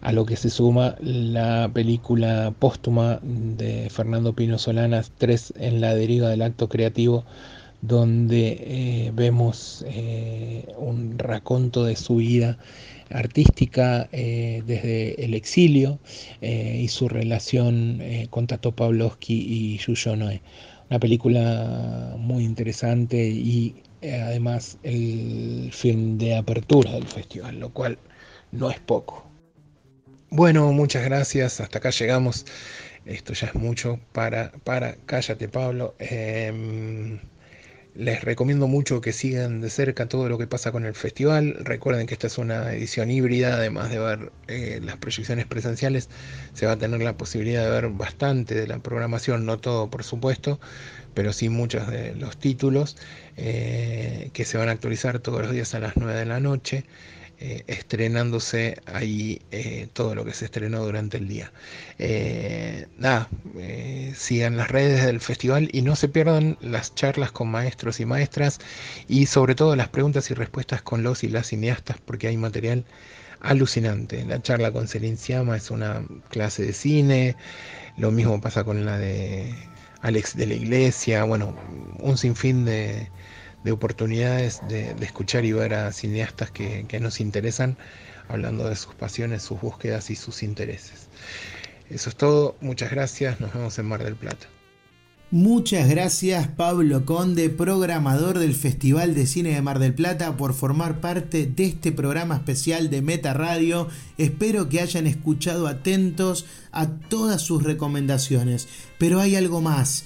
a 0.00 0.12
lo 0.12 0.26
que 0.26 0.36
se 0.36 0.50
suma 0.50 0.96
la 1.00 1.70
película 1.72 2.52
póstuma 2.58 3.20
de 3.22 3.88
Fernando 3.90 4.34
Pino 4.34 4.58
Solanas, 4.58 5.12
Tres 5.16 5.52
en 5.56 5.80
la 5.80 5.94
deriva 5.94 6.28
del 6.28 6.42
acto 6.42 6.68
creativo, 6.68 7.24
donde 7.82 8.56
eh, 8.58 9.10
vemos 9.12 9.84
un 10.78 11.18
raconto 11.18 11.84
de 11.84 11.96
su 11.96 12.16
vida 12.16 12.58
artística 13.12 14.08
eh, 14.12 14.62
desde 14.66 15.24
el 15.24 15.34
exilio 15.34 15.98
eh, 16.40 16.80
y 16.82 16.88
su 16.88 17.08
relación 17.08 18.00
eh, 18.00 18.26
con 18.30 18.46
Tato 18.46 18.72
Pavlovsky 18.72 19.34
y 19.34 19.78
Yuyo 19.78 20.16
Noé. 20.16 20.42
Una 20.90 20.98
película 20.98 22.14
muy 22.18 22.44
interesante 22.44 23.16
y 23.16 23.82
además 24.02 24.78
el 24.82 25.70
film 25.72 26.18
de 26.18 26.36
apertura 26.36 26.92
del 26.92 27.06
festival, 27.06 27.60
lo 27.60 27.70
cual 27.70 27.98
no 28.50 28.70
es 28.70 28.78
poco. 28.80 29.26
Bueno, 30.28 30.70
muchas 30.72 31.04
gracias, 31.04 31.60
hasta 31.60 31.78
acá 31.78 31.90
llegamos. 31.90 32.44
Esto 33.06 33.32
ya 33.32 33.46
es 33.48 33.54
mucho 33.54 34.00
para, 34.12 34.52
para 34.64 34.96
Cállate 35.06 35.48
Pablo. 35.48 35.94
Les 37.94 38.24
recomiendo 38.24 38.68
mucho 38.68 39.02
que 39.02 39.12
sigan 39.12 39.60
de 39.60 39.68
cerca 39.68 40.08
todo 40.08 40.28
lo 40.30 40.38
que 40.38 40.46
pasa 40.46 40.72
con 40.72 40.86
el 40.86 40.94
festival. 40.94 41.56
Recuerden 41.60 42.06
que 42.06 42.14
esta 42.14 42.26
es 42.26 42.38
una 42.38 42.72
edición 42.72 43.10
híbrida, 43.10 43.54
además 43.56 43.90
de 43.90 43.98
ver 43.98 44.32
eh, 44.48 44.80
las 44.82 44.96
proyecciones 44.96 45.44
presenciales, 45.46 46.08
se 46.54 46.64
va 46.64 46.72
a 46.72 46.78
tener 46.78 47.02
la 47.02 47.18
posibilidad 47.18 47.64
de 47.64 47.70
ver 47.70 47.90
bastante 47.90 48.54
de 48.54 48.66
la 48.66 48.78
programación, 48.78 49.44
no 49.44 49.58
todo 49.58 49.90
por 49.90 50.04
supuesto, 50.04 50.58
pero 51.12 51.34
sí 51.34 51.50
muchos 51.50 51.86
de 51.88 52.14
los 52.14 52.38
títulos 52.38 52.96
eh, 53.36 54.30
que 54.32 54.46
se 54.46 54.56
van 54.56 54.70
a 54.70 54.72
actualizar 54.72 55.18
todos 55.18 55.42
los 55.42 55.52
días 55.52 55.74
a 55.74 55.80
las 55.80 55.96
9 55.96 56.18
de 56.18 56.26
la 56.26 56.40
noche. 56.40 56.86
Eh, 57.44 57.64
estrenándose 57.66 58.76
ahí 58.86 59.42
eh, 59.50 59.88
todo 59.92 60.14
lo 60.14 60.24
que 60.24 60.32
se 60.32 60.44
estrenó 60.44 60.84
durante 60.84 61.16
el 61.16 61.26
día. 61.26 61.52
Eh, 61.98 62.86
nada, 62.98 63.28
sigan 64.14 64.56
las 64.56 64.70
redes 64.70 65.04
del 65.04 65.18
festival 65.18 65.68
y 65.72 65.82
no 65.82 65.96
se 65.96 66.06
pierdan 66.06 66.56
las 66.60 66.94
charlas 66.94 67.32
con 67.32 67.50
maestros 67.50 67.98
y 67.98 68.06
maestras 68.06 68.60
y 69.08 69.26
sobre 69.26 69.56
todo 69.56 69.74
las 69.74 69.88
preguntas 69.88 70.30
y 70.30 70.34
respuestas 70.34 70.82
con 70.82 71.02
los 71.02 71.24
y 71.24 71.30
las 71.30 71.48
cineastas 71.48 71.96
porque 72.04 72.28
hay 72.28 72.36
material 72.36 72.84
alucinante. 73.40 74.24
La 74.24 74.40
charla 74.40 74.70
con 74.70 74.86
Celine 74.86 75.16
Siama 75.16 75.56
es 75.56 75.72
una 75.72 76.04
clase 76.30 76.64
de 76.64 76.72
cine, 76.72 77.34
lo 77.96 78.12
mismo 78.12 78.40
pasa 78.40 78.62
con 78.62 78.84
la 78.84 78.98
de 78.98 79.52
Alex 80.02 80.36
de 80.36 80.46
la 80.46 80.54
Iglesia, 80.54 81.24
bueno, 81.24 81.56
un 81.98 82.16
sinfín 82.16 82.64
de 82.64 83.10
de 83.64 83.72
oportunidades 83.72 84.60
de, 84.68 84.94
escuchar 85.00 85.44
y 85.44 85.52
ver 85.52 85.74
a 85.74 85.92
cineastas 85.92 86.50
que, 86.50 86.84
que 86.88 87.00
nos 87.00 87.20
interesan, 87.20 87.76
hablando 88.28 88.68
de 88.68 88.76
sus 88.76 88.94
pasiones, 88.94 89.42
sus 89.42 89.60
búsquedas 89.60 90.10
y 90.10 90.16
sus 90.16 90.42
intereses. 90.42 91.08
Eso 91.90 92.08
es 92.08 92.16
todo, 92.16 92.56
muchas 92.60 92.90
gracias, 92.90 93.40
nos 93.40 93.52
vemos 93.52 93.78
en 93.78 93.86
Mar 93.86 94.02
del 94.02 94.16
Plata. 94.16 94.46
Muchas 95.32 95.88
gracias 95.88 96.46
Pablo 96.46 97.06
Conde, 97.06 97.48
programador 97.48 98.38
del 98.38 98.54
Festival 98.54 99.14
de 99.14 99.26
Cine 99.26 99.54
de 99.54 99.62
Mar 99.62 99.78
del 99.78 99.94
Plata, 99.94 100.36
por 100.36 100.52
formar 100.52 101.00
parte 101.00 101.46
de 101.46 101.64
este 101.64 101.90
programa 101.90 102.36
especial 102.36 102.90
de 102.90 103.00
Meta 103.00 103.32
Radio. 103.32 103.88
Espero 104.18 104.68
que 104.68 104.82
hayan 104.82 105.06
escuchado 105.06 105.68
atentos 105.68 106.44
a 106.70 106.86
todas 106.86 107.40
sus 107.40 107.62
recomendaciones. 107.62 108.68
Pero 108.98 109.20
hay 109.20 109.34
algo 109.34 109.62
más 109.62 110.04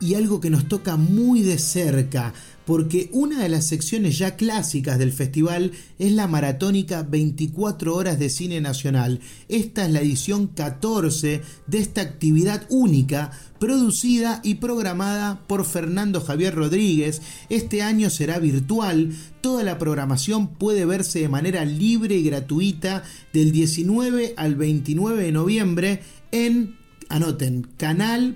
y 0.00 0.14
algo 0.14 0.40
que 0.40 0.48
nos 0.48 0.66
toca 0.68 0.96
muy 0.96 1.42
de 1.42 1.58
cerca 1.58 2.32
porque 2.64 3.08
una 3.12 3.42
de 3.42 3.48
las 3.48 3.66
secciones 3.66 4.18
ya 4.18 4.36
clásicas 4.36 4.98
del 4.98 5.12
festival 5.12 5.72
es 5.98 6.12
la 6.12 6.28
maratónica 6.28 7.02
24 7.02 7.94
horas 7.94 8.18
de 8.18 8.30
cine 8.30 8.60
nacional. 8.60 9.20
Esta 9.48 9.84
es 9.84 9.90
la 9.92 10.00
edición 10.00 10.46
14 10.48 11.42
de 11.66 11.78
esta 11.78 12.00
actividad 12.00 12.66
única 12.70 13.32
producida 13.58 14.40
y 14.42 14.56
programada 14.56 15.42
por 15.46 15.64
Fernando 15.64 16.20
Javier 16.20 16.54
Rodríguez. 16.54 17.22
Este 17.48 17.82
año 17.82 18.10
será 18.10 18.38
virtual. 18.38 19.12
Toda 19.40 19.62
la 19.64 19.78
programación 19.78 20.48
puede 20.48 20.84
verse 20.84 21.20
de 21.20 21.28
manera 21.28 21.64
libre 21.64 22.16
y 22.16 22.24
gratuita 22.24 23.02
del 23.32 23.52
19 23.52 24.34
al 24.36 24.56
29 24.56 25.22
de 25.22 25.32
noviembre 25.32 26.02
en, 26.32 26.76
anoten, 27.08 27.68
canal.mdp 27.76 28.32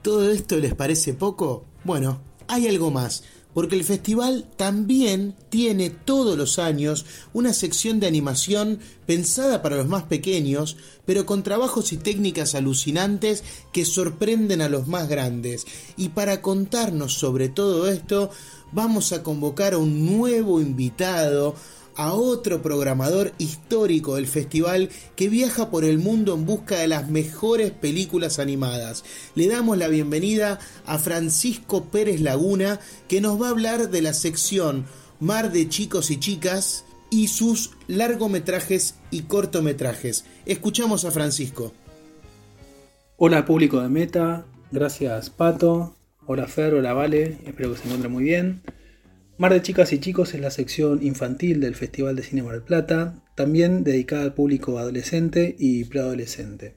¿Todo 0.01 0.31
esto 0.31 0.57
les 0.57 0.75
parece 0.75 1.13
poco? 1.13 1.65
Bueno, 1.83 2.21
hay 2.47 2.67
algo 2.67 2.91
más 2.91 3.23
porque 3.53 3.75
el 3.75 3.83
festival 3.83 4.45
también 4.57 5.35
tiene 5.49 5.89
todos 5.89 6.37
los 6.37 6.59
años 6.59 7.05
una 7.33 7.53
sección 7.53 7.99
de 7.99 8.07
animación 8.07 8.79
pensada 9.05 9.61
para 9.61 9.77
los 9.77 9.87
más 9.87 10.03
pequeños, 10.03 10.77
pero 11.05 11.25
con 11.25 11.43
trabajos 11.43 11.93
y 11.93 11.97
técnicas 11.97 12.55
alucinantes 12.55 13.43
que 13.71 13.85
sorprenden 13.85 14.61
a 14.61 14.69
los 14.69 14.87
más 14.87 15.07
grandes. 15.07 15.65
Y 15.97 16.09
para 16.09 16.41
contarnos 16.41 17.13
sobre 17.13 17.49
todo 17.49 17.89
esto, 17.89 18.31
vamos 18.73 19.13
a 19.13 19.23
convocar 19.23 19.73
a 19.73 19.77
un 19.77 20.05
nuevo 20.05 20.59
invitado, 20.59 21.55
a 21.95 22.13
otro 22.13 22.61
programador 22.61 23.33
histórico 23.37 24.15
del 24.15 24.27
festival 24.27 24.89
que 25.15 25.29
viaja 25.29 25.69
por 25.69 25.83
el 25.83 25.99
mundo 25.99 26.33
en 26.33 26.45
busca 26.45 26.79
de 26.79 26.87
las 26.87 27.09
mejores 27.09 27.71
películas 27.71 28.39
animadas. 28.39 29.03
Le 29.35 29.47
damos 29.47 29.77
la 29.77 29.87
bienvenida 29.87 30.59
a 30.85 30.97
Francisco 30.97 31.85
Pérez 31.85 32.19
Laguna 32.21 32.79
que 33.07 33.21
nos 33.21 33.41
va 33.41 33.47
a 33.47 33.51
hablar 33.51 33.89
de 33.89 34.01
la 34.01 34.13
sección 34.13 34.85
Mar 35.19 35.51
de 35.51 35.69
chicos 35.69 36.11
y 36.11 36.19
chicas 36.19 36.83
y 37.09 37.27
sus 37.27 37.71
largometrajes 37.87 38.95
y 39.11 39.21
cortometrajes. 39.21 40.25
Escuchamos 40.45 41.05
a 41.05 41.11
Francisco. 41.11 41.71
Hola 43.17 43.45
público 43.45 43.79
de 43.79 43.87
Meta, 43.87 44.45
gracias 44.71 45.29
Pato, 45.29 45.95
hola 46.25 46.47
Fer, 46.47 46.73
hola 46.73 46.93
Vale, 46.93 47.37
espero 47.45 47.71
que 47.71 47.77
se 47.77 47.83
encuentren 47.85 48.11
muy 48.11 48.23
bien. 48.23 48.61
Mar 49.37 49.51
de 49.51 49.61
Chicas 49.61 49.91
y 49.91 49.99
Chicos 49.99 50.33
es 50.33 50.39
la 50.39 50.51
sección 50.51 51.03
infantil 51.03 51.59
del 51.59 51.75
Festival 51.75 52.15
de 52.15 52.23
Cine 52.23 52.43
Mar 52.43 52.53
del 52.53 52.63
Plata, 52.63 53.15
también 53.35 53.83
dedicada 53.83 54.23
al 54.23 54.33
público 54.33 54.77
adolescente 54.77 55.55
y 55.59 55.83
preadolescente. 55.85 56.75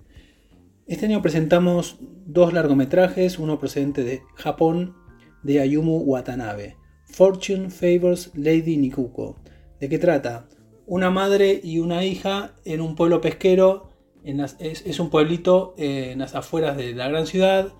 Este 0.87 1.07
año 1.07 1.23
presentamos 1.23 1.99
dos 2.01 2.53
largometrajes, 2.53 3.39
uno 3.39 3.59
procedente 3.59 4.03
de 4.03 4.23
Japón, 4.35 4.95
de 5.43 5.61
Ayumu 5.61 5.99
Watanabe, 5.99 6.77
Fortune 7.05 7.71
Favors 7.71 8.33
Lady 8.35 8.77
Nikuko. 8.77 9.37
¿De 9.81 9.89
qué 9.89 9.99
trata? 9.99 10.49
Una 10.87 11.11
madre 11.11 11.61
y 11.63 11.79
una 11.79 12.05
hija 12.05 12.55
en 12.65 12.81
un 12.81 12.97
pueblo 12.97 13.21
pesquero, 13.21 13.91
es, 14.25 14.99
un 14.99 15.11
pueblito 15.11 15.75
en 15.79 16.19
las 16.19 16.35
afueras 16.35 16.77
de 16.77 16.95
la 16.95 17.09
gran 17.09 17.27
ciudad, 17.27 17.73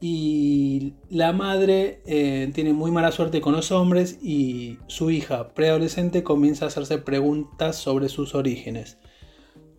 y 0.00 0.94
la 1.10 1.34
madre 1.34 2.00
eh, 2.06 2.50
tiene 2.54 2.72
muy 2.72 2.90
mala 2.90 3.12
suerte 3.12 3.42
con 3.42 3.52
los 3.52 3.70
hombres 3.70 4.18
y 4.22 4.78
su 4.86 5.10
hija 5.10 5.50
preadolescente 5.50 6.22
comienza 6.22 6.64
a 6.64 6.68
hacerse 6.68 6.96
preguntas 6.96 7.76
sobre 7.76 8.08
sus 8.08 8.34
orígenes. 8.34 8.96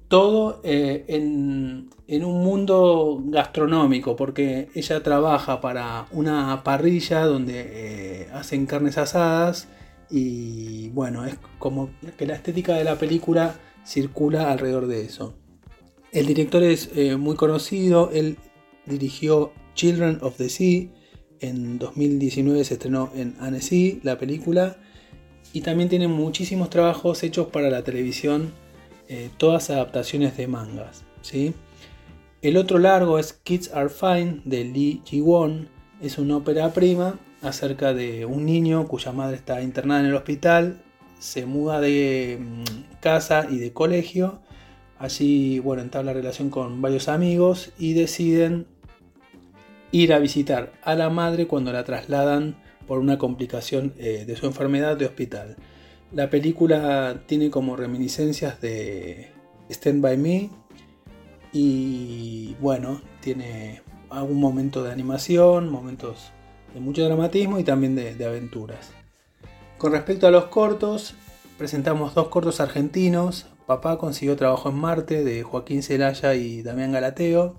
Todo 0.07 0.61
eh, 0.63 1.05
en, 1.07 1.89
un 2.24 2.43
mundo 2.43 3.19
gastronómico, 3.26 4.15
porque 4.15 4.69
ella 4.76 5.01
trabaja 5.01 5.59
para 5.59 6.05
una 6.11 6.63
parrilla 6.63 7.26
donde 7.26 7.63
eh, 7.65 8.30
hacen 8.32 8.67
carnes 8.67 8.99
asadas 8.99 9.69
y 10.11 10.89
bueno, 10.89 11.26
es 11.26 11.38
como 11.57 11.89
que 12.17 12.28
la 12.28 12.36
estética 12.36 12.76
de 12.76 12.84
la 12.84 12.97
película 12.97 13.55
circula 13.86 14.51
alrededor 14.51 14.86
de 14.86 15.05
eso. 15.05 15.34
El 16.11 16.28
director 16.28 16.61
es 16.61 16.93
muy 17.17 17.38
conocido, 17.38 18.11
él 18.11 18.38
dirigió 18.86 19.53
Children 19.82 20.19
of 20.21 20.38
the 20.38 20.47
Sea. 20.47 20.89
En 21.39 21.79
2019 21.79 22.63
se 22.65 22.75
estrenó 22.75 23.11
en 23.15 23.36
Annecy 23.39 23.99
la 24.03 24.19
película. 24.19 24.77
Y 25.53 25.61
también 25.61 25.89
tiene 25.89 26.07
muchísimos 26.07 26.69
trabajos 26.69 27.23
hechos 27.23 27.47
para 27.47 27.71
la 27.71 27.84
televisión, 27.84 28.53
eh, 29.09 29.32
todas 29.38 29.71
adaptaciones 29.71 30.38
de 30.38 30.45
mangas. 30.45 31.03
¿sí? 31.23 31.55
El 32.43 32.57
otro 32.57 32.77
largo 32.77 33.17
es 33.17 33.34
Kids 33.34 33.73
Are 33.73 33.89
Fine 33.89 34.43
de 34.45 34.65
Lee 34.65 35.01
Ji-won. 35.03 35.67
Es 35.99 36.19
una 36.19 36.38
ópera 36.38 36.71
prima 36.73 37.19
acerca 37.41 37.95
de 37.95 38.27
un 38.27 38.45
niño 38.45 38.88
cuya 38.88 39.11
madre 39.11 39.38
está 39.38 39.63
internada 39.63 40.01
en 40.01 40.05
el 40.05 40.15
hospital, 40.15 40.84
se 41.17 41.47
muda 41.47 41.82
de 41.82 42.38
mm, 42.39 42.99
casa 42.99 43.47
y 43.49 43.57
de 43.57 43.73
colegio. 43.73 44.43
Allí, 44.99 45.57
bueno, 45.57 45.82
entabla 45.82 46.13
relación 46.13 46.51
con 46.51 46.84
varios 46.84 47.07
amigos 47.07 47.71
y 47.79 47.93
deciden 47.93 48.67
ir 49.91 50.13
a 50.13 50.19
visitar 50.19 50.73
a 50.83 50.95
la 50.95 51.09
madre 51.09 51.47
cuando 51.47 51.71
la 51.71 51.83
trasladan 51.83 52.55
por 52.87 52.99
una 52.99 53.17
complicación 53.17 53.93
eh, 53.97 54.25
de 54.25 54.35
su 54.35 54.45
enfermedad 54.45 54.97
de 54.97 55.05
hospital. 55.05 55.57
La 56.11 56.29
película 56.29 57.23
tiene 57.25 57.49
como 57.49 57.75
reminiscencias 57.75 58.59
de 58.59 59.31
Stand 59.69 60.01
By 60.01 60.17
Me 60.17 60.49
y 61.53 62.55
bueno, 62.59 63.01
tiene 63.21 63.81
algún 64.09 64.39
momento 64.39 64.83
de 64.83 64.91
animación, 64.91 65.69
momentos 65.69 66.31
de 66.73 66.79
mucho 66.79 67.03
dramatismo 67.03 67.59
y 67.59 67.63
también 67.63 67.95
de, 67.95 68.25
aventuras. 68.25 68.91
Con 69.77 69.93
respecto 69.93 70.27
a 70.27 70.31
los 70.31 70.45
cortos, 70.45 71.15
presentamos 71.57 72.13
dos 72.13 72.27
cortos 72.27 72.59
argentinos. 72.59 73.47
Papá 73.65 73.97
consiguió 73.97 74.35
trabajo 74.35 74.69
en 74.69 74.75
Marte 74.75 75.23
de 75.23 75.43
Joaquín 75.43 75.83
Celaya 75.83 76.35
y 76.35 76.61
Damián 76.61 76.91
Galateo. 76.91 77.55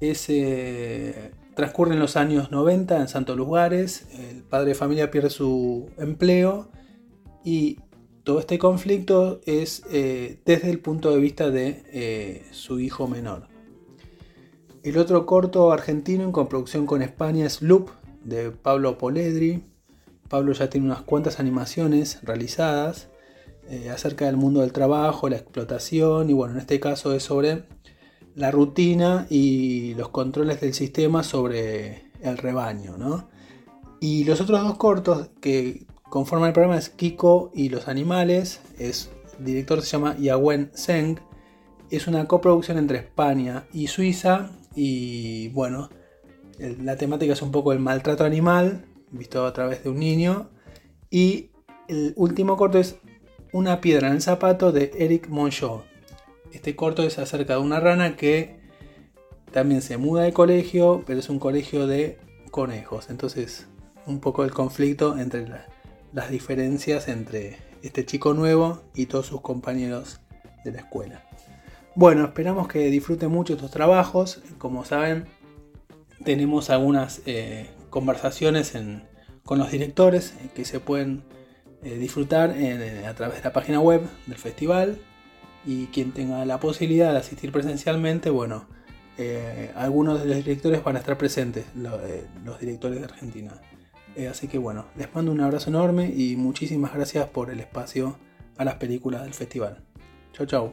Ese 0.00 1.32
transcurre 1.36 1.37
en 1.58 1.98
los 1.98 2.16
años 2.16 2.52
90 2.52 3.00
en 3.00 3.08
Santos 3.08 3.36
Lugares, 3.36 4.06
el 4.16 4.44
padre 4.44 4.68
de 4.68 4.74
familia 4.76 5.10
pierde 5.10 5.28
su 5.28 5.90
empleo 5.98 6.70
y 7.44 7.78
todo 8.22 8.38
este 8.38 8.58
conflicto 8.58 9.40
es 9.44 9.82
eh, 9.90 10.40
desde 10.44 10.70
el 10.70 10.78
punto 10.78 11.10
de 11.10 11.18
vista 11.18 11.50
de 11.50 11.82
eh, 11.92 12.46
su 12.52 12.78
hijo 12.78 13.08
menor. 13.08 13.48
El 14.84 14.98
otro 14.98 15.26
corto 15.26 15.72
argentino 15.72 16.22
en 16.22 16.30
coproducción 16.30 16.86
con 16.86 17.02
España 17.02 17.46
es 17.46 17.60
Loop 17.60 17.90
de 18.22 18.52
Pablo 18.52 18.96
Poledri. 18.96 19.64
Pablo 20.28 20.52
ya 20.52 20.70
tiene 20.70 20.86
unas 20.86 21.02
cuantas 21.02 21.40
animaciones 21.40 22.22
realizadas 22.22 23.08
eh, 23.68 23.90
acerca 23.90 24.26
del 24.26 24.36
mundo 24.36 24.60
del 24.60 24.72
trabajo, 24.72 25.28
la 25.28 25.36
explotación 25.36 26.30
y 26.30 26.34
bueno, 26.34 26.54
en 26.54 26.60
este 26.60 26.78
caso 26.78 27.14
es 27.14 27.24
sobre 27.24 27.64
la 28.38 28.52
rutina 28.52 29.26
y 29.28 29.94
los 29.94 30.10
controles 30.10 30.60
del 30.60 30.72
sistema 30.72 31.24
sobre 31.24 32.04
el 32.22 32.38
rebaño, 32.38 32.96
¿no? 32.96 33.28
Y 34.00 34.22
los 34.22 34.40
otros 34.40 34.62
dos 34.62 34.76
cortos 34.76 35.30
que 35.40 35.86
conforman 36.08 36.48
el 36.48 36.52
programa 36.52 36.78
es 36.78 36.88
Kiko 36.88 37.50
y 37.52 37.68
los 37.68 37.88
animales, 37.88 38.60
es, 38.78 39.10
el 39.40 39.44
director 39.44 39.82
se 39.82 39.88
llama 39.88 40.16
Yagüen 40.16 40.70
Zeng, 40.72 41.18
es 41.90 42.06
una 42.06 42.26
coproducción 42.26 42.78
entre 42.78 42.98
España 42.98 43.66
y 43.72 43.88
Suiza 43.88 44.50
y 44.76 45.48
bueno, 45.48 45.90
la 46.58 46.96
temática 46.96 47.32
es 47.32 47.42
un 47.42 47.50
poco 47.50 47.72
el 47.72 47.80
maltrato 47.80 48.24
animal, 48.24 48.84
visto 49.10 49.44
a 49.46 49.52
través 49.52 49.82
de 49.82 49.90
un 49.90 49.98
niño, 49.98 50.48
y 51.10 51.50
el 51.88 52.12
último 52.16 52.56
corto 52.56 52.78
es 52.78 52.96
Una 53.52 53.80
piedra 53.80 54.08
en 54.08 54.14
el 54.14 54.22
zapato 54.22 54.70
de 54.70 54.92
Eric 54.96 55.28
Monchot 55.28 55.87
este 56.52 56.76
corto 56.76 57.02
es 57.02 57.18
acerca 57.18 57.54
de 57.54 57.60
una 57.60 57.80
rana 57.80 58.16
que 58.16 58.58
también 59.52 59.82
se 59.82 59.96
muda 59.96 60.22
de 60.22 60.32
colegio, 60.32 61.02
pero 61.06 61.20
es 61.20 61.28
un 61.28 61.38
colegio 61.38 61.86
de 61.86 62.18
conejos. 62.50 63.10
Entonces, 63.10 63.66
un 64.06 64.20
poco 64.20 64.44
el 64.44 64.52
conflicto 64.52 65.18
entre 65.18 65.46
las 66.12 66.30
diferencias 66.30 67.08
entre 67.08 67.58
este 67.82 68.04
chico 68.04 68.34
nuevo 68.34 68.82
y 68.94 69.06
todos 69.06 69.26
sus 69.26 69.40
compañeros 69.40 70.20
de 70.64 70.72
la 70.72 70.78
escuela. 70.78 71.22
Bueno, 71.94 72.24
esperamos 72.24 72.68
que 72.68 72.90
disfruten 72.90 73.30
mucho 73.30 73.54
estos 73.54 73.70
trabajos. 73.70 74.40
Como 74.58 74.84
saben, 74.84 75.26
tenemos 76.24 76.70
algunas 76.70 77.22
eh, 77.26 77.70
conversaciones 77.90 78.72
con 79.44 79.58
los 79.58 79.70
directores 79.70 80.34
eh, 80.40 80.48
que 80.54 80.64
se 80.64 80.80
pueden 80.80 81.24
eh, 81.82 81.96
disfrutar 81.96 82.54
a 83.06 83.14
través 83.14 83.38
de 83.38 83.44
la 83.44 83.52
página 83.52 83.80
web 83.80 84.02
del 84.26 84.38
festival 84.38 84.98
y 85.66 85.86
quien 85.86 86.12
tenga 86.12 86.44
la 86.44 86.60
posibilidad 86.60 87.12
de 87.12 87.18
asistir 87.18 87.52
presencialmente, 87.52 88.30
bueno, 88.30 88.66
eh, 89.18 89.72
algunos 89.74 90.20
de 90.20 90.26
los 90.26 90.36
directores 90.36 90.82
van 90.84 90.96
a 90.96 91.00
estar 91.00 91.18
presentes, 91.18 91.66
eh, 91.76 92.24
los 92.44 92.60
directores 92.60 93.00
de 93.00 93.04
Argentina. 93.04 93.60
Eh, 94.16 94.28
así 94.28 94.48
que 94.48 94.58
bueno, 94.58 94.86
les 94.96 95.12
mando 95.14 95.32
un 95.32 95.40
abrazo 95.40 95.70
enorme 95.70 96.12
y 96.16 96.36
muchísimas 96.36 96.94
gracias 96.94 97.28
por 97.28 97.50
el 97.50 97.60
espacio 97.60 98.16
a 98.56 98.64
las 98.64 98.76
películas 98.76 99.22
del 99.22 99.34
festival. 99.34 99.82
Chau 100.32 100.46
chau. 100.46 100.72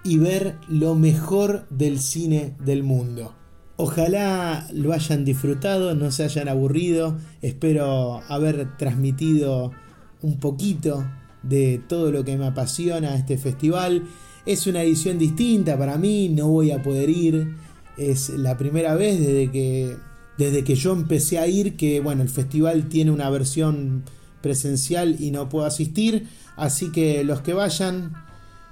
y 0.05 0.19
ver 0.19 0.57
lo 0.69 0.95
mejor 0.95 1.67
del 1.71 2.01
cine 2.01 2.55
del 2.65 2.83
mundo. 2.83 3.35
Ojalá 3.77 4.69
lo 4.73 4.93
hayan 4.93 5.25
disfrutado, 5.25 5.95
no 5.95 6.11
se 6.11 6.25
hayan 6.25 6.49
aburrido. 6.49 7.17
Espero 7.41 8.21
haber 8.29 8.77
transmitido 8.77 9.73
un 10.21 10.39
poquito 10.39 11.05
de 11.43 11.81
todo 11.89 12.13
lo 12.13 12.25
que 12.25 12.37
me 12.37 12.47
apasiona 12.47 13.17
este 13.17 13.39
festival. 13.39 14.05
Es 14.45 14.67
una 14.67 14.83
edición 14.83 15.19
distinta 15.19 15.79
para 15.79 15.97
mí, 15.97 16.29
no 16.29 16.49
voy 16.49 16.71
a 16.71 16.83
poder 16.83 17.11
ir. 17.11 17.55
Es 17.97 18.29
la 18.31 18.57
primera 18.57 18.95
vez 18.95 19.19
desde 19.21 19.51
que, 19.51 19.97
desde 20.39 20.65
que 20.65 20.75
yo 20.75 20.93
empecé 20.93 21.39
a 21.39 21.47
ir 21.47 21.77
que 21.77 22.01
bueno, 22.01 22.23
el 22.23 22.29
festival 22.29 22.89
tiene 22.89 23.11
una 23.11 23.31
versión 23.31 24.05
presencial 24.43 25.17
y 25.19 25.31
no 25.31 25.49
puedo 25.49 25.65
asistir. 25.65 26.29
Así 26.57 26.93
que 26.93 27.25
los 27.25 27.41
que 27.41 27.55
vayan, 27.55 28.13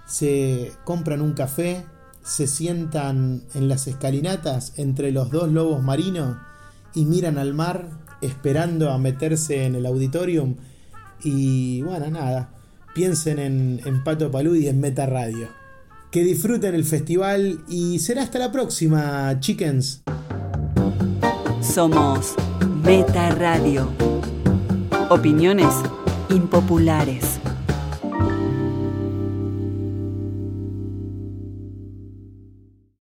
se 0.07 0.73
compran 0.85 1.23
un 1.23 1.33
café, 1.33 1.85
se 2.23 2.47
sientan 2.47 3.43
en 3.55 3.69
las 3.69 3.87
escalinatas 3.87 4.75
entre 4.77 5.11
los 5.11 5.31
dos 5.31 5.51
lobos 5.51 5.83
marinos 5.83 6.37
y 6.95 7.05
miran 7.05 7.39
al 7.39 7.55
mar 7.55 7.89
esperando 8.21 8.91
a 8.91 8.99
meterse 8.99 9.65
en 9.65 9.75
el 9.75 9.87
auditorium 9.87 10.57
y 11.23 11.83
bueno, 11.83 12.11
nada, 12.11 12.51
piensen 12.95 13.39
en, 13.39 13.81
en 13.85 14.05
Pato 14.05 14.31
Palud 14.31 14.57
y 14.57 14.69
en 14.69 14.81
Meta 14.81 15.07
Radio. 15.07 15.49
Que 16.11 16.25
disfruten 16.25 16.75
el 16.75 16.85
festival 16.85 17.61
y 17.69 17.99
será 18.01 18.23
hasta 18.23 18.39
la 18.39 18.51
próxima, 18.51 19.39
chickens. 19.39 20.03
Somos 21.63 22.35
Meta 22.83 23.31
Radio. 23.35 23.89
Opiniones 25.09 25.75
impopulares. 26.31 27.41